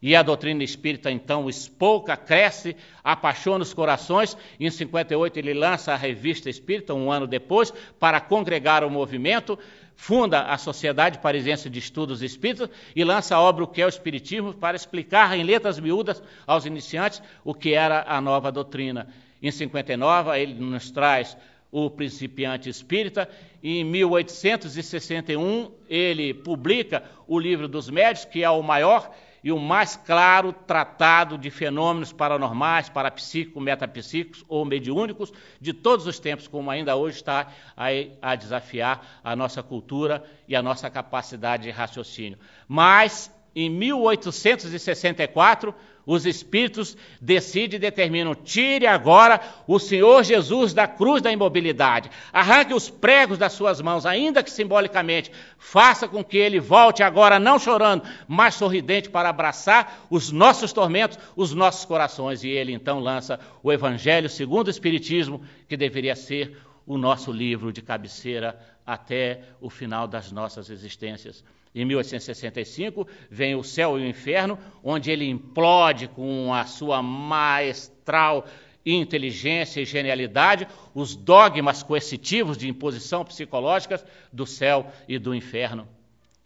E 0.00 0.14
a 0.14 0.22
doutrina 0.22 0.62
espírita, 0.62 1.10
então, 1.10 1.48
espouca, 1.48 2.16
cresce, 2.16 2.76
apaixona 3.02 3.62
os 3.62 3.72
corações. 3.72 4.36
Em 4.60 4.70
58, 4.70 5.38
ele 5.38 5.54
lança 5.54 5.92
a 5.92 5.96
revista 5.96 6.50
Espírita, 6.50 6.92
um 6.92 7.10
ano 7.10 7.26
depois, 7.26 7.72
para 7.98 8.20
congregar 8.20 8.84
o 8.84 8.90
movimento, 8.90 9.58
funda 9.96 10.42
a 10.42 10.58
Sociedade 10.58 11.18
Parisiense 11.18 11.70
de 11.70 11.78
Estudos 11.78 12.22
Espíritas 12.22 12.68
e 12.94 13.02
lança 13.02 13.34
a 13.34 13.40
obra 13.40 13.64
O 13.64 13.66
que 13.66 13.80
é 13.80 13.86
o 13.86 13.88
Espiritismo 13.88 14.52
para 14.54 14.76
explicar 14.76 15.36
em 15.36 15.42
letras 15.42 15.80
miúdas 15.80 16.22
aos 16.46 16.66
iniciantes 16.66 17.22
o 17.42 17.54
que 17.54 17.72
era 17.72 18.04
a 18.06 18.20
nova 18.20 18.52
doutrina. 18.52 19.08
Em 19.42 19.50
59, 19.50 20.38
ele 20.38 20.54
nos 20.54 20.90
traz 20.90 21.36
o 21.70 21.90
principiante 21.90 22.68
espírita, 22.68 23.28
em 23.62 23.84
1861 23.84 25.70
ele 25.88 26.32
publica 26.32 27.02
o 27.26 27.38
livro 27.38 27.66
dos 27.66 27.90
médios, 27.90 28.24
que 28.24 28.44
é 28.44 28.48
o 28.48 28.62
maior 28.62 29.12
e 29.46 29.52
o 29.52 29.60
mais 29.60 29.94
claro 29.94 30.52
tratado 30.52 31.38
de 31.38 31.52
fenômenos 31.52 32.12
paranormais, 32.12 32.88
parapsíquicos, 32.88 33.62
metapsíquicos 33.62 34.44
ou 34.48 34.64
mediúnicos 34.64 35.32
de 35.60 35.72
todos 35.72 36.04
os 36.04 36.18
tempos, 36.18 36.48
como 36.48 36.68
ainda 36.68 36.96
hoje 36.96 37.18
está 37.18 37.46
a, 37.76 37.86
a 38.20 38.34
desafiar 38.34 39.20
a 39.22 39.36
nossa 39.36 39.62
cultura 39.62 40.24
e 40.48 40.56
a 40.56 40.62
nossa 40.62 40.90
capacidade 40.90 41.62
de 41.62 41.70
raciocínio. 41.70 42.40
Mas, 42.66 43.32
em 43.54 43.70
1864, 43.70 45.72
os 46.06 46.24
espíritos 46.24 46.96
decidem 47.20 47.76
e 47.76 47.80
determinam: 47.80 48.32
tire 48.32 48.86
agora 48.86 49.40
o 49.66 49.78
Senhor 49.80 50.22
Jesus 50.22 50.72
da 50.72 50.86
cruz 50.86 51.20
da 51.20 51.32
imobilidade, 51.32 52.08
arranque 52.32 52.72
os 52.72 52.88
pregos 52.88 53.36
das 53.36 53.52
suas 53.52 53.80
mãos, 53.80 54.06
ainda 54.06 54.42
que 54.42 54.50
simbolicamente, 54.50 55.32
faça 55.58 56.06
com 56.06 56.22
que 56.22 56.38
ele 56.38 56.60
volte 56.60 57.02
agora 57.02 57.40
não 57.40 57.58
chorando, 57.58 58.04
mas 58.28 58.54
sorridente 58.54 59.10
para 59.10 59.28
abraçar 59.28 60.06
os 60.08 60.30
nossos 60.30 60.72
tormentos, 60.72 61.18
os 61.34 61.52
nossos 61.52 61.84
corações. 61.84 62.44
E 62.44 62.48
ele 62.48 62.72
então 62.72 63.00
lança 63.00 63.40
o 63.60 63.72
Evangelho 63.72 64.28
segundo 64.28 64.68
o 64.68 64.70
Espiritismo, 64.70 65.42
que 65.68 65.76
deveria 65.76 66.14
ser 66.14 66.56
o 66.86 66.96
nosso 66.96 67.32
livro 67.32 67.72
de 67.72 67.82
cabeceira 67.82 68.56
até 68.86 69.40
o 69.60 69.68
final 69.68 70.06
das 70.06 70.30
nossas 70.30 70.70
existências. 70.70 71.42
Em 71.76 71.84
1865 71.84 73.06
vem 73.30 73.54
O 73.54 73.62
Céu 73.62 73.98
e 73.98 74.02
o 74.02 74.08
Inferno, 74.08 74.58
onde 74.82 75.10
ele 75.10 75.28
implode 75.28 76.08
com 76.08 76.54
a 76.54 76.64
sua 76.64 77.02
maestral 77.02 78.46
inteligência 78.86 79.80
e 79.80 79.84
genialidade 79.84 80.66
os 80.94 81.14
dogmas 81.14 81.82
coercitivos 81.82 82.56
de 82.56 82.66
imposição 82.66 83.24
psicológicas 83.24 84.02
do 84.32 84.46
céu 84.46 84.90
e 85.06 85.18
do 85.18 85.34
inferno. 85.34 85.88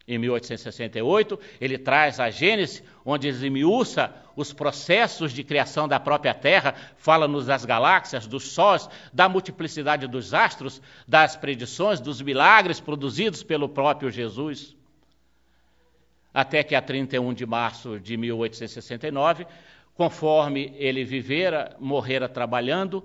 Em 0.08 0.18
1868, 0.18 1.38
ele 1.60 1.78
traz 1.78 2.18
a 2.18 2.30
Gênesis, 2.30 2.82
onde 3.04 3.28
esmiuça 3.28 4.12
os 4.34 4.52
processos 4.52 5.32
de 5.32 5.44
criação 5.44 5.86
da 5.86 6.00
própria 6.00 6.34
Terra, 6.34 6.74
fala-nos 6.96 7.46
das 7.46 7.64
galáxias, 7.64 8.26
dos 8.26 8.48
sóis, 8.48 8.88
da 9.12 9.28
multiplicidade 9.28 10.08
dos 10.08 10.32
astros, 10.32 10.80
das 11.06 11.36
predições, 11.36 12.00
dos 12.00 12.20
milagres 12.20 12.80
produzidos 12.80 13.42
pelo 13.42 13.68
próprio 13.68 14.10
Jesus 14.10 14.79
até 16.32 16.62
que 16.62 16.74
a 16.74 16.82
31 16.82 17.34
de 17.34 17.44
março 17.44 17.98
de 17.98 18.16
1869, 18.16 19.46
conforme 19.94 20.72
ele 20.76 21.04
vivera, 21.04 21.76
morrera 21.78 22.28
trabalhando, 22.28 23.04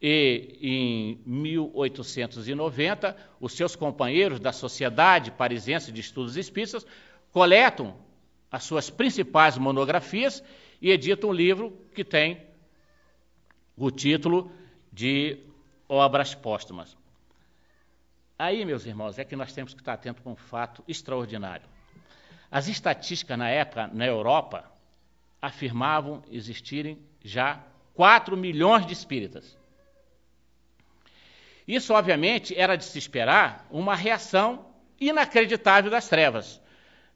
e 0.00 0.58
em 0.60 1.20
1890, 1.26 3.16
os 3.40 3.52
seus 3.52 3.74
companheiros 3.74 4.38
da 4.38 4.52
Sociedade 4.52 5.30
Parisiense 5.32 5.90
de 5.90 6.00
Estudos 6.00 6.36
Espíritas 6.36 6.86
coletam 7.32 7.96
as 8.50 8.64
suas 8.64 8.88
principais 8.88 9.58
monografias 9.58 10.42
e 10.80 10.90
editam 10.90 11.30
um 11.30 11.32
livro 11.32 11.76
que 11.94 12.04
tem 12.04 12.40
o 13.76 13.90
título 13.90 14.50
de 14.92 15.38
Obras 15.88 16.34
Póstumas. 16.34 16.96
Aí, 18.38 18.64
meus 18.64 18.86
irmãos, 18.86 19.18
é 19.18 19.24
que 19.24 19.34
nós 19.34 19.52
temos 19.52 19.74
que 19.74 19.80
estar 19.80 19.94
atentos 19.94 20.22
com 20.22 20.32
um 20.32 20.36
fato 20.36 20.82
extraordinário. 20.86 21.66
As 22.50 22.66
estatísticas 22.68 23.38
na 23.38 23.48
época, 23.48 23.90
na 23.92 24.06
Europa, 24.06 24.64
afirmavam 25.40 26.22
existirem 26.30 26.98
já 27.22 27.60
4 27.94 28.36
milhões 28.36 28.86
de 28.86 28.92
espíritas. 28.92 29.56
Isso, 31.66 31.92
obviamente, 31.92 32.58
era 32.58 32.76
de 32.76 32.84
se 32.84 32.98
esperar 32.98 33.66
uma 33.70 33.94
reação 33.94 34.64
inacreditável 34.98 35.90
das 35.90 36.08
trevas. 36.08 36.60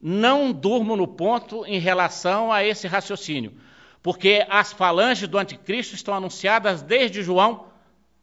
Não 0.00 0.52
durmo 0.52 0.94
no 0.94 1.08
ponto 1.08 1.64
em 1.64 1.78
relação 1.78 2.52
a 2.52 2.62
esse 2.62 2.86
raciocínio, 2.86 3.54
porque 4.02 4.44
as 4.50 4.72
falanges 4.72 5.28
do 5.28 5.38
anticristo 5.38 5.94
estão 5.94 6.12
anunciadas 6.12 6.82
desde 6.82 7.22
João, 7.22 7.68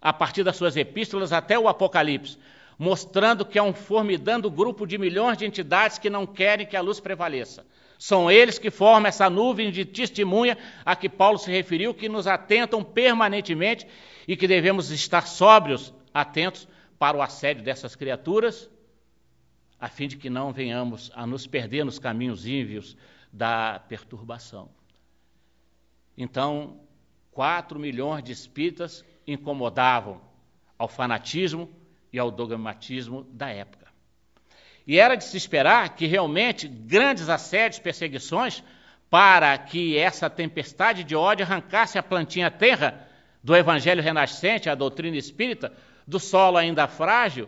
a 0.01 0.13
partir 0.13 0.43
das 0.43 0.55
suas 0.55 0.77
epístolas, 0.77 1.33
até 1.33 1.57
o 1.57 1.67
Apocalipse 1.67 2.37
mostrando 2.79 3.45
que 3.45 3.59
é 3.59 3.61
um 3.61 3.73
formidando 3.73 4.49
grupo 4.49 4.87
de 4.87 4.97
milhões 4.97 5.37
de 5.37 5.45
entidades 5.45 5.99
que 5.99 6.09
não 6.09 6.25
querem 6.25 6.65
que 6.65 6.77
a 6.77 6.81
luz 6.81 7.01
prevaleça. 7.01 7.67
São 7.99 8.31
eles 8.31 8.57
que 8.57 8.71
formam 8.71 9.09
essa 9.09 9.29
nuvem 9.29 9.69
de 9.69 9.83
testemunha 9.83 10.57
a 10.85 10.95
que 10.95 11.09
Paulo 11.09 11.37
se 11.37 11.51
referiu, 11.51 11.93
que 11.93 12.07
nos 12.07 12.25
atentam 12.25 12.81
permanentemente 12.81 13.85
e 14.25 14.37
que 14.37 14.47
devemos 14.47 14.91
estar 14.91 15.27
sóbrios, 15.27 15.93
atentos 16.13 16.65
para 16.97 17.17
o 17.17 17.21
assédio 17.21 17.65
dessas 17.65 17.97
criaturas, 17.97 18.69
a 19.77 19.89
fim 19.89 20.07
de 20.07 20.15
que 20.15 20.29
não 20.29 20.53
venhamos 20.53 21.11
a 21.13 21.27
nos 21.27 21.45
perder 21.45 21.83
nos 21.83 21.99
caminhos 21.99 22.47
ímpios 22.47 22.95
da 23.31 23.79
perturbação. 23.89 24.69
Então, 26.17 26.79
quatro 27.31 27.77
milhões 27.77 28.23
de 28.23 28.31
espíritas 28.31 29.03
incomodavam 29.27 30.21
ao 30.77 30.87
fanatismo, 30.87 31.69
e 32.11 32.19
ao 32.19 32.31
dogmatismo 32.31 33.23
da 33.31 33.49
época. 33.49 33.87
E 34.85 34.99
era 34.99 35.15
de 35.15 35.23
se 35.23 35.37
esperar 35.37 35.95
que 35.95 36.07
realmente 36.07 36.67
grandes 36.67 37.29
assédios, 37.29 37.79
perseguições, 37.79 38.63
para 39.09 39.57
que 39.57 39.97
essa 39.97 40.29
tempestade 40.29 41.03
de 41.03 41.15
ódio 41.15 41.45
arrancasse 41.45 41.97
a 41.97 42.03
plantinha 42.03 42.49
terra 42.49 43.07
do 43.43 43.55
evangelho 43.55 44.01
renascente, 44.01 44.69
a 44.69 44.75
doutrina 44.75 45.17
espírita, 45.17 45.71
do 46.07 46.19
solo 46.19 46.57
ainda 46.57 46.87
frágil, 46.87 47.47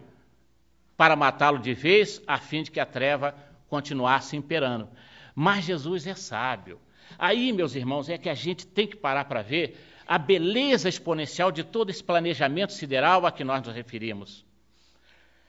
para 0.96 1.16
matá-lo 1.16 1.60
de 1.60 1.74
vez, 1.74 2.22
a 2.28 2.38
fim 2.38 2.64
de 2.64 2.72
que 2.72 2.80
a 2.80 2.86
treva 2.86 3.36
continuasse 3.68 4.38
imperando. 4.38 4.88
Mas 5.34 5.66
Jesus 5.66 6.06
é 6.06 6.14
sábio. 6.14 6.80
Aí, 7.18 7.52
meus 7.52 7.76
irmãos, 7.76 8.10
é 8.10 8.18
que 8.18 8.30
a 8.30 8.36
gente 8.36 8.68
tem 8.68 8.88
que 8.88 8.96
parar 8.96 9.26
para 9.26 9.42
ver 9.42 9.78
a 10.08 10.18
beleza 10.18 10.90
exponencial 10.90 11.52
de 11.52 11.64
todo 11.64 11.90
esse 11.90 12.04
planejamento 12.04 12.74
sideral 12.74 13.26
a 13.26 13.32
que 13.32 13.44
nós 13.44 13.64
nos 13.66 13.74
referimos. 13.74 14.46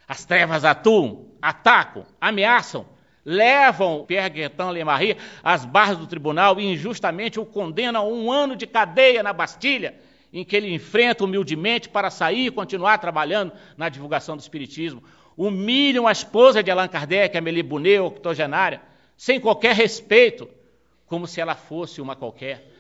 As 0.06 0.24
trevas 0.24 0.64
atuam, 0.64 1.26
atacam, 1.40 2.04
ameaçam, 2.20 2.86
levam 3.24 4.04
Pierre 4.06 4.30
Guertin 4.30 4.70
Lemarie 4.70 5.16
às 5.42 5.64
barras 5.64 5.96
do 5.96 6.06
tribunal 6.06 6.58
e 6.58 6.72
injustamente 6.72 7.38
o 7.38 7.46
condenam 7.46 8.02
a 8.02 8.04
um 8.04 8.30
ano 8.30 8.56
de 8.56 8.66
cadeia 8.66 9.22
na 9.22 9.32
Bastilha, 9.32 9.94
em 10.32 10.44
que 10.44 10.56
ele 10.56 10.72
enfrenta 10.72 11.24
humildemente 11.24 11.88
para 11.88 12.10
sair 12.10 12.46
e 12.46 12.50
continuar 12.50 12.98
trabalhando 12.98 13.52
na 13.76 13.88
divulgação 13.88 14.36
do 14.36 14.40
Espiritismo. 14.40 15.02
Humilham 15.36 16.06
a 16.06 16.12
esposa 16.12 16.62
de 16.62 16.70
Allan 16.70 16.88
Kardec, 16.88 17.36
Amélie 17.36 17.62
Bonnet, 17.62 18.00
octogenária, 18.00 18.82
sem 19.16 19.38
qualquer 19.38 19.74
respeito, 19.74 20.48
como 21.06 21.26
se 21.26 21.40
ela 21.40 21.54
fosse 21.54 22.00
uma 22.00 22.16
qualquer. 22.16 22.71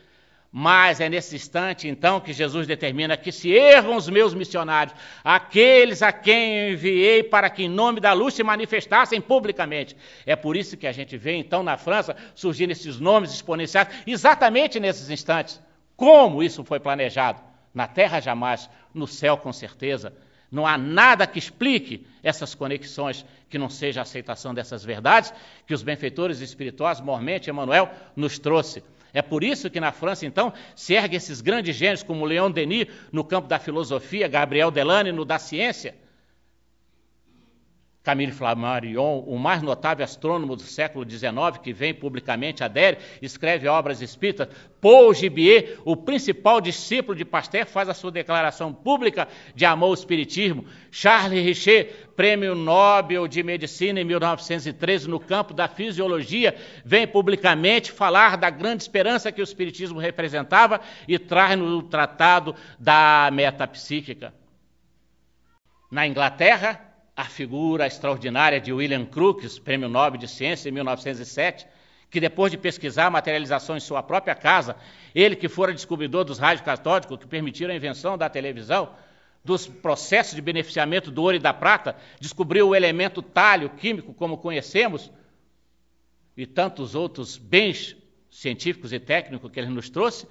Mas 0.54 1.00
é 1.00 1.08
nesse 1.08 1.34
instante, 1.34 1.88
então, 1.88 2.20
que 2.20 2.30
Jesus 2.30 2.66
determina 2.66 3.16
que 3.16 3.32
se 3.32 3.50
erram 3.50 3.96
os 3.96 4.10
meus 4.10 4.34
missionários, 4.34 4.94
aqueles 5.24 6.02
a 6.02 6.12
quem 6.12 6.58
eu 6.58 6.72
enviei 6.74 7.22
para 7.22 7.48
que, 7.48 7.64
em 7.64 7.70
nome 7.70 8.00
da 8.00 8.12
luz, 8.12 8.34
se 8.34 8.42
manifestassem 8.42 9.18
publicamente. 9.18 9.96
É 10.26 10.36
por 10.36 10.54
isso 10.54 10.76
que 10.76 10.86
a 10.86 10.92
gente 10.92 11.16
vê, 11.16 11.36
então, 11.36 11.62
na 11.62 11.78
França, 11.78 12.14
surgindo 12.34 12.70
esses 12.70 13.00
nomes 13.00 13.32
exponenciais, 13.32 13.88
exatamente 14.06 14.78
nesses 14.78 15.08
instantes. 15.08 15.58
Como 15.96 16.42
isso 16.42 16.62
foi 16.64 16.78
planejado? 16.78 17.40
Na 17.72 17.88
terra 17.88 18.20
jamais, 18.20 18.68
no 18.92 19.06
céu 19.06 19.38
com 19.38 19.54
certeza. 19.54 20.12
Não 20.50 20.66
há 20.66 20.76
nada 20.76 21.26
que 21.26 21.38
explique 21.38 22.06
essas 22.22 22.54
conexões 22.54 23.24
que 23.48 23.56
não 23.56 23.70
seja 23.70 24.00
a 24.00 24.02
aceitação 24.02 24.52
dessas 24.52 24.84
verdades 24.84 25.32
que 25.66 25.72
os 25.72 25.82
benfeitores 25.82 26.40
espirituais, 26.40 27.00
Mormente 27.00 27.48
Emmanuel, 27.48 27.90
nos 28.14 28.38
trouxe. 28.38 28.84
É 29.12 29.20
por 29.20 29.44
isso 29.44 29.68
que 29.68 29.80
na 29.80 29.92
França, 29.92 30.24
então, 30.24 30.52
se 30.74 30.94
erguem 30.94 31.16
esses 31.16 31.40
grandes 31.40 31.76
gênios 31.76 32.02
como 32.02 32.24
Leon 32.24 32.50
Denis 32.50 32.86
no 33.10 33.22
campo 33.22 33.46
da 33.46 33.58
filosofia, 33.58 34.26
Gabriel 34.26 34.70
Delane 34.70 35.12
no 35.12 35.24
da 35.24 35.38
ciência, 35.38 35.94
Camille 38.02 38.32
Flammarion, 38.32 39.20
o 39.20 39.38
mais 39.38 39.62
notável 39.62 40.02
astrônomo 40.02 40.56
do 40.56 40.62
século 40.62 41.08
XIX, 41.08 41.58
que 41.62 41.72
vem 41.72 41.94
publicamente 41.94 42.64
adere, 42.64 42.98
escreve 43.20 43.68
obras 43.68 44.02
espíritas. 44.02 44.48
Paul 44.80 45.14
Gibier, 45.14 45.78
o 45.84 45.96
principal 45.96 46.60
discípulo 46.60 47.16
de 47.16 47.24
Pasteur, 47.24 47.64
faz 47.64 47.88
a 47.88 47.94
sua 47.94 48.10
declaração 48.10 48.74
pública 48.74 49.28
de 49.54 49.64
amor 49.64 49.86
ao 49.86 49.94
espiritismo. 49.94 50.64
Charles 50.90 51.44
Richer, 51.44 52.08
prêmio 52.16 52.56
Nobel 52.56 53.28
de 53.28 53.40
Medicina 53.44 54.00
em 54.00 54.04
1913 54.04 55.08
no 55.08 55.20
campo 55.20 55.54
da 55.54 55.68
fisiologia, 55.68 56.56
vem 56.84 57.06
publicamente 57.06 57.92
falar 57.92 58.36
da 58.36 58.50
grande 58.50 58.82
esperança 58.82 59.30
que 59.30 59.40
o 59.40 59.44
espiritismo 59.44 60.00
representava 60.00 60.80
e 61.06 61.20
traz 61.20 61.56
no 61.56 61.80
tratado 61.84 62.52
da 62.80 63.30
metapsíquica. 63.32 64.34
Na 65.88 66.04
Inglaterra, 66.04 66.91
a 67.16 67.24
figura 67.24 67.86
extraordinária 67.86 68.60
de 68.60 68.72
William 68.72 69.04
Crookes, 69.04 69.58
Prêmio 69.58 69.88
Nobel 69.88 70.18
de 70.18 70.28
Ciência 70.28 70.68
em 70.68 70.72
1907, 70.72 71.66
que 72.10 72.20
depois 72.20 72.50
de 72.50 72.58
pesquisar 72.58 73.06
a 73.06 73.10
materialização 73.10 73.76
em 73.76 73.80
sua 73.80 74.02
própria 74.02 74.34
casa, 74.34 74.76
ele 75.14 75.36
que 75.36 75.48
fora 75.48 75.72
descobridor 75.72 76.24
dos 76.24 76.38
raios 76.38 76.60
catódicos 76.60 77.18
que 77.18 77.26
permitiram 77.26 77.72
a 77.72 77.76
invenção 77.76 78.16
da 78.16 78.28
televisão, 78.28 78.94
dos 79.44 79.66
processos 79.66 80.34
de 80.34 80.40
beneficiamento 80.40 81.10
do 81.10 81.22
ouro 81.22 81.36
e 81.36 81.40
da 81.40 81.52
prata, 81.52 81.96
descobriu 82.20 82.68
o 82.68 82.74
elemento 82.74 83.20
talho 83.20 83.70
químico 83.70 84.14
como 84.14 84.38
conhecemos 84.38 85.10
e 86.36 86.46
tantos 86.46 86.94
outros 86.94 87.36
bens 87.36 87.96
científicos 88.30 88.92
e 88.92 88.98
técnicos 88.98 89.50
que 89.50 89.60
ele 89.60 89.68
nos 89.68 89.90
trouxe, 89.90 90.26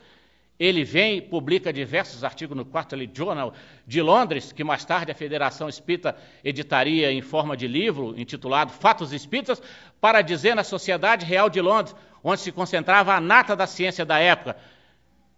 ele 0.62 0.84
vem 0.84 1.18
e 1.18 1.22
publica 1.22 1.74
diversos 1.74 2.24
artigos 2.24 2.56
no 2.56 2.64
Quarterly 2.64 3.10
Journal 3.12 3.52
de 3.88 4.00
Londres, 4.00 4.52
que 4.52 4.64
mais 4.64 4.86
tarde 4.86 5.12
a 5.12 5.16
Federação 5.16 5.68
Espírita 5.68 6.16
editaria 6.44 7.12
em 7.12 7.20
forma 7.20 7.58
de 7.58 7.68
livro, 7.68 8.14
intitulado 8.16 8.72
Fatos 8.72 9.12
Espíritas, 9.12 9.60
para 10.00 10.22
dizer 10.22 10.54
na 10.54 10.64
Sociedade 10.64 11.26
Real 11.26 11.50
de 11.50 11.60
Londres, 11.60 11.96
onde 12.24 12.42
se 12.42 12.52
concentrava 12.52 13.16
a 13.16 13.20
nata 13.20 13.56
da 13.56 13.66
ciência 13.66 14.06
da 14.06 14.20
época, 14.20 14.56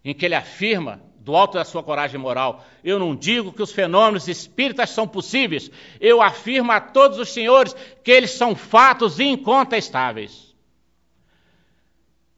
em 0.04 0.14
que 0.14 0.26
ele 0.26 0.36
afirma, 0.36 1.00
do 1.22 1.34
alto 1.38 1.54
da 1.54 1.64
sua 1.64 1.82
coragem 1.82 2.20
moral, 2.20 2.62
eu 2.84 3.00
não 3.00 3.16
digo 3.16 3.54
que 3.54 3.64
os 3.64 3.72
fenômenos 3.72 4.28
espíritas 4.28 4.90
são 4.90 5.08
possíveis, 5.08 5.72
eu 6.02 6.22
afirmo 6.22 6.74
a 6.74 6.82
todos 6.82 7.18
os 7.18 7.30
senhores 7.30 7.74
que 8.04 8.12
eles 8.12 8.32
são 8.32 8.54
fatos 8.54 9.22
incontestáveis. 9.22 10.53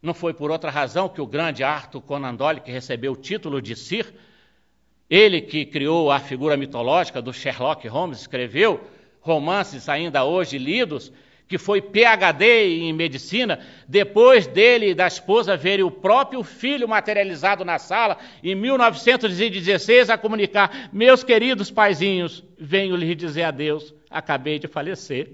Não 0.05 0.13
foi 0.13 0.35
por 0.35 0.51
outra 0.51 0.69
razão 0.69 1.09
que 1.09 1.19
o 1.19 1.25
grande 1.25 1.63
Arthur 1.63 1.99
Conan 1.99 2.35
Doyle, 2.35 2.61
que 2.61 2.71
recebeu 2.71 3.13
o 3.13 3.17
título 3.17 3.59
de 3.59 3.75
Sir, 3.75 4.13
ele 5.09 5.41
que 5.41 5.65
criou 5.65 6.11
a 6.11 6.19
figura 6.19 6.55
mitológica 6.55 7.23
do 7.23 7.33
Sherlock 7.33 7.87
Holmes, 7.87 8.19
escreveu 8.19 8.79
romances 9.19 9.89
ainda 9.89 10.23
hoje 10.23 10.59
lidos, 10.59 11.11
que 11.47 11.57
foi 11.57 11.81
PhD 11.81 12.81
em 12.81 12.93
medicina, 12.93 13.59
depois 13.87 14.45
dele 14.45 14.91
e 14.91 14.93
da 14.93 15.07
esposa 15.07 15.57
verem 15.57 15.83
o 15.83 15.89
próprio 15.89 16.43
filho 16.43 16.87
materializado 16.87 17.65
na 17.65 17.79
sala, 17.79 18.19
em 18.43 18.53
1916, 18.53 20.11
a 20.11 20.19
comunicar: 20.19 20.91
Meus 20.93 21.23
queridos 21.23 21.71
paizinhos, 21.71 22.43
venho 22.59 22.95
lhes 22.95 23.17
dizer 23.17 23.41
adeus, 23.41 23.91
acabei 24.07 24.59
de 24.59 24.67
falecer. 24.67 25.31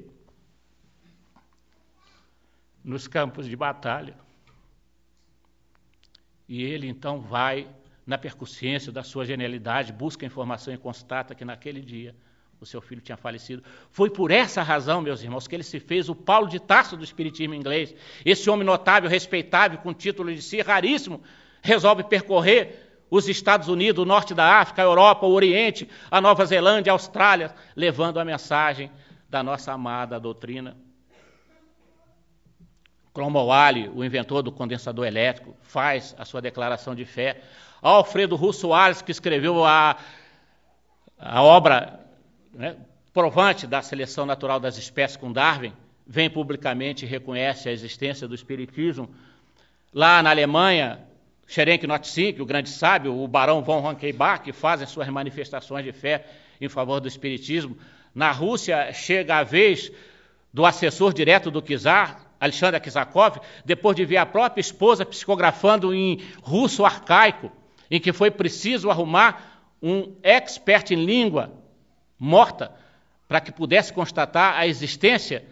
Nos 2.82 3.06
campos 3.06 3.46
de 3.46 3.56
batalha. 3.58 4.31
E 6.52 6.66
ele 6.66 6.86
então 6.86 7.22
vai 7.22 7.66
na 8.06 8.18
percussência 8.18 8.92
da 8.92 9.04
sua 9.04 9.24
genialidade, 9.24 9.94
busca 9.94 10.26
informação 10.26 10.74
e 10.74 10.78
constata 10.78 11.34
que 11.34 11.46
naquele 11.46 11.80
dia 11.80 12.14
o 12.60 12.66
seu 12.66 12.82
filho 12.82 13.00
tinha 13.00 13.16
falecido. 13.16 13.64
Foi 13.90 14.10
por 14.10 14.32
essa 14.32 14.62
razão, 14.62 15.02
meus 15.02 15.24
irmãos, 15.24 15.48
que 15.48 15.56
ele 15.56 15.64
se 15.64 15.80
fez 15.80 16.10
o 16.10 16.14
Paulo 16.14 16.50
de 16.50 16.60
Tarso 16.60 16.98
do 16.98 17.06
espiritismo 17.06 17.56
inglês. 17.56 17.96
Esse 18.26 18.50
homem 18.50 18.66
notável, 18.66 19.10
respeitável, 19.10 19.78
com 19.78 19.94
título 19.94 20.36
de 20.36 20.42
si 20.42 20.60
raríssimo, 20.60 21.22
resolve 21.62 22.04
percorrer 22.04 23.00
os 23.10 23.30
Estados 23.30 23.70
Unidos, 23.70 24.04
o 24.04 24.06
norte 24.06 24.34
da 24.34 24.60
África, 24.60 24.82
a 24.82 24.86
Europa, 24.86 25.26
o 25.26 25.32
Oriente, 25.32 25.88
a 26.12 26.20
Nova 26.20 26.46
Zelândia, 26.46 26.92
a 26.92 26.96
Austrália, 26.96 27.56
levando 27.78 28.20
a 28.20 28.26
mensagem 28.26 28.92
da 29.30 29.42
nossa 29.42 29.72
amada 29.72 30.20
doutrina. 30.20 30.76
Cromwell, 33.14 33.92
o 33.94 34.04
inventor 34.04 34.42
do 34.42 34.52
condensador 34.52 35.06
elétrico, 35.06 35.56
faz 35.62 36.16
a 36.18 36.26
sua 36.26 36.42
declaração 36.42 36.96
de 36.96 37.06
fé. 37.06 37.42
Alfredo 37.82 38.36
Russo 38.36 38.62
Soares, 38.62 39.02
que 39.02 39.12
escreveu 39.12 39.66
a, 39.66 39.98
a 41.18 41.42
obra 41.42 42.00
né, 42.54 42.76
provante 43.14 43.68
da 43.68 43.82
seleção 43.82 44.26
natural 44.26 44.60
das 44.60 44.78
espécies 44.78 45.18
com 45.18 45.32
Darwin, 45.32 45.74
vem 46.08 46.30
publicamente 46.30 47.06
e 47.06 47.08
reconhece 47.08 47.68
a 47.68 47.72
existência 47.72 48.28
do 48.28 48.36
espiritismo. 48.36 49.10
Lá 49.94 50.22
na 50.24 50.30
Alemanha, 50.30 51.00
Scherenk 51.48 51.86
Notzink, 51.86 52.42
o 52.42 52.46
grande 52.46 52.70
sábio, 52.70 53.18
o 53.18 53.28
barão 53.28 53.62
von 53.62 53.82
Rankeibach, 53.82 54.50
fazem 54.54 54.88
suas 54.88 55.10
manifestações 55.10 55.84
de 55.84 55.92
fé 55.92 56.26
em 56.62 56.70
favor 56.70 57.02
do 57.02 57.08
espiritismo. 57.08 57.78
Na 58.16 58.32
Rússia, 58.32 58.94
chega 58.94 59.38
a 59.38 59.44
vez 59.44 59.92
do 60.54 60.66
assessor 60.66 61.14
direto 61.14 61.52
do 61.52 61.62
czar, 61.62 62.31
Alexandre 62.42 62.78
Akizakov, 62.78 63.40
depois 63.64 63.96
de 63.96 64.04
ver 64.04 64.18
a 64.18 64.26
própria 64.26 64.60
esposa 64.60 65.06
psicografando 65.06 65.94
em 65.94 66.20
russo 66.42 66.84
arcaico, 66.84 67.52
em 67.90 68.00
que 68.00 68.12
foi 68.12 68.32
preciso 68.32 68.90
arrumar 68.90 69.70
um 69.80 70.16
expert 70.24 70.90
em 70.90 71.06
língua 71.06 71.54
morta 72.18 72.72
para 73.28 73.40
que 73.40 73.52
pudesse 73.52 73.94
constatar 73.94 74.58
a 74.58 74.66
existência 74.66 75.46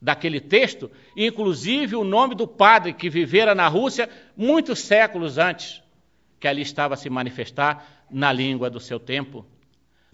daquele 0.00 0.38
texto, 0.38 0.90
inclusive 1.16 1.96
o 1.96 2.04
nome 2.04 2.34
do 2.34 2.46
padre 2.46 2.92
que 2.92 3.08
vivera 3.08 3.54
na 3.54 3.66
Rússia 3.66 4.08
muitos 4.36 4.80
séculos 4.80 5.38
antes, 5.38 5.82
que 6.38 6.46
ali 6.46 6.60
estava 6.60 6.92
a 6.92 6.96
se 6.96 7.08
manifestar 7.08 8.04
na 8.10 8.30
língua 8.30 8.68
do 8.68 8.78
seu 8.78 9.00
tempo. 9.00 9.46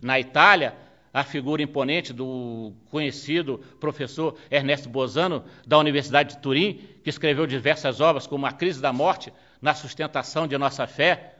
Na 0.00 0.20
Itália, 0.20 0.76
a 1.12 1.24
figura 1.24 1.62
imponente 1.62 2.12
do 2.12 2.72
conhecido 2.90 3.60
professor 3.80 4.36
Ernesto 4.50 4.88
Bozano, 4.88 5.44
da 5.66 5.78
Universidade 5.78 6.36
de 6.36 6.42
Turim, 6.42 6.80
que 7.02 7.10
escreveu 7.10 7.46
diversas 7.46 8.00
obras, 8.00 8.26
como 8.26 8.46
A 8.46 8.52
Crise 8.52 8.80
da 8.80 8.92
Morte, 8.92 9.32
na 9.60 9.74
sustentação 9.74 10.46
de 10.46 10.56
nossa 10.56 10.86
fé. 10.86 11.34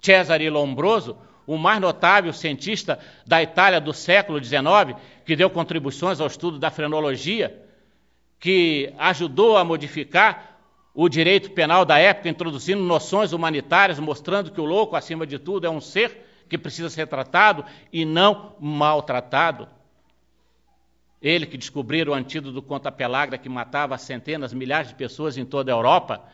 Cesare 0.00 0.48
Lombroso, 0.48 1.18
o 1.44 1.56
mais 1.58 1.80
notável 1.80 2.32
cientista 2.32 2.98
da 3.26 3.42
Itália 3.42 3.80
do 3.80 3.92
século 3.92 4.42
XIX, 4.42 4.96
que 5.24 5.34
deu 5.34 5.50
contribuições 5.50 6.20
ao 6.20 6.28
estudo 6.28 6.58
da 6.58 6.70
frenologia, 6.70 7.60
que 8.38 8.92
ajudou 8.98 9.56
a 9.56 9.64
modificar 9.64 10.58
o 10.94 11.08
direito 11.08 11.50
penal 11.50 11.84
da 11.84 11.98
época, 11.98 12.28
introduzindo 12.28 12.82
noções 12.82 13.32
humanitárias, 13.32 13.98
mostrando 13.98 14.52
que 14.52 14.60
o 14.60 14.64
louco, 14.64 14.94
acima 14.94 15.26
de 15.26 15.38
tudo, 15.38 15.66
é 15.66 15.70
um 15.70 15.80
ser 15.80 16.27
que 16.48 16.58
precisa 16.58 16.88
ser 16.90 17.06
tratado 17.06 17.64
e 17.92 18.04
não 18.04 18.56
maltratado. 18.60 19.68
Ele 21.20 21.46
que 21.46 21.58
descobriu 21.58 22.08
o 22.08 22.14
antídoto 22.14 22.54
do 22.54 22.62
conta 22.62 22.92
pelagra 22.92 23.36
que 23.36 23.48
matava 23.48 23.98
centenas, 23.98 24.52
milhares 24.52 24.88
de 24.88 24.94
pessoas 24.94 25.36
em 25.36 25.44
toda 25.44 25.72
a 25.72 25.74
Europa 25.74 26.24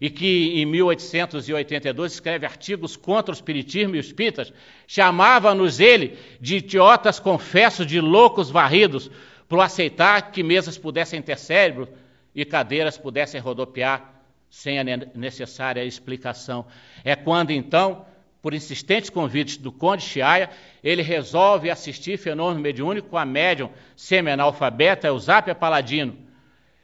e 0.00 0.10
que 0.10 0.60
em 0.60 0.66
1882 0.66 2.12
escreve 2.12 2.44
artigos 2.44 2.96
contra 2.96 3.32
o 3.32 3.34
espiritismo 3.34 3.96
e 3.96 3.98
os 3.98 4.06
espíritas, 4.06 4.52
chamava-nos 4.86 5.80
ele 5.80 6.18
de 6.40 6.56
idiotas 6.56 7.18
confessos, 7.18 7.86
de 7.86 8.00
loucos 8.00 8.50
varridos, 8.50 9.10
por 9.48 9.60
aceitar 9.60 10.32
que 10.32 10.42
mesas 10.42 10.76
pudessem 10.76 11.22
ter 11.22 11.38
cérebro, 11.38 11.88
e 12.34 12.44
cadeiras 12.44 12.98
pudessem 12.98 13.40
rodopiar 13.40 14.12
sem 14.50 14.78
a 14.78 14.84
necessária 14.84 15.82
explicação. 15.82 16.66
É 17.02 17.16
quando 17.16 17.50
então, 17.50 18.04
por 18.42 18.54
insistentes 18.54 19.10
convites 19.10 19.56
do 19.56 19.72
Conde 19.72 20.02
Chiaia, 20.02 20.50
ele 20.82 21.02
resolve 21.02 21.70
assistir 21.70 22.16
fenômeno 22.16 22.60
mediúnico 22.60 23.08
com 23.08 23.18
a 23.18 23.24
médium 23.24 23.70
semi-analfabeta 23.96 25.08
Eusápia 25.08 25.54
Paladino, 25.54 26.16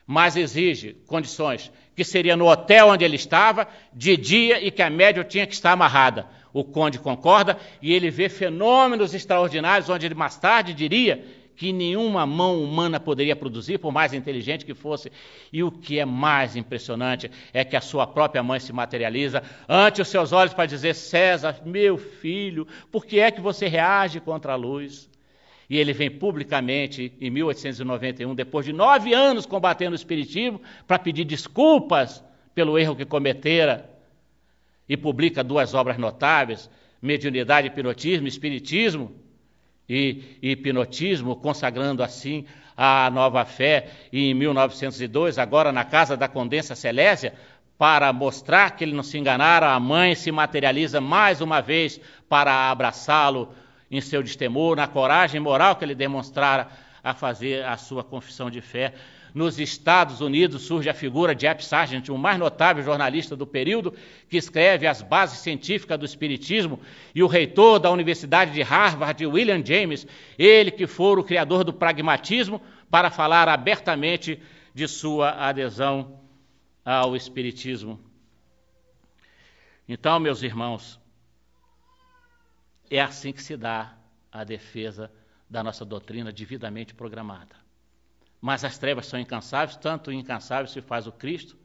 mas 0.07 0.37
exige 0.37 0.95
condições 1.07 1.71
que 1.95 2.05
seria 2.05 2.37
no 2.37 2.49
hotel 2.49 2.89
onde 2.89 3.05
ele 3.05 3.17
estava, 3.17 3.69
de 3.93 4.17
dia, 4.17 4.65
e 4.65 4.71
que 4.71 4.83
a 4.83 4.91
médium 4.91 5.25
tinha 5.25 5.47
que 5.47 5.55
estar 5.55 5.73
amarrada. 5.73 6.27
O 6.53 6.65
conde 6.65 6.99
concorda 6.99 7.59
e 7.81 7.93
ele 7.93 8.11
vê 8.11 8.29
fenômenos 8.29 9.15
extraordinários, 9.15 9.89
onde 9.89 10.07
ele 10.07 10.15
mais 10.15 10.37
tarde 10.37 10.75
diria 10.75 11.25
que 11.57 11.73
nenhuma 11.73 12.27
mão 12.27 12.63
humana 12.63 12.99
poderia 12.99 13.37
produzir, 13.37 13.79
por 13.79 13.93
mais 13.93 14.13
inteligente 14.13 14.65
que 14.65 14.75
fosse. 14.75 15.13
E 15.53 15.63
o 15.63 15.71
que 15.71 15.99
é 15.99 16.05
mais 16.05 16.57
impressionante 16.57 17.31
é 17.53 17.65
que 17.65 17.77
a 17.77 17.81
sua 17.81 18.07
própria 18.07 18.43
mãe 18.43 18.59
se 18.59 18.73
materializa 18.73 19.43
ante 19.69 20.01
os 20.01 20.09
seus 20.09 20.33
olhos 20.33 20.55
para 20.55 20.67
dizer: 20.67 20.95
César, 20.95 21.61
meu 21.65 21.97
filho, 21.99 22.67
por 22.91 23.05
que 23.05 23.21
é 23.21 23.31
que 23.31 23.41
você 23.41 23.69
reage 23.69 24.21
contra 24.21 24.53
a 24.53 24.57
luz? 24.57 25.11
E 25.69 25.79
ele 25.79 25.93
vem 25.93 26.11
publicamente, 26.11 27.13
em 27.21 27.31
1891, 27.31 28.35
depois 28.35 28.67
de 28.67 28.73
nove 28.73 29.15
anos 29.15 29.47
combatendo 29.47 29.93
o 29.93 29.97
Espiritismo, 29.97 30.61
para 30.87 30.99
pedir 30.99 31.25
desculpas 31.25 32.23
pelo 32.55 32.79
erro 32.79 32.97
que 32.97 33.07
cometera. 33.07 33.89
E 34.89 34.97
publica 34.97 35.43
duas 35.43 35.73
obras 35.75 35.97
notáveis: 35.97 36.69
Mediunidade 37.01 37.69
e 37.69 37.71
Hipnotismo, 37.71 38.27
Espiritismo 38.27 39.23
e, 39.93 40.39
Hipnotismo, 40.43 41.37
consagrando 41.37 42.03
assim 42.03 42.47
a 42.75 43.11
nova 43.11 43.45
fé. 43.45 43.91
E 44.11 44.31
em 44.31 44.35
1902, 44.35 45.39
agora 45.39 45.71
na 45.71 45.85
casa 45.85 46.17
da 46.17 46.27
Condensa 46.27 46.75
Celésia, 46.75 47.35
para 47.77 48.11
mostrar 48.11 48.71
que 48.71 48.85
ele 48.85 48.95
não 48.95 49.03
se 49.03 49.19
enganara, 49.19 49.71
a 49.71 49.79
mãe 49.79 50.15
se 50.15 50.33
materializa 50.33 50.99
mais 50.99 51.43
uma 51.43 51.61
vez 51.61 52.01
para 52.27 52.71
abraçá-lo 52.71 53.55
em 53.91 54.01
seu 54.01 54.23
destemor, 54.23 54.77
na 54.77 54.87
coragem 54.87 55.39
moral 55.39 55.77
que 55.77 55.85
ele 55.85 55.95
demonstrara 55.95 56.69
a 57.05 57.13
fazer 57.13 57.63
a 57.65 57.77
sua 57.77 58.03
confissão 58.03 58.49
de 58.49 58.63
fé. 58.63 58.95
Nos 59.35 59.59
Estados 59.59 60.21
Unidos 60.21 60.63
surge 60.63 60.91
a 60.91 60.95
figura 60.95 61.35
de 61.35 61.47
Ep 61.47 61.65
Sargent, 61.65 62.09
o 62.11 62.19
mais 62.19 62.39
notável 62.39 62.85
jornalista 62.85 63.35
do 63.35 63.47
período, 63.47 63.95
que 64.29 64.37
escreve 64.37 64.87
as 64.87 65.01
bases 65.01 65.39
científicas 65.39 65.99
do 65.99 66.05
Espiritismo, 66.05 66.79
e 67.15 67.23
o 67.23 67.27
reitor 67.27 67.79
da 67.79 67.91
Universidade 67.91 68.53
de 68.53 68.61
Harvard, 68.61 69.25
William 69.27 69.65
James, 69.65 70.07
ele 70.39 70.71
que 70.71 70.87
for 70.87 71.19
o 71.19 71.25
criador 71.25 71.65
do 71.65 71.73
pragmatismo, 71.73 72.61
para 72.91 73.11
falar 73.11 73.49
abertamente 73.49 74.39
de 74.75 74.87
sua 74.87 75.31
adesão 75.31 76.21
ao 76.85 77.17
Espiritismo. 77.17 77.99
Então, 79.89 80.21
meus 80.21 80.43
irmãos, 80.43 81.01
é 82.91 83.01
assim 83.01 83.33
que 83.33 83.43
se 83.43 83.57
dá 83.57 83.95
a 84.31 84.45
defesa 84.45 85.11
da 85.49 85.63
nossa 85.63 85.85
doutrina 85.85 86.31
devidamente 86.31 86.95
programada. 86.95 87.62
Mas 88.43 88.65
as 88.65 88.77
trevas 88.77 89.07
são 89.07 89.21
incansáveis, 89.21 89.77
tanto 89.77 90.11
incansáveis 90.11 90.73
se 90.73 90.81
faz 90.81 91.07
o 91.07 91.13
Cristo, 91.13 91.57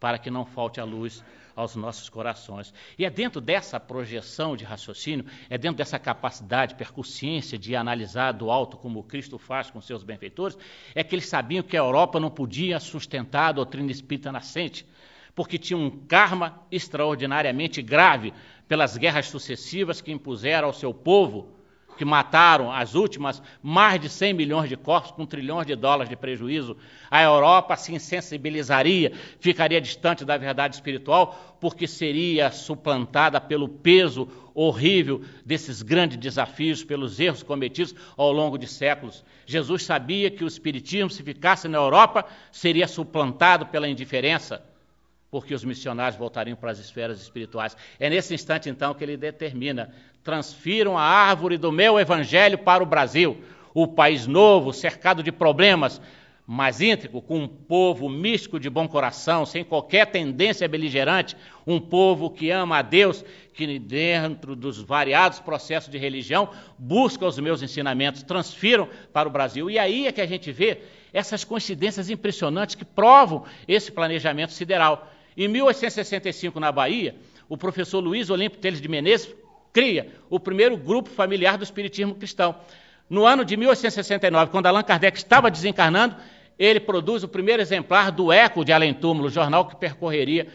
para 0.00 0.18
que 0.18 0.30
não 0.30 0.46
falte 0.46 0.80
a 0.80 0.84
luz 0.84 1.22
aos 1.54 1.76
nossos 1.76 2.08
corações. 2.08 2.72
E 2.98 3.04
é 3.04 3.10
dentro 3.10 3.42
dessa 3.42 3.78
projeção 3.78 4.56
de 4.56 4.64
raciocínio, 4.64 5.26
é 5.50 5.58
dentro 5.58 5.76
dessa 5.76 5.98
capacidade, 5.98 6.76
percussiência 6.76 7.58
de 7.58 7.76
analisar 7.76 8.32
do 8.32 8.50
alto, 8.50 8.78
como 8.78 9.02
Cristo 9.02 9.36
faz 9.36 9.70
com 9.70 9.82
seus 9.82 10.02
benfeitores, 10.02 10.56
é 10.94 11.04
que 11.04 11.14
eles 11.14 11.28
sabiam 11.28 11.62
que 11.62 11.76
a 11.76 11.80
Europa 11.80 12.18
não 12.18 12.30
podia 12.30 12.80
sustentar 12.80 13.50
a 13.50 13.52
doutrina 13.52 13.92
espírita 13.92 14.32
nascente, 14.32 14.86
porque 15.34 15.58
tinha 15.58 15.76
um 15.76 15.90
karma 15.90 16.66
extraordinariamente 16.70 17.82
grave 17.82 18.32
pelas 18.66 18.96
guerras 18.96 19.26
sucessivas 19.26 20.00
que 20.00 20.10
impuseram 20.10 20.68
ao 20.68 20.72
seu 20.72 20.94
povo, 20.94 21.52
que 21.96 22.04
mataram 22.04 22.72
as 22.72 22.94
últimas 22.94 23.42
mais 23.62 24.00
de 24.00 24.08
100 24.08 24.34
milhões 24.34 24.68
de 24.68 24.76
corpos 24.76 25.10
com 25.10 25.26
trilhões 25.26 25.66
de 25.66 25.74
dólares 25.74 26.08
de 26.08 26.16
prejuízo. 26.16 26.76
A 27.10 27.22
Europa 27.22 27.76
se 27.76 27.94
insensibilizaria, 27.94 29.12
ficaria 29.40 29.80
distante 29.80 30.24
da 30.24 30.36
verdade 30.36 30.74
espiritual, 30.74 31.56
porque 31.60 31.86
seria 31.86 32.50
suplantada 32.50 33.40
pelo 33.40 33.68
peso 33.68 34.28
horrível 34.54 35.22
desses 35.44 35.82
grandes 35.82 36.16
desafios, 36.16 36.84
pelos 36.84 37.18
erros 37.20 37.42
cometidos 37.42 37.94
ao 38.16 38.32
longo 38.32 38.58
de 38.58 38.66
séculos. 38.66 39.24
Jesus 39.46 39.84
sabia 39.84 40.30
que 40.30 40.44
o 40.44 40.48
espiritismo, 40.48 41.10
se 41.10 41.22
ficasse 41.22 41.68
na 41.68 41.78
Europa, 41.78 42.24
seria 42.50 42.88
suplantado 42.88 43.66
pela 43.66 43.88
indiferença 43.88 44.62
porque 45.32 45.54
os 45.54 45.64
missionários 45.64 46.18
voltariam 46.18 46.54
para 46.54 46.70
as 46.70 46.78
esferas 46.78 47.18
espirituais. 47.18 47.74
É 47.98 48.10
nesse 48.10 48.34
instante, 48.34 48.68
então, 48.68 48.92
que 48.92 49.02
ele 49.02 49.16
determina: 49.16 49.90
transfiram 50.22 50.96
a 50.96 51.02
árvore 51.02 51.58
do 51.58 51.72
meu 51.72 51.98
evangelho 51.98 52.58
para 52.58 52.82
o 52.82 52.86
Brasil, 52.86 53.38
o 53.74 53.86
país 53.88 54.26
novo, 54.26 54.72
cercado 54.72 55.22
de 55.22 55.32
problemas, 55.32 56.00
mas 56.46 56.80
íntegro, 56.80 57.22
com 57.22 57.38
um 57.38 57.48
povo 57.48 58.08
místico 58.08 58.58
de 58.58 58.68
bom 58.68 58.86
coração, 58.86 59.46
sem 59.46 59.64
qualquer 59.64 60.06
tendência 60.06 60.68
beligerante, 60.68 61.36
um 61.66 61.80
povo 61.80 62.28
que 62.28 62.50
ama 62.50 62.78
a 62.78 62.82
Deus, 62.82 63.24
que 63.54 63.78
dentro 63.78 64.54
dos 64.54 64.78
variados 64.78 65.38
processos 65.38 65.90
de 65.90 65.98
religião 65.98 66.50
busca 66.78 67.24
os 67.24 67.38
meus 67.38 67.62
ensinamentos, 67.62 68.22
transfiram 68.22 68.88
para 69.12 69.28
o 69.28 69.32
Brasil. 69.32 69.70
E 69.70 69.78
aí 69.78 70.06
é 70.06 70.12
que 70.12 70.20
a 70.20 70.26
gente 70.26 70.50
vê 70.52 70.80
essas 71.12 71.44
coincidências 71.44 72.10
impressionantes 72.10 72.74
que 72.74 72.84
provam 72.84 73.44
esse 73.68 73.92
planejamento 73.92 74.52
sideral. 74.52 75.10
Em 75.36 75.48
1865, 75.48 76.58
na 76.58 76.72
Bahia, 76.72 77.14
o 77.48 77.56
professor 77.56 78.00
Luiz 78.00 78.30
Olímpio 78.30 78.58
Teles 78.58 78.80
de 78.80 78.88
Menezes 78.88 79.34
cria 79.72 80.12
o 80.28 80.38
primeiro 80.38 80.76
grupo 80.76 81.08
familiar 81.08 81.56
do 81.56 81.64
Espiritismo 81.64 82.14
cristão. 82.14 82.54
No 83.08 83.24
ano 83.26 83.44
de 83.44 83.56
1869, 83.56 84.50
quando 84.50 84.66
Allan 84.66 84.82
Kardec 84.82 85.16
estava 85.16 85.50
desencarnando, 85.50 86.16
ele 86.58 86.80
produz 86.80 87.22
o 87.22 87.28
primeiro 87.28 87.62
exemplar 87.62 88.10
do 88.10 88.32
Eco 88.32 88.64
de 88.64 88.72
Além 88.72 88.94
Túmulo, 88.94 89.28
jornal 89.28 89.66
que 89.66 89.76
percorreria 89.76 90.46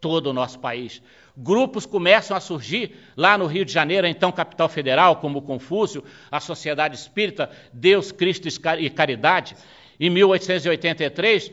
todo 0.00 0.28
o 0.28 0.32
nosso 0.32 0.58
país. 0.58 1.02
Grupos 1.36 1.84
começam 1.84 2.36
a 2.36 2.40
surgir 2.40 2.94
lá 3.16 3.36
no 3.36 3.46
Rio 3.46 3.64
de 3.64 3.72
Janeiro, 3.72 4.06
então 4.06 4.30
capital 4.30 4.68
federal, 4.68 5.16
como 5.16 5.38
o 5.38 5.42
Confúcio, 5.42 6.04
a 6.30 6.38
Sociedade 6.38 6.94
Espírita, 6.94 7.50
Deus, 7.72 8.12
Cristo 8.12 8.48
e 8.78 8.90
Caridade. 8.90 9.56
Em 9.98 10.10
1883, 10.10 11.52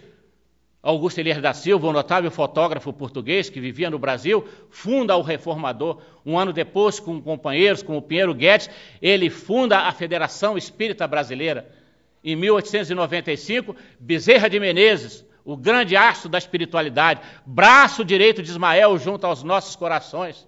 Augusto 0.84 1.20
Elias 1.20 1.40
da 1.40 1.54
Silva, 1.54 1.88
um 1.88 1.92
notável 1.92 2.32
fotógrafo 2.32 2.92
português 2.92 3.50
que 3.50 3.60
vivia 3.60 3.90
no 3.90 4.00
Brasil, 4.00 4.48
funda 4.72 5.16
o 5.16 5.22
Reformador. 5.22 6.02
Um 6.26 6.40
ano 6.40 6.52
depois, 6.52 7.00
com 7.00 7.22
companheiros 7.22 7.84
como 7.84 8.02
Pinheiro 8.02 8.34
Guedes, 8.34 8.70
ele 9.00 9.30
funda 9.30 9.82
a 9.82 9.92
Federação 9.92 10.58
Espírita 10.58 11.08
Brasileira. 11.08 11.70
Em 12.24 12.36
1895, 12.36 13.76
Bezerra 14.00 14.50
de 14.50 14.60
Menezes, 14.60 15.24
o 15.46 15.56
grande 15.56 15.96
astro 15.96 16.30
da 16.30 16.40
espiritualidade, 16.40 17.22
braço 17.46 18.04
direito 18.04 18.42
de 18.42 18.50
Ismael 18.50 18.98
junto 18.98 19.26
aos 19.28 19.44
nossos 19.44 19.76
corações, 19.76 20.48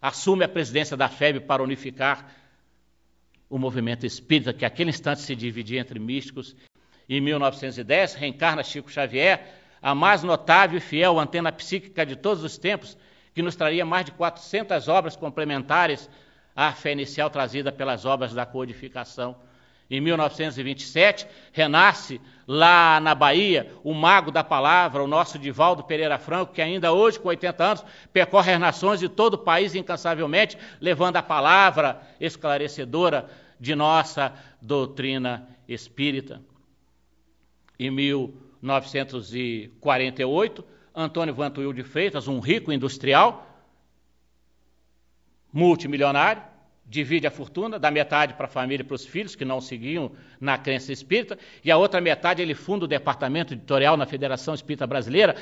assume 0.00 0.44
a 0.44 0.48
presidência 0.48 0.96
da 0.96 1.08
FEB 1.08 1.40
para 1.40 1.62
unificar 1.62 2.32
o 3.50 3.58
movimento 3.58 4.06
espírita, 4.06 4.52
que 4.52 4.62
naquele 4.62 4.90
instante 4.90 5.20
se 5.20 5.34
dividia 5.34 5.80
entre 5.80 5.98
místicos. 5.98 6.54
Em 7.08 7.20
1910, 7.20 8.14
reencarna 8.14 8.62
Chico 8.62 8.90
Xavier, 8.90 9.42
a 9.80 9.94
mais 9.94 10.22
notável 10.22 10.76
e 10.76 10.80
fiel 10.80 11.18
antena 11.18 11.50
psíquica 11.50 12.04
de 12.04 12.14
todos 12.16 12.44
os 12.44 12.58
tempos, 12.58 12.98
que 13.34 13.42
nos 13.42 13.56
traria 13.56 13.86
mais 13.86 14.04
de 14.04 14.12
400 14.12 14.88
obras 14.88 15.16
complementares 15.16 16.10
à 16.54 16.72
fé 16.72 16.92
inicial 16.92 17.30
trazida 17.30 17.70
pelas 17.70 18.04
obras 18.04 18.34
da 18.34 18.44
codificação. 18.44 19.36
Em 19.90 20.02
1927, 20.02 21.26
renasce 21.50 22.20
lá 22.46 23.00
na 23.00 23.14
Bahia 23.14 23.72
o 23.82 23.94
mago 23.94 24.30
da 24.30 24.44
palavra, 24.44 25.02
o 25.02 25.06
nosso 25.06 25.38
Divaldo 25.38 25.82
Pereira 25.82 26.18
Franco, 26.18 26.52
que 26.52 26.60
ainda 26.60 26.92
hoje, 26.92 27.18
com 27.18 27.28
80 27.28 27.64
anos, 27.64 27.84
percorre 28.12 28.52
as 28.52 28.60
nações 28.60 29.00
de 29.00 29.08
todo 29.08 29.34
o 29.34 29.38
país 29.38 29.74
incansavelmente, 29.74 30.58
levando 30.78 31.16
a 31.16 31.22
palavra 31.22 32.02
esclarecedora 32.20 33.30
de 33.58 33.74
nossa 33.74 34.34
doutrina 34.60 35.48
espírita. 35.66 36.42
Em 37.78 37.90
1948, 37.90 40.64
Antônio 40.94 41.32
Vantuil 41.32 41.72
de 41.72 41.84
Freitas, 41.84 42.26
um 42.26 42.40
rico 42.40 42.72
industrial, 42.72 43.46
multimilionário, 45.52 46.42
divide 46.84 47.26
a 47.26 47.30
fortuna, 47.30 47.78
dá 47.78 47.90
metade 47.90 48.34
para 48.34 48.46
a 48.46 48.50
família 48.50 48.82
e 48.82 48.86
para 48.86 48.94
os 48.94 49.06
filhos, 49.06 49.36
que 49.36 49.44
não 49.44 49.60
seguiam 49.60 50.10
na 50.40 50.58
crença 50.58 50.92
espírita, 50.92 51.38
e 51.62 51.70
a 51.70 51.76
outra 51.76 52.00
metade 52.00 52.42
ele 52.42 52.54
funda 52.54 52.86
o 52.86 52.88
departamento 52.88 53.54
editorial 53.54 53.96
na 53.96 54.06
Federação 54.06 54.54
Espírita 54.54 54.86
Brasileira, 54.86 55.36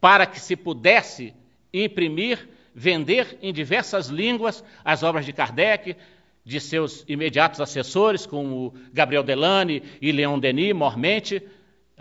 para 0.00 0.24
que 0.24 0.40
se 0.40 0.56
pudesse 0.56 1.34
imprimir, 1.74 2.48
vender 2.74 3.36
em 3.42 3.52
diversas 3.52 4.06
línguas 4.06 4.64
as 4.84 5.02
obras 5.02 5.26
de 5.26 5.32
Kardec, 5.32 5.96
de 6.44 6.60
seus 6.60 7.04
imediatos 7.06 7.60
assessores, 7.60 8.24
como 8.24 8.74
Gabriel 8.92 9.22
Delane 9.22 9.82
e 10.00 10.10
Leon 10.10 10.38
Denis, 10.38 10.72
mormente, 10.72 11.42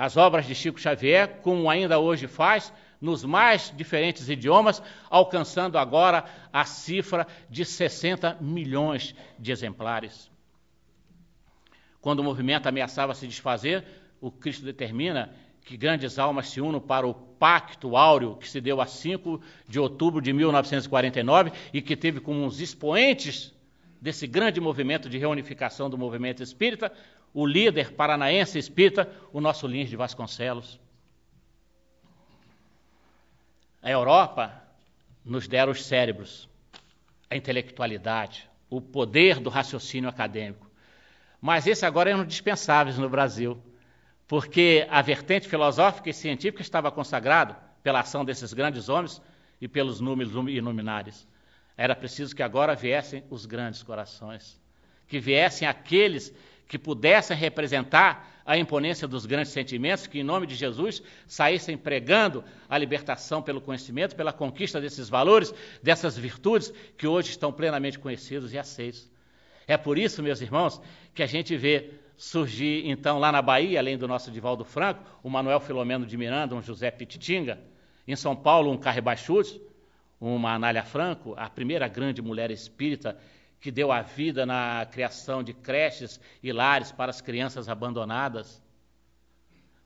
as 0.01 0.17
obras 0.17 0.47
de 0.47 0.55
Chico 0.55 0.81
Xavier, 0.81 1.41
como 1.43 1.69
ainda 1.69 1.99
hoje 1.99 2.25
faz, 2.25 2.73
nos 2.99 3.23
mais 3.23 3.71
diferentes 3.77 4.29
idiomas, 4.29 4.81
alcançando 5.07 5.77
agora 5.77 6.25
a 6.51 6.65
cifra 6.65 7.27
de 7.47 7.63
60 7.63 8.39
milhões 8.41 9.13
de 9.37 9.51
exemplares. 9.51 10.31
Quando 12.01 12.21
o 12.21 12.23
movimento 12.23 12.65
ameaçava 12.65 13.13
se 13.13 13.27
desfazer, 13.27 13.85
o 14.19 14.31
Cristo 14.31 14.65
determina 14.65 15.35
que 15.63 15.77
grandes 15.77 16.17
almas 16.17 16.49
se 16.49 16.59
unam 16.59 16.81
para 16.81 17.05
o 17.05 17.13
Pacto 17.13 17.95
Áureo, 17.95 18.37
que 18.37 18.49
se 18.49 18.59
deu 18.59 18.81
a 18.81 18.87
5 18.87 19.39
de 19.67 19.79
outubro 19.79 20.19
de 20.19 20.33
1949 20.33 21.51
e 21.71 21.79
que 21.79 21.95
teve 21.95 22.19
como 22.19 22.43
uns 22.43 22.59
expoentes 22.59 23.53
desse 24.01 24.25
grande 24.25 24.59
movimento 24.59 25.07
de 25.07 25.19
reunificação 25.19 25.91
do 25.91 25.95
movimento 25.95 26.41
espírita 26.41 26.91
o 27.33 27.45
líder 27.45 27.93
paranaense 27.93 28.57
espírita, 28.59 29.11
o 29.31 29.39
nosso 29.39 29.67
Lins 29.67 29.89
de 29.89 29.95
Vasconcelos. 29.95 30.79
A 33.81 33.89
Europa 33.89 34.61
nos 35.23 35.47
dera 35.47 35.71
os 35.71 35.85
cérebros, 35.85 36.49
a 37.29 37.35
intelectualidade, 37.35 38.49
o 38.69 38.81
poder 38.81 39.39
do 39.39 39.49
raciocínio 39.49 40.09
acadêmico. 40.09 40.69
Mas 41.39 41.65
esse 41.65 41.85
agora 41.85 42.11
eram 42.11 42.25
dispensáveis 42.25 42.97
no 42.97 43.09
Brasil, 43.09 43.61
porque 44.27 44.85
a 44.89 45.01
vertente 45.01 45.47
filosófica 45.47 46.09
e 46.09 46.13
científica 46.13 46.61
estava 46.61 46.91
consagrada 46.91 47.57
pela 47.81 48.01
ação 48.01 48.23
desses 48.23 48.53
grandes 48.53 48.89
homens 48.89 49.21
e 49.59 49.67
pelos 49.67 49.99
números 49.99 50.33
iluminares. 50.49 51.27
Era 51.75 51.95
preciso 51.95 52.35
que 52.35 52.43
agora 52.43 52.75
viessem 52.75 53.23
os 53.29 53.45
grandes 53.45 53.81
corações, 53.81 54.61
que 55.07 55.19
viessem 55.19 55.67
aqueles 55.67 56.33
que 56.71 56.79
pudessem 56.79 57.35
representar 57.35 58.41
a 58.45 58.57
imponência 58.57 59.05
dos 59.05 59.25
grandes 59.25 59.51
sentimentos, 59.51 60.07
que 60.07 60.21
em 60.21 60.23
nome 60.23 60.47
de 60.47 60.55
Jesus 60.55 61.03
saíssem 61.27 61.77
pregando 61.77 62.45
a 62.69 62.77
libertação 62.77 63.41
pelo 63.41 63.59
conhecimento, 63.59 64.15
pela 64.15 64.31
conquista 64.31 64.79
desses 64.79 65.09
valores, 65.09 65.53
dessas 65.83 66.17
virtudes 66.17 66.73
que 66.97 67.05
hoje 67.05 67.31
estão 67.31 67.51
plenamente 67.51 67.99
conhecidos 67.99 68.53
e 68.53 68.57
aceitos. 68.57 69.11
É 69.67 69.75
por 69.75 69.97
isso, 69.97 70.23
meus 70.23 70.39
irmãos, 70.39 70.81
que 71.13 71.21
a 71.21 71.25
gente 71.25 71.57
vê 71.57 71.89
surgir, 72.15 72.89
então, 72.89 73.19
lá 73.19 73.33
na 73.33 73.41
Bahia, 73.41 73.77
além 73.77 73.97
do 73.97 74.07
nosso 74.07 74.31
Divaldo 74.31 74.63
Franco, 74.63 75.03
o 75.21 75.29
Manuel 75.29 75.59
Filomeno 75.59 76.05
de 76.05 76.15
Miranda, 76.15 76.55
um 76.55 76.61
José 76.61 76.89
Pititinga, 76.89 77.59
em 78.07 78.15
São 78.15 78.33
Paulo, 78.33 78.71
um 78.71 78.77
Carrebachutes, 78.77 79.59
uma 80.21 80.53
Anália 80.53 80.83
Franco, 80.83 81.33
a 81.35 81.49
primeira 81.49 81.89
grande 81.89 82.21
mulher 82.21 82.49
espírita 82.49 83.17
que 83.61 83.71
deu 83.71 83.91
a 83.91 84.01
vida 84.01 84.43
na 84.43 84.87
criação 84.91 85.43
de 85.43 85.53
creches 85.53 86.19
e 86.41 86.51
lares 86.51 86.91
para 86.91 87.11
as 87.11 87.21
crianças 87.21 87.69
abandonadas. 87.69 88.59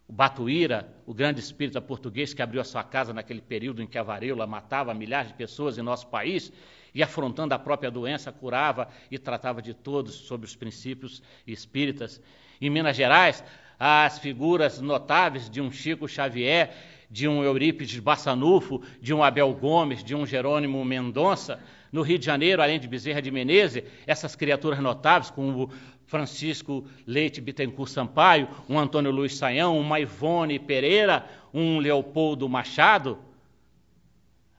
O 0.08 0.14
Batuíra, 0.14 0.88
o 1.06 1.14
grande 1.14 1.42
espírita 1.42 1.82
português 1.82 2.34
que 2.34 2.42
abriu 2.42 2.62
a 2.62 2.64
sua 2.64 2.84
casa 2.84 3.14
naquele 3.14 3.42
período 3.42 3.82
em 3.82 3.88
que 3.88 3.98
a 3.98 4.04
varíola 4.04 4.48
matava 4.48 4.94
milhares 4.94 5.30
de 5.30 5.38
pessoas 5.38 5.78
em 5.78 5.82
nosso 5.82 6.08
país 6.08 6.54
e, 6.94 7.04
afrontando 7.04 7.54
a 7.54 7.60
própria 7.60 7.92
doença, 7.92 8.32
curava 8.32 8.88
e 9.12 9.20
tratava 9.20 9.62
de 9.62 9.74
todos 9.74 10.14
sobre 10.14 10.46
os 10.46 10.56
princípios 10.56 11.22
espíritas. 11.46 12.22
Em 12.62 12.70
Minas 12.70 12.96
Gerais, 12.96 13.44
as 13.78 14.20
figuras 14.20 14.80
notáveis 14.80 15.50
de 15.50 15.60
um 15.60 15.70
Chico 15.70 16.08
Xavier, 16.08 16.74
de 17.10 17.28
um 17.28 17.44
Eurípides 17.44 18.00
Bassanufo, 18.00 18.82
de 19.02 19.14
um 19.14 19.22
Abel 19.22 19.54
Gomes, 19.54 20.04
de 20.04 20.16
um 20.16 20.26
Jerônimo 20.26 20.84
Mendonça. 20.86 21.60
No 21.92 22.02
Rio 22.02 22.20
de 22.20 22.26
Janeiro, 22.26 22.62
além 22.62 22.80
de 22.80 22.88
Bezerra 22.88 23.22
de 23.22 23.32
Menezes, 23.32 23.84
essas 24.06 24.36
criaturas 24.36 24.80
notáveis, 24.80 25.30
como 25.30 25.70
Francisco 26.06 26.86
Leite 27.06 27.42
Bittencourt 27.42 27.90
Sampaio, 27.90 28.48
um 28.70 28.78
Antônio 28.78 29.12
Luiz 29.12 29.36
Saião, 29.36 29.80
uma 29.80 30.00
Ivone 30.00 30.60
Pereira, 30.60 31.26
um 31.54 31.80
Leopoldo 31.80 32.48
Machado. 32.48 33.18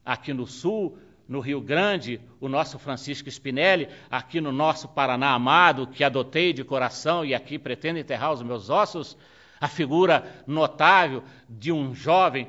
Aqui 0.05 0.33
no 0.33 0.47
Sul, 0.47 0.99
no 1.29 1.41
Rio 1.41 1.61
Grande, 1.61 2.20
o 2.41 2.49
nosso 2.49 2.79
Francisco 2.79 3.29
Spinelli, 3.29 3.89
aqui 4.11 4.41
no 4.41 4.53
nosso 4.53 4.89
Paraná 4.89 5.33
amado, 5.33 5.87
que 5.87 6.05
adotei 6.05 6.53
de 6.53 6.62
coração 6.62 7.24
e 7.24 7.35
aqui 7.35 7.59
pretendo 7.59 7.99
enterrar 7.99 8.33
os 8.33 8.43
meus 8.43 8.70
ossos, 8.70 9.16
a 9.61 9.68
figura 9.68 10.45
notável 10.47 11.24
de 11.49 11.72
um 11.72 11.95
jovem 11.95 12.49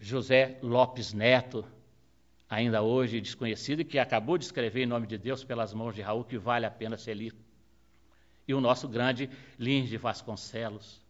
José 0.00 0.58
Lopes 0.62 1.12
Neto, 1.12 1.64
ainda 2.48 2.82
hoje 2.82 3.20
desconhecido, 3.20 3.80
e 3.80 3.84
que 3.84 3.98
acabou 3.98 4.38
de 4.38 4.44
escrever 4.44 4.82
em 4.82 4.86
nome 4.86 5.06
de 5.06 5.18
Deus 5.18 5.42
pelas 5.42 5.74
mãos 5.74 5.94
de 5.94 6.02
Raul, 6.02 6.24
que 6.24 6.38
vale 6.38 6.66
a 6.66 6.70
pena 6.70 6.96
ser 6.96 7.14
lido. 7.14 7.36
E 8.46 8.54
o 8.54 8.60
nosso 8.60 8.88
grande 8.88 9.28
Lins 9.58 9.88
de 9.88 9.96
Vasconcelos. 9.96 11.00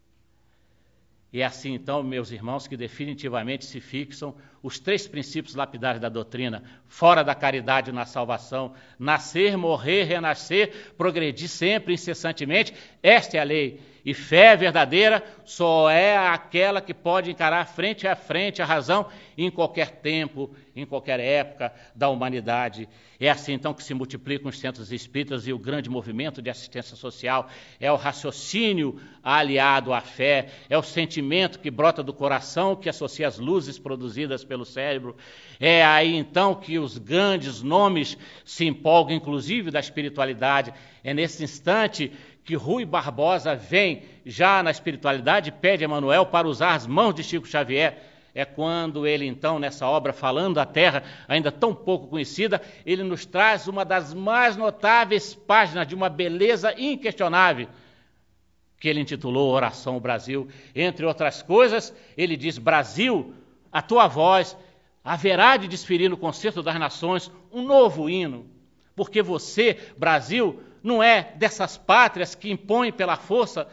E 1.32 1.42
é 1.42 1.44
assim, 1.44 1.74
então, 1.74 2.02
meus 2.02 2.30
irmãos, 2.30 2.66
que 2.66 2.76
definitivamente 2.76 3.66
se 3.66 3.80
fixam 3.80 4.34
os 4.62 4.78
três 4.78 5.06
princípios 5.06 5.54
lapidares 5.54 6.00
da 6.00 6.08
doutrina: 6.08 6.62
fora 6.86 7.22
da 7.22 7.34
caridade 7.34 7.92
na 7.92 8.04
salvação, 8.04 8.74
nascer, 8.98 9.56
morrer, 9.56 10.04
renascer, 10.04 10.92
progredir 10.96 11.48
sempre, 11.48 11.94
incessantemente. 11.94 12.74
Esta 13.02 13.36
é 13.36 13.40
a 13.40 13.44
lei. 13.44 13.80
E 14.06 14.14
fé 14.14 14.56
verdadeira 14.56 15.20
só 15.44 15.90
é 15.90 16.16
aquela 16.16 16.80
que 16.80 16.94
pode 16.94 17.28
encarar 17.28 17.66
frente 17.66 18.06
a 18.06 18.14
frente 18.14 18.62
a 18.62 18.64
razão 18.64 19.08
em 19.36 19.50
qualquer 19.50 19.96
tempo, 19.96 20.54
em 20.76 20.86
qualquer 20.86 21.18
época 21.18 21.72
da 21.92 22.08
humanidade. 22.08 22.88
É 23.18 23.28
assim 23.28 23.54
então 23.54 23.74
que 23.74 23.82
se 23.82 23.94
multiplicam 23.94 24.48
os 24.48 24.60
centros 24.60 24.92
espíritas 24.92 25.48
e 25.48 25.52
o 25.52 25.58
grande 25.58 25.90
movimento 25.90 26.40
de 26.40 26.48
assistência 26.48 26.94
social. 26.94 27.48
É 27.80 27.90
o 27.90 27.96
raciocínio 27.96 29.00
aliado 29.24 29.92
à 29.92 30.00
fé, 30.00 30.50
é 30.70 30.78
o 30.78 30.84
sentimento 30.84 31.58
que 31.58 31.68
brota 31.68 32.00
do 32.00 32.12
coração, 32.12 32.76
que 32.76 32.88
associa 32.88 33.26
as 33.26 33.40
luzes 33.40 33.76
produzidas 33.76 34.44
pelo 34.44 34.55
cérebro. 34.64 35.16
É 35.60 35.84
aí 35.84 36.14
então 36.14 36.54
que 36.54 36.78
os 36.78 36.98
grandes 36.98 37.62
nomes 37.62 38.16
se 38.44 38.64
empolgam, 38.64 39.16
inclusive 39.16 39.70
da 39.70 39.80
espiritualidade. 39.80 40.72
É 41.02 41.12
nesse 41.12 41.44
instante 41.44 42.12
que 42.44 42.54
Rui 42.54 42.84
Barbosa 42.84 43.56
vem 43.56 44.04
já 44.24 44.62
na 44.62 44.70
espiritualidade, 44.70 45.50
pede 45.50 45.84
a 45.84 45.88
Manuel 45.88 46.26
para 46.26 46.46
usar 46.46 46.74
as 46.74 46.86
mãos 46.86 47.14
de 47.14 47.24
Chico 47.24 47.46
Xavier. 47.46 47.98
É 48.36 48.44
quando 48.44 49.06
ele, 49.06 49.26
então, 49.26 49.58
nessa 49.58 49.86
obra 49.86 50.12
Falando 50.12 50.56
da 50.56 50.66
Terra, 50.66 51.02
ainda 51.26 51.50
tão 51.50 51.74
pouco 51.74 52.06
conhecida, 52.06 52.60
ele 52.84 53.02
nos 53.02 53.24
traz 53.24 53.66
uma 53.66 53.82
das 53.82 54.12
mais 54.12 54.56
notáveis 54.58 55.34
páginas 55.34 55.86
de 55.86 55.94
uma 55.94 56.10
beleza 56.10 56.74
inquestionável, 56.78 57.66
que 58.78 58.88
ele 58.88 59.00
intitulou 59.00 59.54
Oração 59.54 59.94
ao 59.94 60.00
Brasil. 60.00 60.48
Entre 60.74 61.06
outras 61.06 61.40
coisas, 61.40 61.94
ele 62.14 62.36
diz: 62.36 62.58
Brasil, 62.58 63.34
a 63.76 63.82
tua 63.82 64.08
voz 64.08 64.56
haverá 65.04 65.58
de 65.58 65.68
desferir 65.68 66.08
no 66.08 66.16
concerto 66.16 66.62
das 66.62 66.78
nações 66.78 67.30
um 67.52 67.60
novo 67.60 68.08
hino, 68.08 68.46
porque 68.94 69.20
você, 69.20 69.78
Brasil, 69.98 70.62
não 70.82 71.02
é 71.02 71.34
dessas 71.36 71.76
pátrias 71.76 72.34
que 72.34 72.50
impõem 72.50 72.90
pela 72.90 73.16
força, 73.18 73.68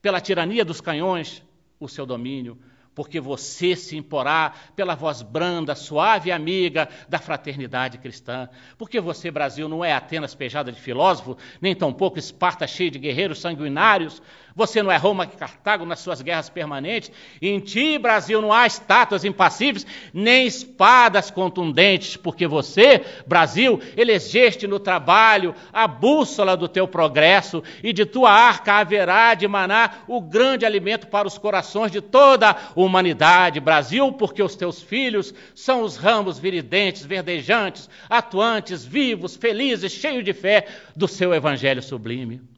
pela 0.00 0.22
tirania 0.22 0.64
dos 0.64 0.80
canhões, 0.80 1.44
o 1.78 1.86
seu 1.86 2.06
domínio, 2.06 2.58
porque 2.94 3.20
você 3.20 3.76
se 3.76 3.94
imporá 3.94 4.54
pela 4.74 4.94
voz 4.94 5.20
branda, 5.20 5.74
suave 5.74 6.30
e 6.30 6.32
amiga 6.32 6.88
da 7.06 7.18
fraternidade 7.18 7.98
cristã. 7.98 8.48
Porque 8.78 9.02
você, 9.02 9.30
Brasil, 9.30 9.68
não 9.68 9.84
é 9.84 9.92
Atenas 9.92 10.34
pejada 10.34 10.72
de 10.72 10.80
filósofo, 10.80 11.36
nem 11.60 11.76
tampouco 11.76 12.18
Esparta 12.18 12.66
cheia 12.66 12.90
de 12.90 12.98
guerreiros 12.98 13.38
sanguinários, 13.38 14.22
você 14.54 14.82
não 14.82 14.90
é 14.92 14.96
Roma 14.96 15.26
que 15.26 15.36
Cartago 15.36 15.84
nas 15.84 16.00
suas 16.00 16.20
guerras 16.20 16.48
permanentes. 16.48 17.10
Em 17.40 17.58
ti, 17.60 17.98
Brasil, 17.98 18.40
não 18.40 18.52
há 18.52 18.66
estátuas 18.66 19.24
impassíveis, 19.24 19.86
nem 20.12 20.46
espadas 20.46 21.30
contundentes, 21.30 22.16
porque 22.16 22.46
você, 22.46 23.04
Brasil, 23.26 23.80
elegeste 23.96 24.66
no 24.66 24.78
trabalho 24.78 25.54
a 25.72 25.86
bússola 25.86 26.56
do 26.56 26.68
teu 26.68 26.86
progresso, 26.86 27.62
e 27.82 27.92
de 27.92 28.04
tua 28.04 28.30
arca 28.30 28.74
haverá 28.74 29.34
de 29.34 29.48
manar 29.48 30.04
o 30.06 30.20
grande 30.20 30.66
alimento 30.66 31.06
para 31.06 31.26
os 31.26 31.38
corações 31.38 31.90
de 31.90 32.00
toda 32.00 32.50
a 32.50 32.56
humanidade. 32.74 33.60
Brasil, 33.60 34.12
porque 34.12 34.42
os 34.42 34.56
teus 34.56 34.82
filhos 34.82 35.34
são 35.54 35.82
os 35.82 35.96
ramos 35.96 36.38
viridentes, 36.38 37.04
verdejantes, 37.04 37.88
atuantes, 38.08 38.84
vivos, 38.84 39.36
felizes, 39.36 39.92
cheios 39.92 40.24
de 40.24 40.32
fé 40.32 40.66
do 40.94 41.08
seu 41.08 41.34
evangelho 41.34 41.82
sublime. 41.82 42.51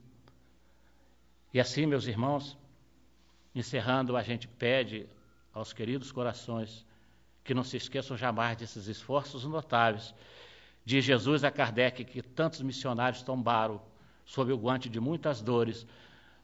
E 1.55 1.59
assim, 1.61 1.85
meus 1.85 2.05
irmãos, 2.05 2.57
encerrando, 3.55 4.17
a 4.17 4.21
gente 4.21 4.45
pede 4.45 5.07
aos 5.53 5.71
queridos 5.71 6.11
corações 6.11 6.85
que 7.45 7.53
não 7.53 7.63
se 7.63 7.77
esqueçam 7.77 8.17
jamais 8.17 8.57
desses 8.57 8.87
esforços 8.87 9.45
notáveis 9.45 10.13
de 10.83 10.99
Jesus 10.99 11.45
a 11.45 11.49
Kardec, 11.49 12.03
que 12.03 12.21
tantos 12.21 12.61
missionários 12.61 13.23
tombaram 13.23 13.81
sob 14.25 14.51
o 14.51 14.57
guante 14.57 14.89
de 14.89 14.99
muitas 14.99 15.41
dores, 15.41 15.87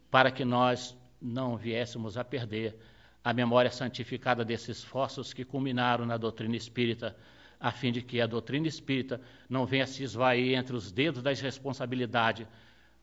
para 0.09 0.31
que 0.31 0.45
nós 0.45 0.97
não 1.21 1.57
viéssemos 1.57 2.17
a 2.17 2.23
perder 2.23 2.77
a 3.21 3.33
memória 3.33 3.69
santificada 3.69 4.45
desses 4.45 4.77
esforços 4.77 5.33
que 5.33 5.43
culminaram 5.43 6.05
na 6.05 6.15
doutrina 6.15 6.55
espírita, 6.55 7.17
a 7.59 7.69
fim 7.69 7.91
de 7.91 8.01
que 8.01 8.21
a 8.21 8.27
doutrina 8.27 8.65
espírita 8.65 9.19
não 9.49 9.65
venha 9.65 9.85
se 9.85 10.03
esvair 10.03 10.57
entre 10.57 10.73
os 10.73 10.89
dedos 10.89 11.21
da 11.21 11.33
irresponsabilidade 11.33 12.47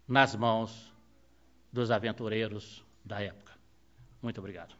nas 0.08 0.34
mãos 0.34 0.87
dos 1.72 1.90
aventureiros 1.90 2.84
da 3.04 3.20
época. 3.22 3.52
Muito 4.22 4.38
obrigado. 4.38 4.74